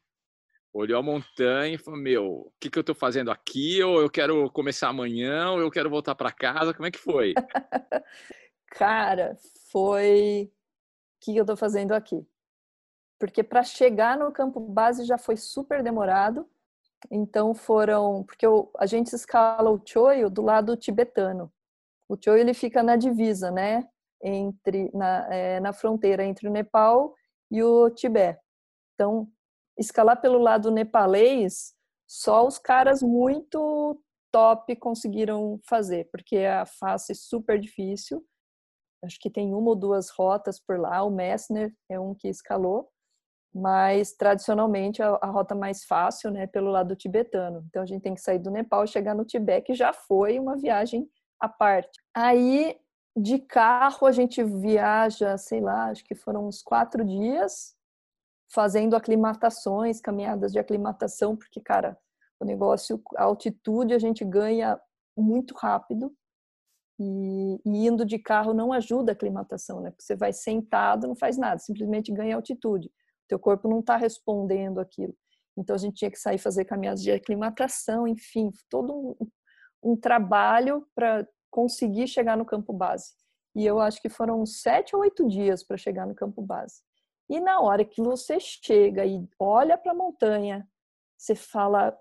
Olhou 0.71 0.99
a 0.99 1.01
montanha 1.01 1.73
e 1.73 1.77
falou: 1.79 1.99
Meu, 1.99 2.25
o 2.25 2.53
que, 2.59 2.69
que 2.69 2.77
eu 2.77 2.81
estou 2.81 2.93
fazendo 2.93 3.31
aqui? 3.31 3.81
Ou 3.81 4.01
eu 4.01 4.09
quero 4.09 4.51
começar 4.51 4.89
amanhã? 4.89 5.49
Ou 5.49 5.61
eu 5.61 5.71
quero 5.71 5.89
voltar 5.89 6.13
para 6.13 6.31
casa? 6.31 6.75
Como 6.75 6.85
é 6.85 6.91
que 6.91 6.99
foi? 6.99 7.33
Cara, 8.69 9.35
foi. 9.71 10.51
O 10.51 11.25
que 11.25 11.35
eu 11.35 11.41
estou 11.41 11.57
fazendo 11.57 11.93
aqui? 11.93 12.23
Porque 13.17 13.41
para 13.41 13.63
chegar 13.63 14.15
no 14.15 14.31
campo 14.31 14.59
base 14.59 15.05
já 15.05 15.17
foi 15.17 15.37
super 15.37 15.81
demorado. 15.81 16.47
Então 17.09 17.55
foram. 17.55 18.23
Porque 18.25 18.45
eu, 18.45 18.69
a 18.77 18.85
gente 18.85 19.11
escala 19.15 19.71
o 19.71 19.81
Choio 19.83 20.29
do 20.29 20.43
lado 20.43 20.77
tibetano. 20.77 21.51
O 22.07 22.17
Choi 22.21 22.39
ele 22.39 22.53
fica 22.53 22.83
na 22.83 22.95
divisa, 22.95 23.51
né? 23.51 23.87
Entre 24.23 24.89
na, 24.93 25.33
é, 25.33 25.59
na 25.59 25.73
fronteira 25.73 26.23
entre 26.23 26.47
o 26.47 26.51
Nepal 26.51 27.13
e 27.51 27.61
o 27.63 27.89
Tibete. 27.89 28.39
Então, 28.93 29.27
escalar 29.77 30.19
pelo 30.21 30.37
lado 30.37 30.71
nepalês, 30.71 31.73
só 32.07 32.45
os 32.45 32.57
caras 32.57 33.01
muito 33.01 34.01
top 34.31 34.75
conseguiram 34.75 35.59
fazer, 35.67 36.09
porque 36.11 36.37
é 36.37 36.53
a 36.53 36.65
face 36.65 37.13
super 37.15 37.59
difícil. 37.59 38.23
Acho 39.03 39.17
que 39.19 39.29
tem 39.29 39.53
uma 39.53 39.69
ou 39.69 39.75
duas 39.75 40.09
rotas 40.09 40.59
por 40.59 40.79
lá. 40.79 41.03
O 41.03 41.09
Messner 41.09 41.73
é 41.89 41.99
um 41.99 42.15
que 42.15 42.27
escalou, 42.27 42.89
mas 43.53 44.13
tradicionalmente 44.13 45.01
a, 45.01 45.17
a 45.21 45.27
rota 45.27 45.55
mais 45.55 45.83
fácil, 45.85 46.31
né, 46.31 46.47
pelo 46.47 46.71
lado 46.71 46.95
tibetano. 46.95 47.63
Então 47.67 47.81
a 47.81 47.85
gente 47.85 48.01
tem 48.01 48.13
que 48.13 48.21
sair 48.21 48.39
do 48.39 48.51
Nepal 48.51 48.85
chegar 48.87 49.15
no 49.15 49.25
Tibete, 49.25 49.67
que 49.67 49.73
já 49.73 49.93
foi 49.93 50.39
uma 50.39 50.57
viagem 50.57 51.07
à 51.39 51.49
parte. 51.49 51.99
Aí, 52.13 52.79
de 53.15 53.39
carro, 53.39 54.07
a 54.07 54.11
gente 54.11 54.43
viaja, 54.43 55.37
sei 55.37 55.61
lá, 55.61 55.89
acho 55.89 56.03
que 56.03 56.15
foram 56.15 56.47
uns 56.47 56.61
quatro 56.61 57.03
dias, 57.05 57.75
fazendo 58.53 58.95
aclimatações, 58.95 60.01
caminhadas 60.01 60.51
de 60.51 60.59
aclimatação, 60.59 61.35
porque, 61.35 61.61
cara, 61.61 61.97
o 62.39 62.45
negócio, 62.45 63.01
a 63.15 63.23
altitude 63.23 63.93
a 63.93 63.99
gente 63.99 64.23
ganha 64.23 64.79
muito 65.17 65.55
rápido. 65.55 66.13
E, 66.97 67.59
e, 67.65 67.87
indo 67.87 68.05
de 68.05 68.17
carro 68.17 68.53
não 68.53 68.71
ajuda 68.71 69.11
a 69.11 69.13
aclimatação, 69.13 69.81
né? 69.81 69.91
Porque 69.91 70.03
você 70.03 70.15
vai 70.15 70.31
sentado, 70.31 71.07
não 71.07 71.15
faz 71.15 71.37
nada, 71.37 71.59
simplesmente 71.59 72.11
ganha 72.11 72.35
altitude. 72.35 72.89
Teu 73.27 73.37
corpo 73.37 73.67
não 73.67 73.79
está 73.79 73.97
respondendo 73.97 74.79
aquilo. 74.79 75.13
Então 75.57 75.75
a 75.75 75.79
gente 75.79 75.95
tinha 75.95 76.11
que 76.11 76.19
sair 76.19 76.37
fazer 76.37 76.65
caminhadas 76.65 77.01
de 77.01 77.11
aclimatação, 77.11 78.07
enfim, 78.07 78.51
todo 78.69 78.93
um, 78.93 79.27
um 79.85 79.95
trabalho 79.95 80.87
para 80.95 81.27
conseguir 81.51 82.07
chegar 82.07 82.35
no 82.35 82.43
campo 82.43 82.73
base. 82.73 83.13
E 83.55 83.63
eu 83.63 83.79
acho 83.79 84.01
que 84.01 84.09
foram 84.09 84.43
sete 84.45 84.95
ou 84.95 85.03
oito 85.03 85.27
dias 85.27 85.63
para 85.63 85.77
chegar 85.77 86.07
no 86.07 86.15
campo 86.15 86.41
base. 86.41 86.81
E 87.29 87.39
na 87.39 87.61
hora 87.61 87.85
que 87.85 88.01
você 88.01 88.39
chega 88.39 89.05
e 89.05 89.25
olha 89.39 89.77
para 89.77 89.91
a 89.91 89.95
montanha, 89.95 90.67
você 91.15 91.35
fala, 91.35 91.97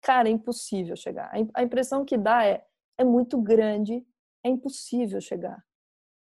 cara, 0.00 0.28
é 0.28 0.32
impossível 0.32 0.96
chegar. 0.96 1.30
A 1.52 1.62
impressão 1.62 2.04
que 2.04 2.16
dá 2.16 2.46
é, 2.46 2.64
é 2.96 3.04
muito 3.04 3.40
grande, 3.42 4.06
é 4.44 4.48
impossível 4.48 5.20
chegar. 5.20 5.62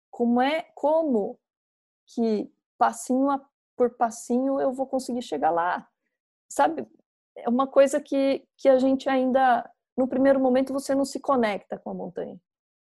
Como 0.09 0.41
é, 0.41 0.63
como 0.73 1.37
que 2.07 2.49
passinho 2.77 3.29
por 3.75 3.95
passinho 3.97 4.59
eu 4.61 4.71
vou 4.71 4.87
conseguir 4.87 5.21
chegar 5.21 5.51
lá? 5.51 5.87
Sabe? 6.49 6.87
É 7.35 7.49
uma 7.49 7.67
coisa 7.67 7.99
que, 7.99 8.47
que 8.57 8.69
a 8.69 8.79
gente 8.79 9.09
ainda 9.09 9.69
no 9.97 10.07
primeiro 10.07 10.39
momento 10.39 10.73
você 10.73 10.93
não 10.93 11.05
se 11.05 11.19
conecta 11.19 11.77
com 11.77 11.89
a 11.89 11.93
montanha. 11.93 12.39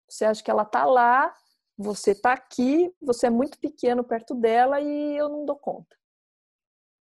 Você 0.09 0.25
acha 0.25 0.43
que 0.43 0.51
ela 0.51 0.65
tá 0.65 0.85
lá, 0.85 1.35
você 1.77 2.15
tá 2.15 2.33
aqui, 2.33 2.95
você 3.01 3.27
é 3.27 3.31
muito 3.31 3.59
pequeno 3.59 4.05
perto 4.05 4.35
dela 4.35 4.81
e 4.81 5.17
eu 5.17 5.29
não 5.29 5.45
dou 5.45 5.57
conta. 5.57 5.97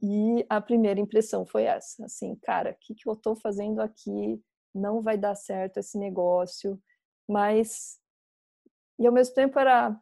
E 0.02 0.44
a 0.48 0.60
primeira 0.60 1.00
impressão 1.00 1.46
foi 1.46 1.64
essa, 1.64 2.04
assim, 2.04 2.36
cara, 2.36 2.72
o 2.72 2.76
que, 2.78 2.94
que 2.94 3.08
eu 3.08 3.16
tô 3.16 3.34
fazendo 3.34 3.80
aqui? 3.80 4.42
Não 4.74 5.00
vai 5.00 5.16
dar 5.16 5.34
certo 5.34 5.78
esse 5.78 5.98
negócio, 5.98 6.80
mas 7.28 7.98
e 8.98 9.06
ao 9.06 9.12
mesmo 9.12 9.34
tempo 9.34 9.58
era, 9.58 9.98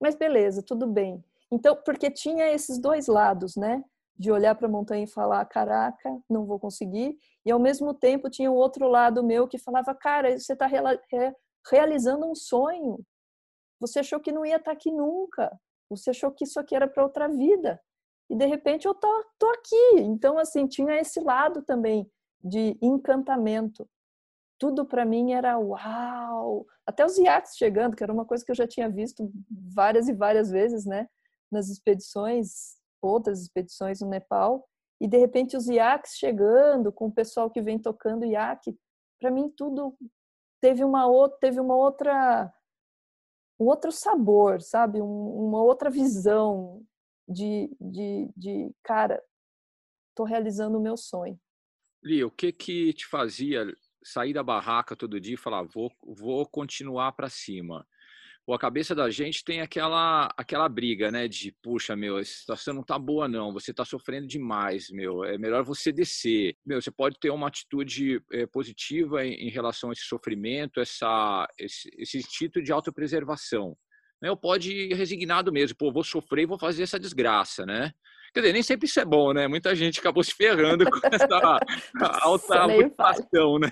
mas 0.00 0.14
beleza, 0.14 0.62
tudo 0.62 0.86
bem. 0.86 1.24
Então, 1.50 1.76
porque 1.84 2.10
tinha 2.10 2.50
esses 2.50 2.78
dois 2.78 3.06
lados, 3.06 3.56
né? 3.56 3.84
De 4.16 4.30
olhar 4.30 4.54
para 4.54 4.68
a 4.68 4.70
montanha 4.70 5.04
e 5.04 5.08
falar, 5.08 5.44
caraca, 5.46 6.20
não 6.28 6.46
vou 6.46 6.58
conseguir. 6.58 7.16
E 7.44 7.50
ao 7.50 7.58
mesmo 7.58 7.92
tempo 7.94 8.30
tinha 8.30 8.50
o 8.50 8.54
outro 8.54 8.88
lado 8.88 9.24
meu 9.24 9.48
que 9.48 9.58
falava, 9.58 9.94
cara, 9.94 10.38
você 10.38 10.52
está 10.52 10.68
realizando 11.70 12.26
um 12.26 12.34
sonho. 12.34 12.98
Você 13.80 13.98
achou 13.98 14.20
que 14.20 14.30
não 14.30 14.46
ia 14.46 14.56
estar 14.56 14.70
tá 14.70 14.72
aqui 14.72 14.92
nunca. 14.92 15.50
Você 15.90 16.10
achou 16.10 16.30
que 16.30 16.44
isso 16.44 16.60
aqui 16.60 16.74
era 16.74 16.86
para 16.86 17.02
outra 17.02 17.28
vida. 17.28 17.80
E 18.30 18.36
de 18.36 18.46
repente 18.46 18.86
eu 18.86 18.94
tô, 18.94 19.24
tô 19.38 19.50
aqui. 19.50 20.00
Então, 20.00 20.38
assim, 20.38 20.66
tinha 20.66 20.98
esse 21.00 21.20
lado 21.20 21.62
também 21.62 22.10
de 22.42 22.78
encantamento. 22.80 23.88
Tudo 24.58 24.86
para 24.86 25.04
mim 25.04 25.32
era 25.32 25.58
uau! 25.58 26.64
Até 26.86 27.04
os 27.04 27.18
iates 27.18 27.56
chegando, 27.56 27.96
que 27.96 28.02
era 28.02 28.12
uma 28.12 28.24
coisa 28.24 28.44
que 28.44 28.50
eu 28.50 28.56
já 28.56 28.66
tinha 28.66 28.88
visto 28.88 29.30
várias 29.50 30.08
e 30.08 30.12
várias 30.12 30.50
vezes, 30.50 30.86
né? 30.86 31.08
Nas 31.50 31.68
expedições, 31.68 32.76
outras 33.08 33.40
expedições 33.42 34.00
no 34.00 34.08
Nepal. 34.08 34.68
E 35.00 35.08
de 35.08 35.18
repente 35.18 35.56
os 35.56 35.66
iaques 35.66 36.12
chegando, 36.12 36.92
com 36.92 37.06
o 37.06 37.12
pessoal 37.12 37.50
que 37.50 37.60
vem 37.60 37.78
tocando 37.78 38.24
iaque. 38.24 38.76
Para 39.20 39.30
mim, 39.30 39.50
tudo 39.50 39.96
teve 40.60 40.84
uma 40.84 41.06
outra, 41.06 41.38
teve 41.40 41.60
uma 41.60 41.76
outra 41.76 42.52
um 43.60 43.66
outro 43.66 43.92
sabor, 43.92 44.60
sabe? 44.60 45.00
Um, 45.00 45.46
uma 45.46 45.62
outra 45.62 45.88
visão 45.88 46.84
de, 47.28 47.70
de, 47.80 48.28
de 48.36 48.74
cara, 48.82 49.22
tô 50.14 50.24
realizando 50.24 50.78
o 50.78 50.82
meu 50.82 50.96
sonho. 50.96 51.38
Li, 52.02 52.24
o 52.24 52.30
que 52.30 52.52
que 52.52 52.92
te 52.92 53.06
fazia 53.06 53.64
sair 54.02 54.32
da 54.32 54.42
barraca 54.42 54.96
todo 54.96 55.20
dia 55.20 55.34
e 55.34 55.38
falar 55.38 55.62
vou, 55.62 55.92
vou 56.02 56.44
continuar 56.46 57.12
para 57.12 57.28
cima? 57.28 57.86
Pô, 58.44 58.54
a 58.54 58.58
cabeça 58.58 58.92
da 58.92 59.08
gente 59.08 59.44
tem 59.44 59.60
aquela 59.60 60.28
aquela 60.36 60.68
briga, 60.68 61.12
né? 61.12 61.28
De, 61.28 61.54
puxa, 61.62 61.94
meu, 61.94 62.16
a 62.16 62.24
situação 62.24 62.74
não 62.74 62.82
tá 62.82 62.98
boa, 62.98 63.28
não. 63.28 63.52
Você 63.52 63.72
tá 63.72 63.84
sofrendo 63.84 64.26
demais, 64.26 64.88
meu. 64.90 65.24
É 65.24 65.38
melhor 65.38 65.62
você 65.62 65.92
descer. 65.92 66.56
Meu, 66.66 66.82
você 66.82 66.90
pode 66.90 67.18
ter 67.20 67.30
uma 67.30 67.46
atitude 67.46 68.20
é, 68.32 68.44
positiva 68.46 69.24
em, 69.24 69.46
em, 69.46 69.48
relação 69.48 69.90
a 69.90 69.92
esse 69.92 70.02
sofrimento, 70.02 70.80
essa, 70.80 71.46
esse, 71.56 71.88
esse 71.96 72.18
instinto 72.18 72.60
de 72.60 72.72
autopreservação. 72.72 73.76
Né? 74.20 74.28
Ou 74.28 74.36
pode 74.36 74.72
ir 74.72 74.94
resignado 74.94 75.52
mesmo. 75.52 75.76
Pô, 75.78 75.92
vou 75.92 76.02
sofrer 76.02 76.42
e 76.42 76.46
vou 76.46 76.58
fazer 76.58 76.82
essa 76.82 76.98
desgraça, 76.98 77.64
né? 77.64 77.92
Quer 78.34 78.40
dizer, 78.40 78.52
nem 78.54 78.62
sempre 78.62 78.86
isso 78.86 78.98
é 78.98 79.04
bom, 79.04 79.32
né? 79.32 79.46
Muita 79.46 79.74
gente 79.76 80.00
acabou 80.00 80.24
se 80.24 80.34
ferrando 80.34 80.84
com 80.90 80.98
essa 81.06 81.60
alta 82.22 82.66
motivação, 82.66 83.58
né? 83.60 83.70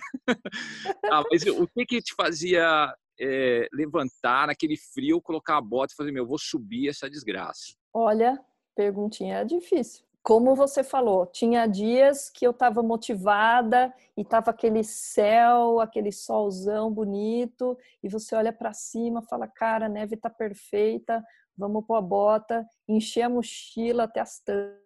ah, 1.10 1.24
mas 1.28 1.44
o 1.46 1.66
que 1.66 1.86
que 1.86 2.02
te 2.02 2.14
fazia 2.14 2.94
é, 3.20 3.68
levantar 3.72 4.46
naquele 4.46 4.76
frio, 4.76 5.20
colocar 5.20 5.58
a 5.58 5.60
bota 5.60 5.92
e 5.92 5.96
fazer, 5.96 6.10
meu, 6.10 6.26
vou 6.26 6.38
subir 6.38 6.88
essa 6.88 7.08
desgraça? 7.08 7.74
Olha, 7.92 8.42
perguntinha 8.74 9.44
difícil. 9.44 10.04
Como 10.22 10.54
você 10.54 10.84
falou, 10.84 11.26
tinha 11.26 11.66
dias 11.66 12.28
que 12.28 12.46
eu 12.46 12.50
estava 12.50 12.82
motivada 12.82 13.92
e 14.16 14.20
estava 14.20 14.50
aquele 14.50 14.84
céu, 14.84 15.80
aquele 15.80 16.12
solzão 16.12 16.92
bonito, 16.92 17.76
e 18.02 18.08
você 18.08 18.34
olha 18.34 18.52
para 18.52 18.72
cima, 18.72 19.22
fala, 19.22 19.48
cara, 19.48 19.86
a 19.86 19.88
neve 19.88 20.16
está 20.16 20.28
perfeita, 20.28 21.24
vamos 21.56 21.84
pôr 21.86 21.96
a 21.96 22.02
bota, 22.02 22.66
encher 22.86 23.22
a 23.22 23.30
mochila 23.30 24.04
até 24.04 24.20
as 24.20 24.40
tantas. 24.40 24.78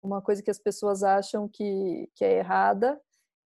Uma 0.00 0.22
coisa 0.22 0.40
que 0.40 0.50
as 0.50 0.58
pessoas 0.58 1.02
acham 1.02 1.48
que, 1.48 2.08
que 2.14 2.24
é 2.24 2.38
errada 2.38 3.00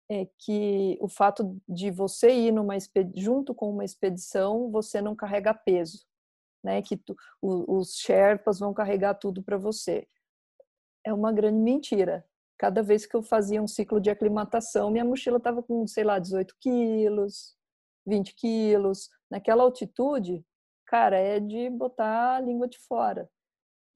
é 0.10 0.28
que 0.38 0.97
o 1.01 1.08
fato 1.08 1.60
de 1.68 1.89
você 1.91 2.32
ir 2.32 2.51
numa 2.51 2.76
junto 3.16 3.54
com 3.54 3.70
uma 3.70 3.86
expedição, 3.86 4.70
você 4.70 5.01
não 5.01 5.16
carrega 5.16 5.54
peso, 5.54 6.06
né? 6.64 6.82
Que 6.82 6.97
tu, 6.97 7.16
os 7.41 7.95
Sherpas 7.95 8.60
vão 8.60 8.74
carregar 8.74 9.16
tudo 9.16 9.41
para 9.43 9.58
você. 9.58 10.08
É 11.06 11.14
uma 11.14 11.32
grande 11.32 11.60
mentira. 11.60 12.26
Cada 12.58 12.82
vez 12.82 13.06
que 13.06 13.16
eu 13.16 13.24
fazia 13.24 13.62
um 13.62 13.68
ciclo 13.68 13.99
de 13.99 14.10
aclimatação, 14.10 14.91
minha 14.91 15.06
mochila 15.06 15.38
estava 15.38 15.62
com, 15.62 15.86
sei 15.88 16.04
lá, 16.04 16.20
18 16.20 16.56
quilos, 16.60 17.58
20 18.06 18.36
quilos. 18.36 19.10
Naquela 19.30 19.64
altitude, 19.64 20.45
cara, 20.86 21.18
é 21.18 21.39
de 21.39 21.70
botar 21.70 22.36
a 22.36 22.39
língua 22.39 22.68
de 22.68 22.80
fora. 22.80 23.30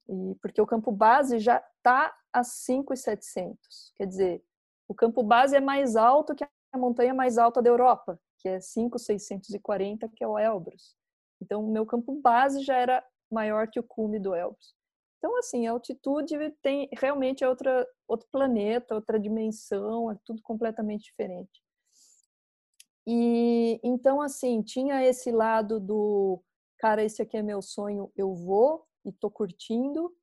E 0.10 0.36
porque 0.42 0.62
o 0.62 0.66
campo 0.66 0.92
base 0.92 1.40
já 1.40 1.58
está 1.78 2.16
a 2.34 2.44
5,700. 2.44 3.94
Quer 3.96 4.06
dizer, 4.06 4.44
o 4.88 4.96
campo 4.96 5.22
base 5.24 5.56
é 5.56 5.60
mais 5.60 5.96
alto 5.96 6.36
que 6.36 6.44
a 6.44 6.78
montanha 6.78 7.14
mais 7.14 7.38
alta 7.38 7.62
da 7.62 7.70
Europa, 7.70 8.20
que 8.40 8.48
é 8.48 8.60
5,640, 8.60 10.10
que 10.16 10.24
é 10.24 10.28
o 10.28 10.38
Elbrus. 10.38 10.96
Então, 11.42 11.64
o 11.64 11.72
meu 11.72 11.86
campo 11.86 12.20
base 12.22 12.64
já 12.64 12.76
era 12.78 13.04
maior 13.32 13.68
que 13.68 13.80
o 13.80 13.84
cume 13.84 14.20
do 14.20 14.34
Elbrus. 14.36 14.76
Então, 15.18 15.38
assim, 15.38 15.68
a 15.68 15.72
altitude 15.72 16.36
tem 16.62 16.88
realmente 16.94 17.44
é 17.44 17.50
outra, 17.50 17.88
outro 18.08 18.28
planeta, 18.32 18.96
outra 18.96 19.20
dimensão, 19.20 20.12
é 20.12 20.18
tudo 20.24 20.42
completamente 20.42 21.06
diferente. 21.06 21.62
E 23.06 23.80
então, 23.84 24.22
assim, 24.22 24.62
tinha 24.62 25.04
esse 25.04 25.32
lado 25.32 25.80
do 25.80 26.42
cara, 26.78 27.04
esse 27.04 27.22
aqui 27.22 27.38
é 27.38 27.42
meu 27.42 27.62
sonho, 27.62 28.12
eu 28.16 28.34
vou 28.34 28.86
e 29.04 29.12
tô 29.12 29.32
curtindo, 29.32 30.14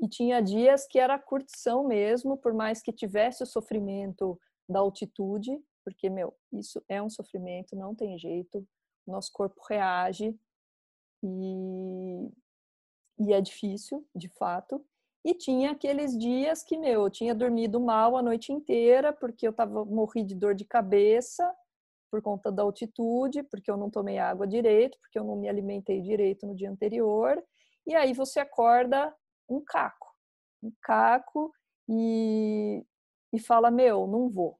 e 0.00 0.08
tinha 0.08 0.40
dias 0.40 0.86
que 0.86 0.98
era 0.98 1.18
curtição 1.18 1.86
mesmo, 1.86 2.36
por 2.36 2.54
mais 2.54 2.80
que 2.82 2.92
tivesse 2.92 3.42
o 3.42 3.46
sofrimento 3.46 4.40
da 4.68 4.80
altitude, 4.80 5.60
porque, 5.84 6.08
meu, 6.08 6.34
isso 6.52 6.82
é 6.88 7.02
um 7.02 7.10
sofrimento, 7.10 7.76
não 7.76 7.94
tem 7.94 8.18
jeito, 8.18 8.66
nosso 9.06 9.30
corpo 9.32 9.60
reage 9.68 10.34
e, 11.22 12.30
e 13.18 13.32
é 13.32 13.40
difícil, 13.40 14.06
de 14.14 14.28
fato. 14.28 14.84
E 15.24 15.34
tinha 15.34 15.72
aqueles 15.72 16.16
dias 16.16 16.62
que, 16.62 16.78
meu, 16.78 17.02
eu 17.02 17.10
tinha 17.10 17.34
dormido 17.34 17.78
mal 17.78 18.16
a 18.16 18.22
noite 18.22 18.52
inteira, 18.52 19.12
porque 19.12 19.46
eu 19.46 19.52
tava, 19.52 19.84
morri 19.84 20.24
de 20.24 20.34
dor 20.34 20.54
de 20.54 20.64
cabeça 20.64 21.54
por 22.10 22.22
conta 22.22 22.50
da 22.50 22.62
altitude, 22.62 23.42
porque 23.44 23.70
eu 23.70 23.76
não 23.76 23.90
tomei 23.90 24.18
água 24.18 24.46
direito, 24.46 24.98
porque 24.98 25.18
eu 25.18 25.24
não 25.24 25.36
me 25.36 25.48
alimentei 25.48 26.00
direito 26.00 26.46
no 26.46 26.54
dia 26.54 26.70
anterior. 26.70 27.42
E 27.86 27.94
aí 27.94 28.14
você 28.14 28.40
acorda 28.40 29.14
um 29.50 29.60
caco, 29.60 30.06
um 30.62 30.72
caco 30.80 31.52
e, 31.88 32.86
e 33.32 33.40
fala: 33.40 33.70
Meu, 33.70 34.06
não 34.06 34.30
vou. 34.30 34.58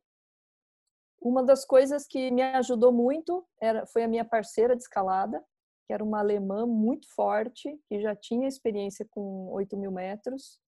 Uma 1.22 1.44
das 1.44 1.64
coisas 1.64 2.06
que 2.06 2.30
me 2.30 2.42
ajudou 2.42 2.92
muito 2.92 3.46
era, 3.60 3.86
foi 3.86 4.02
a 4.02 4.08
minha 4.08 4.24
parceira 4.24 4.74
de 4.74 4.82
escalada, 4.82 5.44
que 5.86 5.92
era 5.92 6.02
uma 6.02 6.18
alemã 6.18 6.66
muito 6.66 7.06
forte, 7.14 7.78
que 7.88 8.00
já 8.00 8.16
tinha 8.16 8.48
experiência 8.48 9.06
com 9.10 9.48
8 9.52 9.76
mil 9.76 9.92
metros. 9.92 10.58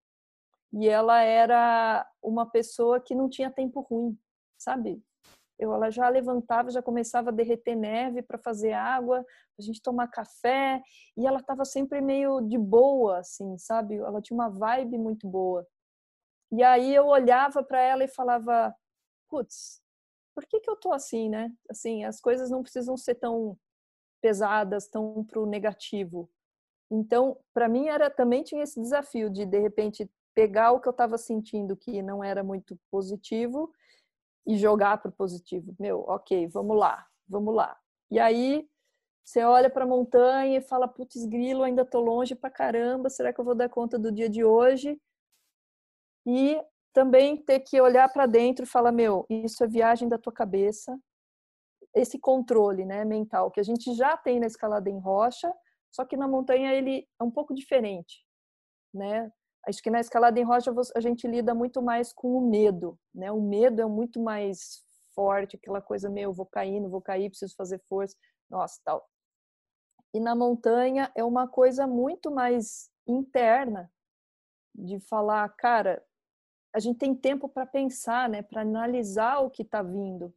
E 0.73 0.89
ela 0.89 1.20
era 1.23 2.07
uma 2.23 2.49
pessoa 2.51 3.01
que 3.01 3.14
não 3.14 3.29
tinha 3.29 3.51
tempo 3.51 3.81
ruim, 3.81 4.18
sabe? 4.59 5.03
Eu, 5.59 5.73
ela 5.73 5.91
já 5.91 6.09
levantava, 6.09 6.71
já 6.71 6.83
começava 6.83 7.31
a 7.31 7.33
derreter 7.33 7.77
neve 7.77 8.23
para 8.23 8.39
fazer 8.39 8.73
água, 8.73 9.25
a 9.59 9.63
gente 9.63 9.83
tomar 9.83 10.09
café, 10.09 10.83
e 11.17 11.27
ela 11.27 11.39
estava 11.39 11.65
sempre 11.65 12.01
meio 12.01 12.41
de 12.41 12.59
boa, 12.59 13.19
assim, 13.19 13.57
sabe? 13.59 13.97
Ela 13.97 14.21
tinha 14.21 14.37
uma 14.37 14.49
vibe 14.49 14.99
muito 14.99 15.29
boa. 15.29 15.67
E 16.51 16.63
aí 16.63 16.95
eu 16.95 17.07
olhava 17.07 17.63
para 17.63 17.81
ela 17.81 18.05
e 18.05 18.09
falava, 18.09 18.75
putz, 19.29 19.81
por 20.35 20.45
que 20.47 20.61
que 20.61 20.69
eu 20.69 20.77
tô 20.77 20.93
assim, 20.93 21.29
né? 21.29 21.53
Assim, 21.71 22.05
as 22.05 22.21
coisas 22.21 22.51
não 22.51 22.63
precisam 22.63 22.97
ser 22.97 23.15
tão 23.15 23.57
pesadas, 24.21 24.89
tão 24.89 25.25
pro 25.25 25.47
negativo. 25.47 26.31
Então, 26.91 27.39
para 27.55 27.69
mim 27.69 27.89
era 27.89 28.11
também 28.11 28.43
tinha 28.43 28.63
esse 28.63 28.81
desafio 28.81 29.31
de 29.31 29.47
de 29.47 29.59
repente 29.59 30.11
pegar 30.35 30.73
o 30.73 30.81
que 30.81 30.89
eu 30.89 30.93
estava 30.93 31.19
sentindo 31.19 31.77
que 31.77 32.03
não 32.03 32.23
era 32.23 32.43
muito 32.43 32.79
positivo 32.91 33.73
e 34.47 34.57
jogar 34.57 34.99
para 34.99 35.09
o 35.09 35.12
positivo. 35.12 35.74
Meu, 35.78 36.01
ok, 36.01 36.49
vamos 36.49 36.76
lá, 36.76 37.07
vamos 37.28 37.55
lá. 37.55 37.78
E 38.11 38.18
aí 38.18 38.68
você 39.24 39.45
olha 39.45 39.70
para 39.70 39.84
a 39.84 39.86
montanha 39.86 40.59
e 40.59 40.62
fala, 40.62 40.88
putz, 40.88 41.24
grilo, 41.26 41.62
ainda 41.62 41.84
tô 41.84 42.01
longe 42.01 42.34
para 42.34 42.51
caramba, 42.51 43.09
será 43.09 43.32
que 43.32 43.40
eu 43.40 43.45
vou 43.45 43.55
dar 43.55 43.68
conta 43.68 43.99
do 43.99 44.11
dia 44.11 44.28
de 44.28 44.45
hoje? 44.45 45.01
E 46.26 46.61
também 46.93 47.36
ter 47.36 47.61
que 47.61 47.80
olhar 47.80 48.12
para 48.12 48.26
dentro 48.26 48.64
e 48.64 48.68
falar, 48.68 48.93
meu, 48.93 49.24
isso 49.30 49.62
é 49.64 49.66
viagem 49.66 50.09
da 50.09 50.18
tua 50.18 50.32
cabeça, 50.32 50.99
esse 51.95 52.18
controle, 52.18 52.84
né, 52.84 53.05
mental 53.05 53.51
que 53.51 53.61
a 53.61 53.62
gente 53.62 53.95
já 53.95 54.16
tem 54.16 54.40
na 54.40 54.47
escalada 54.47 54.90
em 54.90 54.99
rocha, 54.99 55.53
só 55.90 56.05
que 56.05 56.16
na 56.16 56.26
montanha 56.26 56.72
ele 56.72 57.07
é 57.20 57.24
um 57.24 57.30
pouco 57.30 57.55
diferente, 57.55 58.24
né? 58.93 59.30
Acho 59.67 59.83
que 59.83 59.91
na 59.91 60.01
escalada 60.01 60.39
em 60.41 60.43
rocha 60.43 60.73
a 60.95 61.01
gente 61.01 61.27
lida 61.27 61.55
muito 61.55 61.81
mais 61.81 62.13
com 62.13 62.37
o 62.37 62.41
medo, 62.41 62.99
né? 63.15 63.31
O 63.31 63.41
medo 63.41 63.81
é 63.81 63.87
muito 63.87 64.21
mais 64.21 64.85
forte, 65.15 65.57
aquela 65.57 65.81
coisa 65.81 66.11
meio 66.11 66.33
vou 66.33 66.47
cair, 66.47 66.81
não 66.81 66.91
vou 66.91 67.01
cair, 67.01 67.29
preciso 67.29 67.55
fazer 67.55 67.79
força, 67.89 68.17
nossa, 68.51 68.81
tal. 68.85 69.09
E 70.13 70.21
na 70.21 70.35
montanha 70.35 71.11
é 71.15 71.23
uma 71.23 71.47
coisa 71.47 71.87
muito 71.87 72.31
mais 72.31 72.91
interna 73.07 73.91
de 74.75 74.99
falar, 75.01 75.49
cara, 75.51 76.05
a 76.75 76.81
gente 76.81 76.99
tem 76.99 77.15
tempo 77.15 77.49
para 77.49 77.67
pensar, 77.67 78.29
né, 78.29 78.43
para 78.43 78.63
analisar 78.63 79.41
o 79.41 79.51
que 79.51 79.63
está 79.63 79.83
vindo 79.83 80.35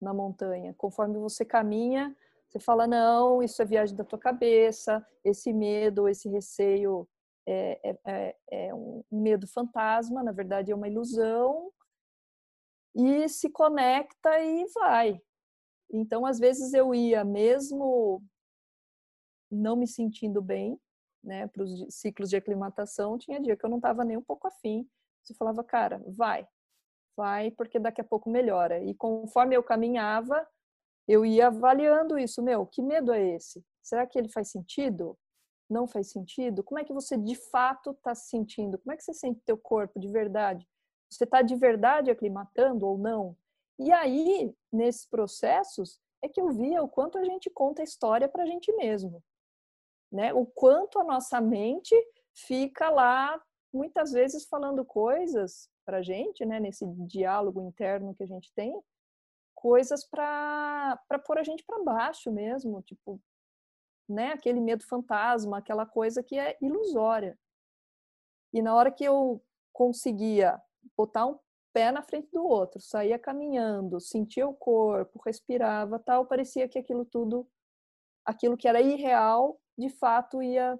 na 0.00 0.14
montanha. 0.14 0.74
Conforme 0.76 1.18
você 1.18 1.44
caminha, 1.44 2.14
você 2.48 2.58
fala 2.58 2.86
não, 2.86 3.42
isso 3.42 3.60
é 3.62 3.64
viagem 3.64 3.96
da 3.96 4.04
tua 4.04 4.18
cabeça, 4.18 5.06
esse 5.24 5.52
medo, 5.52 6.08
esse 6.08 6.28
receio 6.28 7.08
é, 7.50 7.80
é, 7.82 7.98
é, 8.06 8.36
é 8.68 8.74
um 8.74 9.02
medo 9.10 9.46
fantasma, 9.46 10.22
na 10.22 10.32
verdade 10.32 10.70
é 10.70 10.74
uma 10.74 10.88
ilusão, 10.88 11.72
e 12.94 13.28
se 13.28 13.48
conecta 13.50 14.38
e 14.40 14.64
vai. 14.74 15.20
Então, 15.92 16.24
às 16.24 16.38
vezes 16.38 16.72
eu 16.72 16.94
ia 16.94 17.24
mesmo 17.24 18.22
não 19.50 19.76
me 19.76 19.86
sentindo 19.86 20.40
bem, 20.40 20.78
né, 21.22 21.48
para 21.48 21.62
os 21.64 21.86
ciclos 21.94 22.30
de 22.30 22.36
aclimatação, 22.36 23.18
tinha 23.18 23.40
dia 23.40 23.56
que 23.56 23.64
eu 23.64 23.70
não 23.70 23.78
estava 23.78 24.04
nem 24.04 24.16
um 24.16 24.22
pouco 24.22 24.46
afim. 24.46 24.88
Você 25.22 25.34
falava, 25.34 25.62
cara, 25.62 26.02
vai, 26.06 26.46
vai, 27.16 27.50
porque 27.50 27.78
daqui 27.78 28.00
a 28.00 28.04
pouco 28.04 28.30
melhora. 28.30 28.82
E 28.82 28.94
conforme 28.94 29.54
eu 29.56 29.62
caminhava, 29.62 30.46
eu 31.06 31.26
ia 31.26 31.48
avaliando 31.48 32.18
isso, 32.18 32.42
meu, 32.42 32.64
que 32.64 32.80
medo 32.80 33.12
é 33.12 33.34
esse? 33.34 33.62
Será 33.82 34.06
que 34.06 34.18
ele 34.18 34.28
faz 34.28 34.50
sentido? 34.50 35.18
Não 35.70 35.86
faz 35.86 36.08
sentido? 36.10 36.64
Como 36.64 36.80
é 36.80 36.84
que 36.84 36.92
você 36.92 37.16
de 37.16 37.36
fato 37.36 37.92
está 37.92 38.12
se 38.12 38.28
sentindo? 38.28 38.76
Como 38.76 38.92
é 38.92 38.96
que 38.96 39.04
você 39.04 39.14
sente 39.14 39.40
teu 39.46 39.56
corpo 39.56 40.00
de 40.00 40.08
verdade? 40.08 40.68
Você 41.08 41.22
está 41.22 41.42
de 41.42 41.54
verdade 41.54 42.10
aclimatando 42.10 42.86
ou 42.86 42.98
não? 42.98 43.36
E 43.78 43.92
aí, 43.92 44.52
nesses 44.72 45.06
processos, 45.06 46.00
é 46.22 46.28
que 46.28 46.40
eu 46.40 46.50
via 46.50 46.82
o 46.82 46.88
quanto 46.88 47.18
a 47.18 47.24
gente 47.24 47.48
conta 47.48 47.82
a 47.82 47.84
história 47.84 48.28
para 48.28 48.42
a 48.42 48.46
gente 48.46 48.72
mesmo. 48.72 49.22
Né? 50.12 50.34
O 50.34 50.44
quanto 50.44 50.98
a 50.98 51.04
nossa 51.04 51.40
mente 51.40 51.94
fica 52.34 52.90
lá, 52.90 53.40
muitas 53.72 54.10
vezes, 54.12 54.44
falando 54.46 54.84
coisas 54.84 55.70
para 55.86 55.98
a 55.98 56.02
gente, 56.02 56.44
né? 56.44 56.58
nesse 56.58 56.84
diálogo 57.06 57.62
interno 57.62 58.14
que 58.14 58.24
a 58.24 58.26
gente 58.26 58.52
tem, 58.54 58.78
coisas 59.54 60.04
para 60.04 60.98
pôr 61.24 61.38
a 61.38 61.42
gente 61.42 61.64
para 61.64 61.82
baixo 61.82 62.30
mesmo, 62.30 62.82
tipo, 62.82 63.20
né? 64.10 64.32
aquele 64.32 64.60
medo 64.60 64.84
fantasma, 64.84 65.58
aquela 65.58 65.86
coisa 65.86 66.22
que 66.22 66.38
é 66.38 66.56
ilusória. 66.60 67.38
E 68.52 68.60
na 68.60 68.74
hora 68.74 68.90
que 68.90 69.04
eu 69.04 69.42
conseguia 69.72 70.60
botar 70.96 71.26
um 71.26 71.38
pé 71.72 71.92
na 71.92 72.02
frente 72.02 72.28
do 72.32 72.44
outro, 72.44 72.80
saía 72.80 73.18
caminhando, 73.18 74.00
sentia 74.00 74.46
o 74.46 74.54
corpo, 74.54 75.20
respirava, 75.24 75.98
tal, 75.98 76.26
parecia 76.26 76.68
que 76.68 76.78
aquilo 76.78 77.04
tudo, 77.04 77.48
aquilo 78.24 78.56
que 78.56 78.66
era 78.66 78.80
irreal, 78.80 79.60
de 79.78 79.88
fato 79.88 80.42
ia 80.42 80.78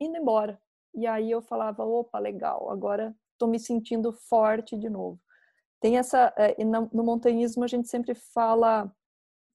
indo 0.00 0.16
embora. 0.16 0.60
E 0.94 1.06
aí 1.06 1.30
eu 1.30 1.42
falava, 1.42 1.84
opa, 1.84 2.18
legal, 2.18 2.70
agora 2.70 3.14
estou 3.32 3.48
me 3.48 3.58
sentindo 3.58 4.12
forte 4.12 4.76
de 4.76 4.88
novo. 4.88 5.20
Tem 5.80 5.98
essa, 5.98 6.32
é, 6.36 6.56
no 6.64 7.04
montanhismo 7.04 7.64
a 7.64 7.66
gente 7.66 7.88
sempre 7.88 8.14
fala 8.14 8.90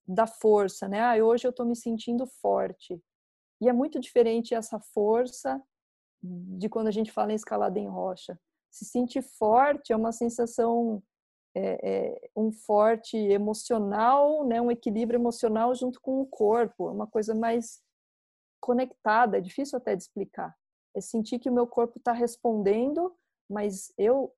da 0.06 0.26
força, 0.26 0.88
né? 0.88 1.00
Ah, 1.00 1.24
hoje 1.24 1.46
eu 1.46 1.50
estou 1.50 1.66
me 1.66 1.76
sentindo 1.76 2.26
forte. 2.26 3.00
E 3.60 3.68
é 3.68 3.72
muito 3.72 4.00
diferente 4.00 4.54
essa 4.54 4.80
força 4.80 5.62
de 6.22 6.68
quando 6.68 6.88
a 6.88 6.92
gente 6.92 7.12
fala 7.12 7.32
em 7.32 7.36
escalada 7.36 7.78
em 7.78 7.88
rocha 7.88 8.38
se 8.72 8.86
sentir 8.86 9.22
forte 9.22 9.92
é 9.92 9.96
uma 9.96 10.12
sensação, 10.12 11.02
é, 11.54 11.90
é, 11.90 12.30
um 12.34 12.50
forte 12.50 13.16
emocional, 13.18 14.46
né, 14.46 14.60
um 14.60 14.70
equilíbrio 14.70 15.18
emocional 15.18 15.74
junto 15.74 16.00
com 16.00 16.22
o 16.22 16.26
corpo, 16.26 16.88
é 16.88 16.90
uma 16.90 17.06
coisa 17.06 17.34
mais 17.34 17.82
conectada, 18.58 19.36
é 19.36 19.40
difícil 19.40 19.76
até 19.76 19.94
de 19.94 20.04
explicar. 20.04 20.56
É 20.96 21.00
sentir 21.00 21.38
que 21.38 21.50
o 21.50 21.52
meu 21.52 21.66
corpo 21.66 21.98
está 21.98 22.12
respondendo, 22.12 23.14
mas 23.48 23.92
eu 23.98 24.34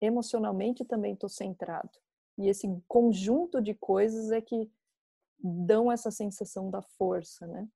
emocionalmente 0.00 0.84
também 0.84 1.12
estou 1.12 1.28
centrado. 1.28 1.90
E 2.38 2.48
esse 2.48 2.66
conjunto 2.88 3.60
de 3.60 3.74
coisas 3.74 4.30
é 4.30 4.40
que 4.40 4.70
dão 5.38 5.90
essa 5.90 6.10
sensação 6.10 6.70
da 6.70 6.82
força, 6.82 7.46
né? 7.46 7.68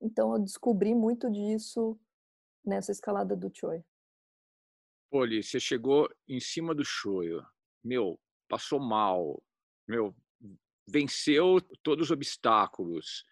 Então 0.00 0.32
eu 0.32 0.38
descobri 0.38 0.94
muito 0.94 1.30
disso 1.30 1.98
nessa 2.64 2.92
escalada 2.92 3.36
do 3.36 3.50
Choi. 3.54 3.84
Poli, 5.10 5.42
você 5.42 5.58
chegou 5.58 6.08
em 6.28 6.38
cima 6.38 6.74
do 6.74 6.84
shoyu, 6.84 7.42
meu, 7.82 8.20
passou 8.46 8.78
mal, 8.78 9.42
meu, 9.86 10.14
venceu 10.86 11.60
todos 11.82 12.06
os 12.06 12.10
obstáculos. 12.10 13.24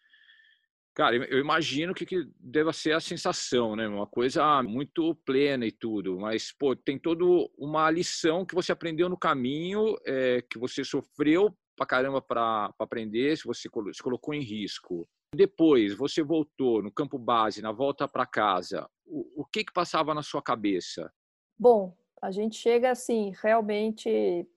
Cara, 0.94 1.16
eu 1.16 1.38
imagino 1.38 1.92
que, 1.92 2.06
que 2.06 2.26
deva 2.40 2.72
ser 2.72 2.92
a 2.92 3.00
sensação, 3.00 3.76
né? 3.76 3.86
Uma 3.86 4.06
coisa 4.06 4.62
muito 4.62 5.14
plena 5.26 5.66
e 5.66 5.72
tudo, 5.72 6.18
mas, 6.18 6.50
pô, 6.52 6.74
tem 6.74 6.98
toda 6.98 7.22
uma 7.58 7.90
lição 7.90 8.46
que 8.46 8.54
você 8.54 8.72
aprendeu 8.72 9.06
no 9.10 9.18
caminho, 9.18 9.94
é, 10.06 10.40
que 10.40 10.58
você 10.58 10.82
sofreu 10.82 11.54
pra 11.76 11.86
caramba 11.86 12.20
para 12.22 12.72
aprender, 12.78 13.36
se 13.36 13.44
você 13.44 13.68
se 13.92 14.02
colocou 14.02 14.34
em 14.34 14.42
risco. 14.42 15.06
Depois, 15.34 15.94
você 15.94 16.22
voltou 16.22 16.82
no 16.82 16.90
campo 16.90 17.18
base, 17.18 17.60
na 17.60 17.72
volta 17.72 18.08
para 18.08 18.24
casa, 18.24 18.88
o, 19.04 19.42
o 19.42 19.44
que 19.44 19.64
que 19.64 19.72
passava 19.72 20.14
na 20.14 20.22
sua 20.22 20.42
cabeça? 20.42 21.12
Bom, 21.58 21.94
a 22.22 22.30
gente 22.30 22.56
chega 22.56 22.90
assim 22.90 23.32
realmente 23.42 24.48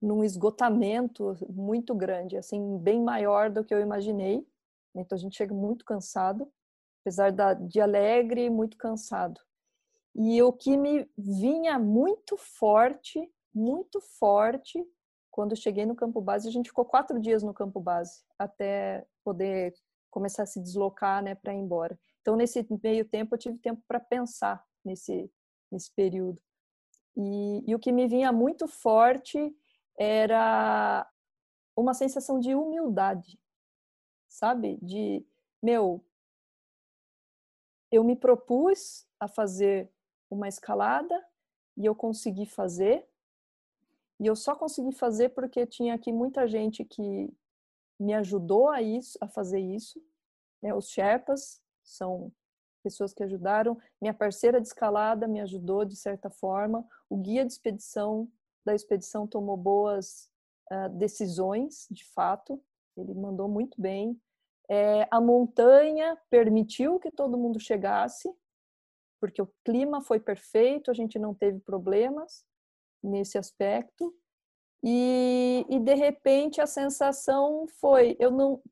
num 0.00 0.22
esgotamento 0.22 1.36
muito 1.48 1.94
grande, 1.94 2.36
assim 2.36 2.78
bem 2.78 3.02
maior 3.02 3.50
do 3.50 3.64
que 3.64 3.74
eu 3.74 3.80
imaginei. 3.80 4.46
Então 4.94 5.16
a 5.16 5.20
gente 5.20 5.36
chega 5.36 5.54
muito 5.54 5.84
cansado, 5.84 6.50
apesar 7.00 7.30
de 7.30 7.80
alegre, 7.80 8.50
muito 8.50 8.76
cansado. 8.76 9.40
E 10.14 10.42
o 10.42 10.52
que 10.52 10.76
me 10.76 11.08
vinha 11.16 11.78
muito 11.78 12.36
forte, 12.36 13.30
muito 13.54 14.00
forte, 14.00 14.84
quando 15.38 15.52
eu 15.52 15.56
cheguei 15.56 15.86
no 15.86 15.94
campo 15.94 16.20
base, 16.20 16.48
a 16.48 16.50
gente 16.50 16.70
ficou 16.70 16.84
quatro 16.84 17.20
dias 17.20 17.44
no 17.44 17.54
campo 17.54 17.78
base 17.78 18.24
até 18.36 19.06
poder 19.22 19.72
começar 20.10 20.42
a 20.42 20.46
se 20.46 20.60
deslocar, 20.60 21.22
né, 21.22 21.36
para 21.36 21.54
ir 21.54 21.58
embora. 21.58 21.96
Então 22.20 22.34
nesse 22.34 22.66
meio 22.82 23.04
tempo 23.04 23.36
eu 23.36 23.38
tive 23.38 23.56
tempo 23.56 23.80
para 23.86 24.00
pensar 24.00 24.66
nesse 24.84 25.30
nesse 25.70 25.94
período. 25.94 26.42
E, 27.16 27.62
e 27.70 27.72
o 27.72 27.78
que 27.78 27.92
me 27.92 28.08
vinha 28.08 28.32
muito 28.32 28.66
forte 28.66 29.56
era 29.96 31.08
uma 31.76 31.94
sensação 31.94 32.40
de 32.40 32.56
humildade, 32.56 33.38
sabe? 34.28 34.76
De, 34.82 35.24
meu, 35.62 36.04
eu 37.92 38.02
me 38.02 38.16
propus 38.16 39.06
a 39.20 39.28
fazer 39.28 39.88
uma 40.28 40.48
escalada 40.48 41.24
e 41.76 41.86
eu 41.86 41.94
consegui 41.94 42.44
fazer. 42.44 43.08
E 44.20 44.26
eu 44.26 44.34
só 44.34 44.54
consegui 44.54 44.92
fazer 44.92 45.30
porque 45.30 45.66
tinha 45.66 45.94
aqui 45.94 46.12
muita 46.12 46.48
gente 46.48 46.84
que 46.84 47.32
me 47.98 48.14
ajudou 48.14 48.68
a 48.68 48.82
isso, 48.82 49.16
a 49.20 49.28
fazer 49.28 49.60
isso. 49.60 50.02
Né? 50.62 50.74
Os 50.74 50.88
Sherpas 50.88 51.60
são 51.82 52.32
pessoas 52.82 53.12
que 53.12 53.22
ajudaram. 53.22 53.78
Minha 54.00 54.14
parceira 54.14 54.60
de 54.60 54.66
escalada 54.66 55.28
me 55.28 55.40
ajudou 55.40 55.84
de 55.84 55.96
certa 55.96 56.30
forma. 56.30 56.86
O 57.08 57.16
guia 57.16 57.44
de 57.44 57.52
expedição 57.52 58.30
da 58.64 58.74
expedição 58.74 59.26
tomou 59.26 59.56
boas 59.56 60.30
uh, 60.70 60.88
decisões, 60.90 61.86
de 61.90 62.04
fato. 62.12 62.62
Ele 62.96 63.14
mandou 63.14 63.48
muito 63.48 63.80
bem. 63.80 64.20
É, 64.68 65.08
a 65.10 65.20
montanha 65.20 66.18
permitiu 66.28 66.98
que 66.98 67.10
todo 67.10 67.38
mundo 67.38 67.58
chegasse, 67.58 68.30
porque 69.18 69.40
o 69.40 69.50
clima 69.64 70.02
foi 70.02 70.20
perfeito, 70.20 70.90
a 70.90 70.94
gente 70.94 71.18
não 71.18 71.34
teve 71.34 71.58
problemas 71.60 72.44
nesse 73.02 73.38
aspecto. 73.38 74.14
E, 74.82 75.66
e, 75.68 75.80
de 75.80 75.94
repente 75.94 76.60
a 76.60 76.66
sensação 76.66 77.66
foi, 77.80 78.16
eu 78.20 78.30
não, 78.30 78.62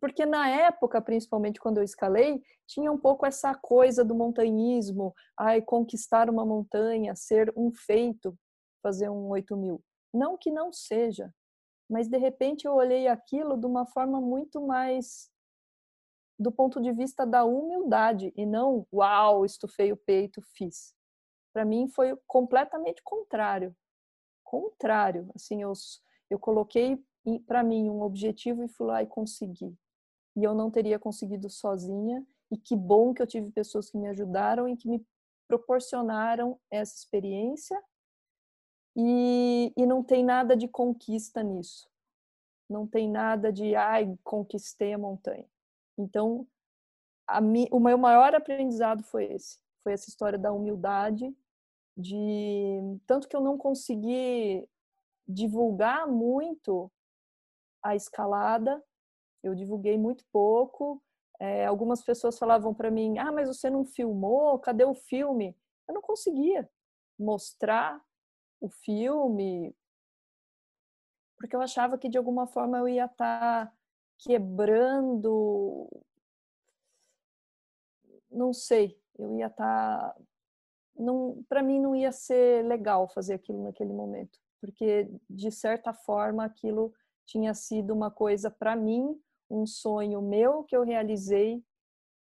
porque 0.00 0.26
na 0.26 0.48
época, 0.48 1.00
principalmente 1.00 1.60
quando 1.60 1.78
eu 1.78 1.84
escalei, 1.84 2.42
tinha 2.66 2.90
um 2.90 2.98
pouco 2.98 3.24
essa 3.24 3.54
coisa 3.54 4.04
do 4.04 4.12
montanhismo, 4.12 5.14
ai, 5.38 5.62
conquistar 5.62 6.28
uma 6.28 6.44
montanha, 6.44 7.14
ser 7.14 7.52
um 7.56 7.70
feito, 7.70 8.36
fazer 8.82 9.08
um 9.08 9.28
8 9.28 9.56
mil. 9.56 9.80
Não 10.12 10.36
que 10.36 10.50
não 10.50 10.72
seja, 10.72 11.32
mas 11.88 12.08
de 12.08 12.18
repente 12.18 12.66
eu 12.66 12.74
olhei 12.74 13.06
aquilo 13.06 13.56
de 13.56 13.66
uma 13.66 13.86
forma 13.86 14.20
muito 14.20 14.60
mais 14.66 15.30
do 16.38 16.50
ponto 16.50 16.80
de 16.80 16.92
vista 16.92 17.24
da 17.24 17.44
humildade 17.44 18.32
e 18.36 18.44
não, 18.44 18.84
uau, 18.92 19.44
estufei 19.44 19.92
o 19.92 19.96
peito, 19.96 20.42
fiz. 20.56 20.92
Para 21.52 21.64
mim 21.64 21.88
foi 21.88 22.16
completamente 22.26 23.02
contrário 23.02 23.74
contrário. 24.52 25.30
Assim, 25.34 25.62
eu, 25.62 25.72
eu 26.28 26.38
coloquei 26.38 27.02
para 27.46 27.62
mim 27.62 27.88
um 27.88 28.02
objetivo 28.02 28.62
e 28.62 28.68
fui 28.68 28.86
lá 28.86 29.02
e 29.02 29.06
consegui. 29.06 29.74
E 30.36 30.44
eu 30.44 30.54
não 30.54 30.70
teria 30.70 30.98
conseguido 30.98 31.48
sozinha. 31.48 32.22
e 32.50 32.58
que 32.58 32.76
bom 32.76 33.14
que 33.14 33.22
eu 33.22 33.26
tive 33.26 33.50
pessoas 33.50 33.90
que 33.90 33.96
me 33.96 34.08
ajudaram 34.08 34.68
e 34.68 34.76
que 34.76 34.86
me 34.86 35.02
proporcionaram 35.48 36.60
essa 36.70 36.94
experiência 36.94 37.82
e, 38.94 39.72
e 39.74 39.86
não 39.86 40.02
tem 40.04 40.22
nada 40.22 40.54
de 40.54 40.68
conquista 40.68 41.42
nisso. 41.42 41.88
Não 42.68 42.86
tem 42.86 43.08
nada 43.08 43.50
de, 43.50 43.74
ai, 43.74 44.18
conquistei 44.22 44.92
a 44.92 44.98
montanha. 44.98 45.48
Então, 45.96 46.46
mi, 47.40 47.66
o 47.70 47.80
meu 47.80 47.96
maior 47.96 48.34
aprendizado 48.34 49.02
foi 49.02 49.32
esse. 49.32 49.58
Foi 49.82 49.94
essa 49.94 50.10
história 50.10 50.38
da 50.38 50.52
humildade, 50.52 51.34
de 51.96 52.98
tanto 53.06 53.28
que 53.28 53.36
eu 53.36 53.40
não 53.40 53.58
consegui 53.58 54.68
divulgar 55.26 56.06
muito 56.08 56.90
a 57.82 57.94
escalada, 57.96 58.82
eu 59.42 59.54
divulguei 59.54 59.98
muito 59.98 60.24
pouco. 60.32 61.02
É, 61.40 61.66
algumas 61.66 62.02
pessoas 62.02 62.38
falavam 62.38 62.74
para 62.74 62.90
mim: 62.90 63.18
Ah, 63.18 63.32
mas 63.32 63.48
você 63.48 63.68
não 63.68 63.84
filmou? 63.84 64.58
Cadê 64.58 64.84
o 64.84 64.94
filme? 64.94 65.56
Eu 65.88 65.94
não 65.94 66.02
conseguia 66.02 66.70
mostrar 67.18 68.00
o 68.60 68.68
filme, 68.68 69.74
porque 71.42 71.56
eu 71.56 71.60
achava 71.60 71.98
que 71.98 72.08
de 72.08 72.16
alguma 72.16 72.46
forma 72.46 72.78
eu 72.78 72.88
ia 72.88 73.06
estar 73.06 73.66
tá 73.66 73.72
quebrando. 74.18 75.88
Não 78.30 78.52
sei, 78.52 78.96
eu 79.18 79.36
ia 79.36 79.48
estar. 79.48 80.14
Tá, 80.14 80.16
não, 80.96 81.44
para 81.48 81.62
mim 81.62 81.80
não 81.80 81.94
ia 81.96 82.12
ser 82.12 82.64
legal 82.64 83.08
fazer 83.08 83.34
aquilo 83.34 83.62
naquele 83.62 83.92
momento, 83.92 84.38
porque 84.60 85.10
de 85.28 85.50
certa 85.50 85.92
forma 85.92 86.44
aquilo 86.44 86.92
tinha 87.26 87.54
sido 87.54 87.92
uma 87.92 88.10
coisa 88.10 88.50
para 88.50 88.76
mim, 88.76 89.20
um 89.50 89.66
sonho 89.66 90.20
meu 90.20 90.64
que 90.64 90.76
eu 90.76 90.82
realizei 90.82 91.64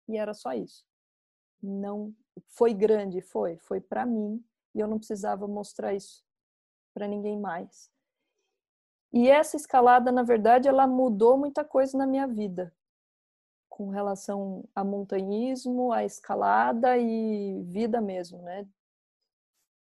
e 0.08 0.18
era 0.18 0.34
só 0.34 0.54
isso. 0.54 0.86
Não 1.62 2.14
foi 2.50 2.74
grande, 2.74 3.22
foi, 3.22 3.58
foi 3.58 3.82
para 3.82 4.06
mim 4.06 4.44
e 4.74 4.80
eu 4.80 4.88
não 4.88 4.98
precisava 4.98 5.48
mostrar 5.48 5.94
isso 5.94 6.24
para 6.94 7.08
ninguém 7.08 7.40
mais. 7.40 7.90
E 9.14 9.30
essa 9.30 9.56
escalada, 9.56 10.12
na 10.12 10.24
verdade, 10.24 10.68
ela 10.68 10.86
mudou 10.86 11.38
muita 11.38 11.64
coisa 11.64 11.98
na 11.98 12.06
minha 12.06 12.28
vida, 12.28 12.74
com 13.76 13.90
relação 13.90 14.64
a 14.74 14.86
montanhismo, 14.86 15.92
a 15.92 16.06
escalada 16.06 16.98
e 16.98 17.62
vida 17.64 18.00
mesmo, 18.00 18.42
né? 18.42 18.66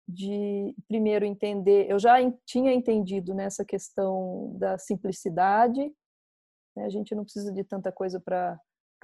De 0.08 0.74
primeiro 0.88 1.24
entender, 1.24 1.88
eu 1.88 1.96
já 1.96 2.16
tinha 2.44 2.74
entendido 2.74 3.32
nessa 3.32 3.64
questão 3.64 4.52
da 4.58 4.76
simplicidade, 4.78 5.94
né? 6.74 6.84
a 6.84 6.88
gente 6.88 7.14
não 7.14 7.22
precisa 7.22 7.52
de 7.52 7.62
tanta 7.62 7.92
coisa 7.92 8.18
para 8.18 8.58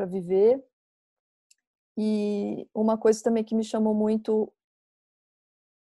viver. 0.09 0.61
E 1.97 2.69
uma 2.75 2.99
coisa 2.99 3.23
também 3.23 3.45
que 3.45 3.55
me 3.55 3.63
chamou 3.63 3.95
muito 3.95 4.53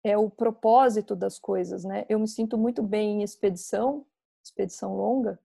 é 0.04 0.16
o 0.16 0.30
propósito 0.30 1.16
das 1.16 1.40
coisas, 1.40 1.84
né? 1.84 2.06
Eu 2.08 2.20
me 2.20 2.28
sinto 2.28 2.60
muito 2.60 2.84
bem 2.84 3.22
em 3.22 3.24
expedição, 3.24 4.06
expedição 4.44 4.96
longa, 4.96 5.40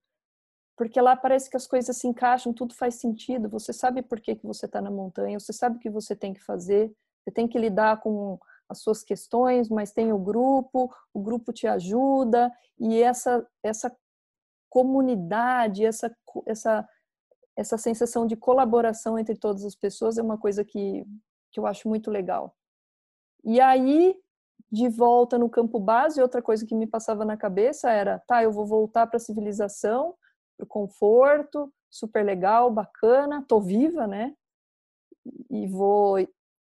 porque 0.76 1.00
lá 1.00 1.16
parece 1.16 1.48
que 1.48 1.56
as 1.56 1.66
coisas 1.66 1.96
se 1.96 2.06
encaixam, 2.06 2.52
tudo 2.52 2.74
faz 2.74 2.96
sentido. 2.96 3.48
Você 3.48 3.72
sabe 3.72 4.02
por 4.02 4.20
que, 4.20 4.34
que 4.34 4.46
você 4.46 4.66
está 4.66 4.80
na 4.80 4.90
montanha, 4.90 5.38
você 5.38 5.52
sabe 5.52 5.76
o 5.76 5.80
que 5.80 5.90
você 5.90 6.16
tem 6.16 6.34
que 6.34 6.42
fazer, 6.42 6.92
você 7.22 7.30
tem 7.30 7.46
que 7.46 7.58
lidar 7.58 8.00
com 8.00 8.38
as 8.68 8.80
suas 8.80 9.02
questões, 9.02 9.68
mas 9.68 9.92
tem 9.92 10.12
o 10.12 10.18
grupo, 10.18 10.94
o 11.12 11.20
grupo 11.20 11.52
te 11.52 11.66
ajuda 11.66 12.52
e 12.78 13.00
essa 13.02 13.46
essa 13.62 13.94
comunidade, 14.68 15.84
essa 15.84 16.14
essa 16.46 16.88
essa 17.56 17.78
sensação 17.78 18.26
de 18.26 18.36
colaboração 18.36 19.18
entre 19.18 19.36
todas 19.36 19.64
as 19.64 19.76
pessoas 19.76 20.18
é 20.18 20.22
uma 20.22 20.38
coisa 20.38 20.64
que 20.64 21.06
que 21.52 21.60
eu 21.60 21.66
acho 21.66 21.88
muito 21.88 22.10
legal. 22.10 22.56
E 23.44 23.60
aí 23.60 24.16
de 24.72 24.88
volta 24.88 25.38
no 25.38 25.48
campo 25.48 25.78
base, 25.78 26.20
outra 26.20 26.42
coisa 26.42 26.66
que 26.66 26.74
me 26.74 26.86
passava 26.86 27.24
na 27.24 27.36
cabeça 27.36 27.90
era, 27.90 28.18
tá, 28.26 28.42
eu 28.42 28.50
vou 28.50 28.66
voltar 28.66 29.06
para 29.06 29.18
a 29.18 29.20
civilização, 29.20 30.14
para 30.56 30.64
o 30.64 30.68
conforto, 30.68 31.72
super 31.90 32.24
legal, 32.24 32.70
bacana, 32.70 33.44
tô 33.46 33.60
viva, 33.60 34.06
né? 34.06 34.34
E 35.50 35.66
vou, 35.66 36.16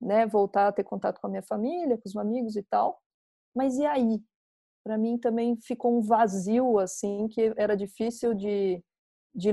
né, 0.02 0.26
voltar 0.26 0.68
a 0.68 0.72
ter 0.72 0.84
contato 0.84 1.20
com 1.20 1.28
a 1.28 1.30
minha 1.30 1.44
família, 1.44 1.98
com 1.98 2.08
os 2.08 2.16
amigos 2.16 2.56
e 2.56 2.64
tal. 2.64 3.02
Mas 3.56 3.78
e 3.78 3.86
aí? 3.86 4.24
Para 4.84 4.98
mim 4.98 5.18
também 5.18 5.58
ficou 5.62 5.98
um 5.98 6.02
vazio 6.02 6.80
assim 6.80 7.28
que 7.28 7.54
era 7.58 7.76
difícil 7.76 8.34
de, 8.34 8.84
de 9.36 9.52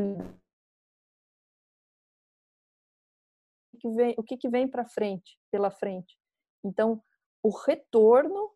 o 4.16 4.22
que, 4.22 4.36
que 4.36 4.48
vem 4.48 4.66
para 4.68 4.86
frente, 4.86 5.38
pela 5.50 5.70
frente. 5.70 6.16
Então, 6.64 7.02
o 7.42 7.50
retorno 7.50 8.50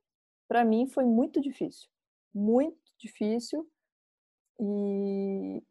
para 0.48 0.64
mim 0.64 0.86
foi 0.88 1.04
muito 1.04 1.40
difícil, 1.40 1.88
muito 2.34 2.80
difícil. 2.98 3.68
E 4.60 5.62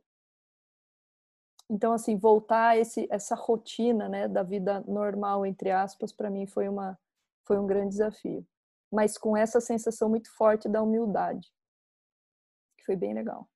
então 1.70 1.94
assim, 1.94 2.18
voltar 2.18 2.70
a 2.70 2.78
esse 2.78 3.08
essa 3.12 3.36
rotina, 3.36 4.10
né, 4.10 4.28
da 4.28 4.42
vida 4.42 4.82
normal 4.88 5.46
entre 5.46 5.70
aspas, 5.70 6.12
para 6.12 6.30
mim 6.30 6.48
foi 6.48 6.68
uma 6.68 6.98
foi 7.46 7.60
um 7.60 7.68
grande 7.68 7.90
desafio. 7.90 8.46
Mas 8.92 9.18
com 9.18 9.38
essa 9.38 9.62
sensação 9.62 10.10
muito 10.10 10.32
forte 10.36 10.68
da 10.68 10.82
humildade. 10.82 11.48
Que 12.78 12.86
foi 12.86 12.96
bem 12.96 13.14
legal. 13.14 13.48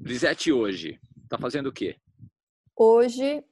Lisete 0.00 0.50
hoje 0.50 0.98
está 1.22 1.36
fazendo 1.38 1.66
o 1.68 1.72
quê? 1.72 1.96
Hoje 2.74 3.44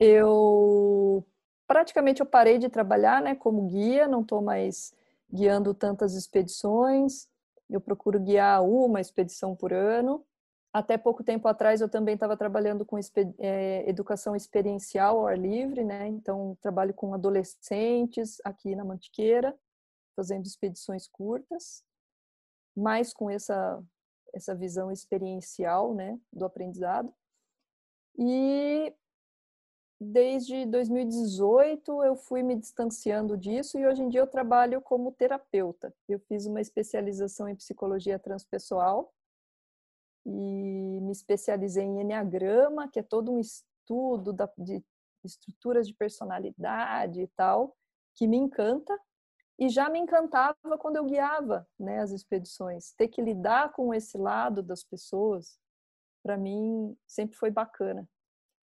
eu 0.00 1.24
praticamente 1.66 2.20
eu 2.20 2.26
parei 2.26 2.58
de 2.58 2.68
trabalhar 2.68 3.22
né, 3.22 3.34
como 3.34 3.68
guia, 3.68 4.08
não 4.08 4.22
estou 4.22 4.42
mais 4.42 4.92
guiando 5.32 5.72
tantas 5.72 6.14
expedições. 6.14 7.28
Eu 7.74 7.80
procuro 7.80 8.20
guiar 8.20 8.64
uma 8.64 9.00
expedição 9.00 9.56
por 9.56 9.72
ano. 9.72 10.24
Até 10.72 10.98
pouco 10.98 11.22
tempo 11.22 11.46
atrás 11.48 11.80
eu 11.80 11.88
também 11.88 12.14
estava 12.14 12.36
trabalhando 12.36 12.84
com 12.84 12.98
é, 13.38 13.88
educação 13.88 14.34
experiencial 14.34 15.20
ao 15.20 15.26
ar 15.26 15.38
livre, 15.38 15.84
né? 15.84 16.08
Então 16.08 16.56
trabalho 16.60 16.92
com 16.94 17.14
adolescentes 17.14 18.38
aqui 18.44 18.74
na 18.74 18.84
Mantiqueira, 18.84 19.56
fazendo 20.16 20.46
expedições 20.46 21.06
curtas, 21.08 21.84
mais 22.76 23.12
com 23.12 23.30
essa 23.30 23.82
essa 24.34 24.52
visão 24.52 24.90
experiencial, 24.90 25.94
né, 25.94 26.18
do 26.32 26.44
aprendizado. 26.44 27.14
E 28.18 28.92
desde 30.04 30.66
2018 30.66 32.04
eu 32.04 32.16
fui 32.16 32.42
me 32.42 32.56
distanciando 32.56 33.36
disso 33.36 33.78
e 33.78 33.86
hoje 33.86 34.02
em 34.02 34.08
dia 34.08 34.20
eu 34.20 34.26
trabalho 34.26 34.80
como 34.80 35.12
terapeuta. 35.12 35.94
Eu 36.08 36.18
fiz 36.20 36.46
uma 36.46 36.60
especialização 36.60 37.48
em 37.48 37.56
psicologia 37.56 38.18
transpessoal 38.18 39.12
e 40.26 41.00
me 41.00 41.12
especializei 41.12 41.84
em 41.84 42.00
enneagrama, 42.00 42.88
que 42.88 42.98
é 42.98 43.02
todo 43.02 43.32
um 43.32 43.38
estudo 43.38 44.32
da, 44.32 44.50
de 44.58 44.82
estruturas 45.24 45.86
de 45.86 45.94
personalidade 45.94 47.20
e 47.20 47.26
tal, 47.28 47.76
que 48.14 48.26
me 48.26 48.36
encanta 48.36 48.98
e 49.58 49.68
já 49.68 49.88
me 49.88 49.98
encantava 49.98 50.78
quando 50.78 50.96
eu 50.96 51.04
guiava, 51.04 51.66
né, 51.78 52.00
as 52.00 52.10
expedições. 52.10 52.92
Ter 52.92 53.08
que 53.08 53.22
lidar 53.22 53.72
com 53.72 53.94
esse 53.94 54.18
lado 54.18 54.62
das 54.62 54.82
pessoas, 54.82 55.58
para 56.22 56.36
mim 56.36 56.96
sempre 57.06 57.36
foi 57.36 57.50
bacana. 57.50 58.08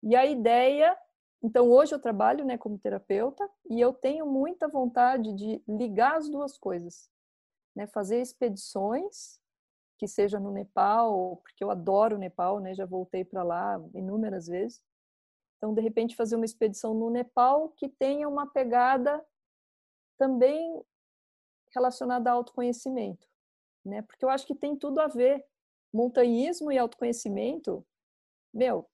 E 0.03 0.15
a 0.15 0.25
ideia 0.25 0.97
então, 1.41 1.69
hoje 1.69 1.93
eu 1.93 1.99
trabalho 1.99 2.43
né, 2.43 2.57
como 2.57 2.79
terapeuta 2.79 3.47
e 3.69 3.79
eu 3.79 3.93
tenho 3.93 4.25
muita 4.25 4.67
vontade 4.67 5.33
de 5.33 5.61
ligar 5.67 6.17
as 6.17 6.29
duas 6.29 6.57
coisas. 6.57 7.09
Né? 7.75 7.85
Fazer 7.87 8.19
expedições, 8.19 9.39
que 9.99 10.07
seja 10.07 10.39
no 10.39 10.51
Nepal, 10.51 11.37
porque 11.37 11.63
eu 11.63 11.71
adoro 11.71 12.15
o 12.15 12.19
Nepal, 12.19 12.59
né? 12.59 12.73
já 12.73 12.85
voltei 12.85 13.23
para 13.23 13.43
lá 13.43 13.79
inúmeras 13.93 14.47
vezes. 14.47 14.81
Então, 15.57 15.73
de 15.73 15.81
repente, 15.81 16.15
fazer 16.15 16.35
uma 16.35 16.45
expedição 16.45 16.93
no 16.93 17.09
Nepal 17.09 17.69
que 17.69 17.87
tenha 17.87 18.27
uma 18.27 18.47
pegada 18.47 19.23
também 20.17 20.83
relacionada 21.73 22.31
ao 22.31 22.37
autoconhecimento. 22.37 23.27
Né? 23.85 24.01
Porque 24.01 24.25
eu 24.25 24.29
acho 24.29 24.45
que 24.45 24.55
tem 24.55 24.75
tudo 24.75 24.99
a 24.99 25.07
ver. 25.07 25.45
Montanhismo 25.93 26.71
e 26.71 26.77
autoconhecimento, 26.77 27.85
meu, 28.53 28.87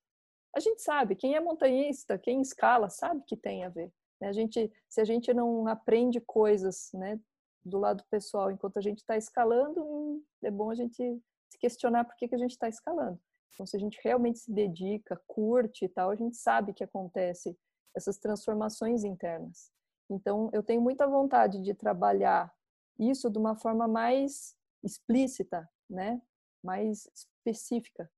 a 0.56 0.60
gente 0.60 0.82
sabe, 0.82 1.16
quem 1.16 1.36
é 1.36 1.40
montanhista, 1.40 2.18
quem 2.18 2.42
escala, 2.42 2.90
sabe 2.90 3.24
que 3.26 3.36
tem 3.36 3.64
a 3.64 3.70
ver. 3.70 3.92
Né? 4.22 4.28
A 4.28 4.34
gente, 4.34 4.72
se 4.88 5.02
a 5.02 5.04
gente 5.04 5.34
não 5.34 5.68
aprende 5.68 6.22
coisas 6.22 6.90
né, 6.94 7.20
do 7.66 7.80
lado 7.80 8.04
pessoal 8.10 8.52
enquanto 8.52 8.78
a 8.78 8.82
gente 8.82 9.00
está 9.00 9.18
escalando, 9.18 9.84
hum, 9.84 10.24
é 10.44 10.52
bom 10.52 10.70
a 10.70 10.76
gente 10.76 11.22
se 11.50 11.58
questionar 11.60 12.06
por 12.06 12.16
que, 12.16 12.28
que 12.28 12.36
a 12.36 12.40
gente 12.40 12.52
está 12.52 12.70
escalando. 12.70 13.20
Então, 13.54 13.66
se 13.66 13.76
a 13.76 13.80
gente 13.80 14.00
realmente 14.04 14.40
se 14.40 14.52
dedica, 14.52 15.22
curte 15.28 15.86
e 15.86 15.90
tal, 15.90 16.10
a 16.10 16.16
gente 16.16 16.36
sabe 16.38 16.74
que 16.74 16.84
acontece 16.84 17.58
essas 17.96 18.18
transformações 18.18 19.04
internas. 19.04 19.72
Então, 20.10 20.50
eu 20.52 20.64
tenho 20.64 20.82
muita 20.82 21.08
vontade 21.08 21.62
de 21.62 21.74
trabalhar 21.74 22.52
isso 23.00 23.30
de 23.30 23.38
uma 23.38 23.56
forma 23.56 23.88
mais 23.88 24.56
explícita, 24.84 25.70
né? 25.90 26.22
mais 26.64 27.08
específica. 27.14 28.10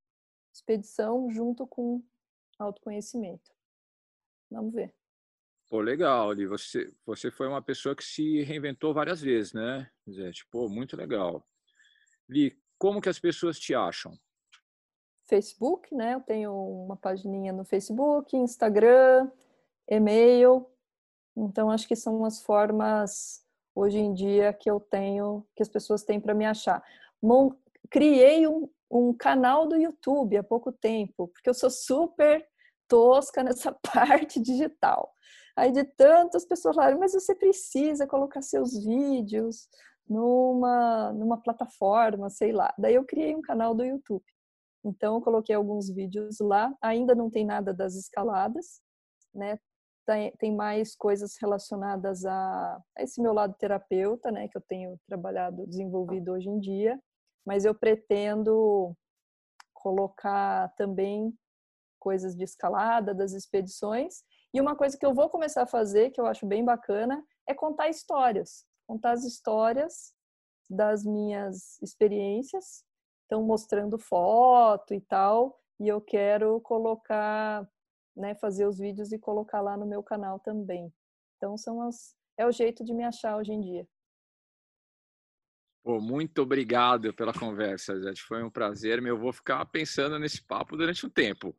Expedição 0.54 1.30
junto 1.30 1.68
com 1.68 2.02
autoconhecimento. 2.58 3.52
Vamos 4.50 4.74
ver. 4.74 4.94
Pô, 5.70 5.82
legal, 5.82 6.32
Li. 6.32 6.46
Você, 6.46 6.94
você 7.06 7.32
foi 7.32 7.48
uma 7.48 7.62
pessoa 7.62 7.96
que 7.96 8.04
se 8.04 8.44
reinventou 8.44 8.94
várias 8.94 9.22
vezes, 9.22 9.54
né, 9.54 9.90
Zé? 10.10 10.32
Tipo, 10.32 10.70
muito 10.70 10.96
legal. 10.96 11.46
Li, 12.30 12.58
como 12.78 13.02
que 13.02 13.10
as 13.10 13.20
pessoas 13.20 13.60
te 13.60 13.74
acham? 13.74 14.14
Facebook, 15.28 15.94
né? 15.94 16.14
Eu 16.14 16.22
tenho 16.22 16.54
uma 16.54 16.96
pagininha 16.96 17.52
no 17.52 17.66
Facebook, 17.66 18.36
Instagram, 18.38 19.32
e-mail. 19.88 20.70
Então, 21.36 21.72
acho 21.72 21.88
que 21.88 21.96
são 21.96 22.24
as 22.24 22.44
formas 22.44 23.44
hoje 23.74 23.98
em 23.98 24.14
dia 24.14 24.54
que 24.54 24.70
eu 24.70 24.80
tenho, 24.80 25.46
que 25.56 25.64
as 25.64 25.70
pessoas 25.70 26.04
têm 26.04 26.20
para 26.20 26.34
me 26.34 26.46
achar. 26.46 26.84
Mon 27.22 27.52
criei 27.90 28.48
um, 28.48 28.70
um 28.90 29.14
canal 29.14 29.68
do 29.68 29.76
YouTube 29.76 30.38
há 30.38 30.44
pouco 30.44 30.72
tempo, 30.72 31.28
porque 31.30 31.50
eu 31.50 31.54
sou 31.54 31.70
super 31.70 32.46
tosca 32.88 33.44
nessa 33.44 33.72
parte 33.94 34.40
digital. 34.40 35.12
Aí 35.56 35.72
de 35.72 35.84
tantas 35.84 36.46
pessoas 36.46 36.76
falaram, 36.76 37.00
mas 37.00 37.14
você 37.14 37.34
precisa 37.34 38.06
colocar 38.06 38.42
seus 38.42 38.84
vídeos 38.84 39.68
numa, 40.08 41.14
numa 41.14 41.42
plataforma, 41.42 42.30
sei 42.30 42.52
lá. 42.52 42.74
Daí 42.78 42.96
eu 42.96 43.06
criei 43.06 43.36
um 43.36 43.42
canal 43.42 43.74
do 43.74 43.84
YouTube. 43.84 44.24
Então 44.84 45.16
eu 45.16 45.22
coloquei 45.22 45.56
alguns 45.56 45.90
vídeos 45.90 46.38
lá, 46.40 46.74
ainda 46.82 47.16
não 47.16 47.30
tem 47.30 47.46
nada 47.46 47.74
das 47.74 47.96
escaladas, 47.96 48.82
né? 49.34 49.58
Tem 50.38 50.56
mais 50.56 50.96
coisas 50.96 51.36
relacionadas 51.42 52.24
a 52.26 52.80
esse 53.00 53.20
meu 53.20 53.34
lado 53.34 53.56
terapeuta, 53.58 54.30
né, 54.32 54.48
que 54.48 54.56
eu 54.56 54.62
tenho 54.62 55.00
trabalhado, 55.08 55.66
desenvolvido 55.66 56.34
hoje 56.34 56.48
em 56.48 56.60
dia, 56.60 57.02
mas 57.46 57.64
eu 57.64 57.76
pretendo 57.76 58.96
colocar 59.74 60.74
também 60.76 61.32
coisas 62.00 62.36
de 62.36 62.44
escalada, 62.44 63.14
das 63.14 63.34
expedições. 63.34 64.24
E 64.54 64.60
uma 64.60 64.76
coisa 64.76 64.98
que 64.98 65.06
eu 65.06 65.14
vou 65.14 65.30
começar 65.30 65.64
a 65.64 65.68
fazer, 65.68 66.12
que 66.12 66.20
eu 66.20 66.26
acho 66.26 66.46
bem 66.46 66.64
bacana, 66.64 67.24
é 67.48 67.54
contar 67.54 67.90
histórias. 67.90 68.66
Contar 68.88 69.12
as 69.12 69.24
histórias 69.24 70.14
das 70.70 71.04
minhas 71.04 71.82
experiências. 71.82 72.84
Então, 73.26 73.44
mostrando 73.44 73.98
foto 73.98 74.94
e 74.94 75.02
tal. 75.02 75.60
E 75.80 75.88
eu 75.88 76.00
quero 76.00 76.62
colocar, 76.62 77.68
né, 78.16 78.36
fazer 78.36 78.66
os 78.68 78.78
vídeos 78.78 79.12
e 79.12 79.20
colocar 79.20 79.62
lá 79.62 79.76
no 79.76 79.86
meu 79.86 80.02
canal 80.02 80.40
também. 80.40 80.94
Então, 81.38 81.58
são 81.58 81.82
as, 81.82 82.16
é 82.38 82.46
o 82.46 82.52
jeito 82.52 82.84
de 82.84 82.94
me 82.94 83.04
achar 83.04 83.38
hoje 83.38 83.52
em 83.52 83.60
dia. 83.60 83.88
Pô, 85.86 86.02
muito 86.02 86.42
obrigado 86.42 87.14
pela 87.14 87.32
conversa, 87.32 87.96
Zé. 88.00 88.12
Foi 88.28 88.44
um 88.44 88.50
prazer. 88.50 89.06
Eu 89.06 89.20
vou 89.20 89.32
ficar 89.32 89.64
pensando 89.68 90.18
nesse 90.18 90.44
papo 90.44 90.76
durante 90.76 91.06
um 91.06 91.10
tempo. 91.12 91.56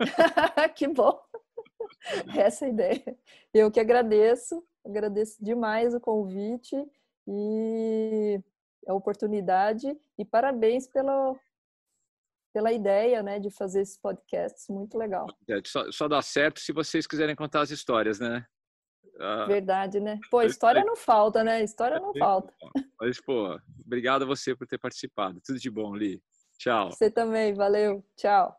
que 0.74 0.88
bom! 0.88 1.16
Essa 2.36 2.64
é 2.64 2.66
a 2.66 2.72
ideia. 2.72 3.18
Eu 3.54 3.70
que 3.70 3.78
agradeço, 3.78 4.60
agradeço 4.84 5.36
demais 5.40 5.94
o 5.94 6.00
convite 6.00 6.74
e 7.28 8.42
a 8.88 8.92
oportunidade 8.92 9.96
e 10.18 10.24
parabéns 10.24 10.88
pela, 10.88 11.38
pela 12.52 12.72
ideia 12.72 13.22
né, 13.22 13.38
de 13.38 13.50
fazer 13.50 13.82
esses 13.82 13.96
podcasts, 13.96 14.66
muito 14.68 14.98
legal. 14.98 15.28
É, 15.48 15.60
só, 15.64 15.92
só 15.92 16.08
dá 16.08 16.20
certo 16.20 16.58
se 16.58 16.72
vocês 16.72 17.06
quiserem 17.06 17.36
contar 17.36 17.60
as 17.60 17.70
histórias, 17.70 18.18
né? 18.18 18.44
Ah, 19.20 19.46
Verdade, 19.46 20.00
né? 20.00 20.18
Pô, 20.30 20.42
história 20.42 20.84
não 20.84 20.96
falta, 20.96 21.44
né? 21.44 21.62
História 21.62 22.00
não 22.00 22.12
falta. 22.14 22.52
Mas, 23.00 23.20
pô, 23.20 23.58
obrigado 23.84 24.22
a 24.22 24.26
você 24.26 24.56
por 24.56 24.66
ter 24.66 24.78
participado. 24.78 25.40
Tudo 25.44 25.58
de 25.58 25.70
bom, 25.70 25.94
Li. 25.94 26.22
Tchau. 26.58 26.90
Você 26.90 27.10
também, 27.10 27.54
valeu. 27.54 28.04
Tchau. 28.16 28.56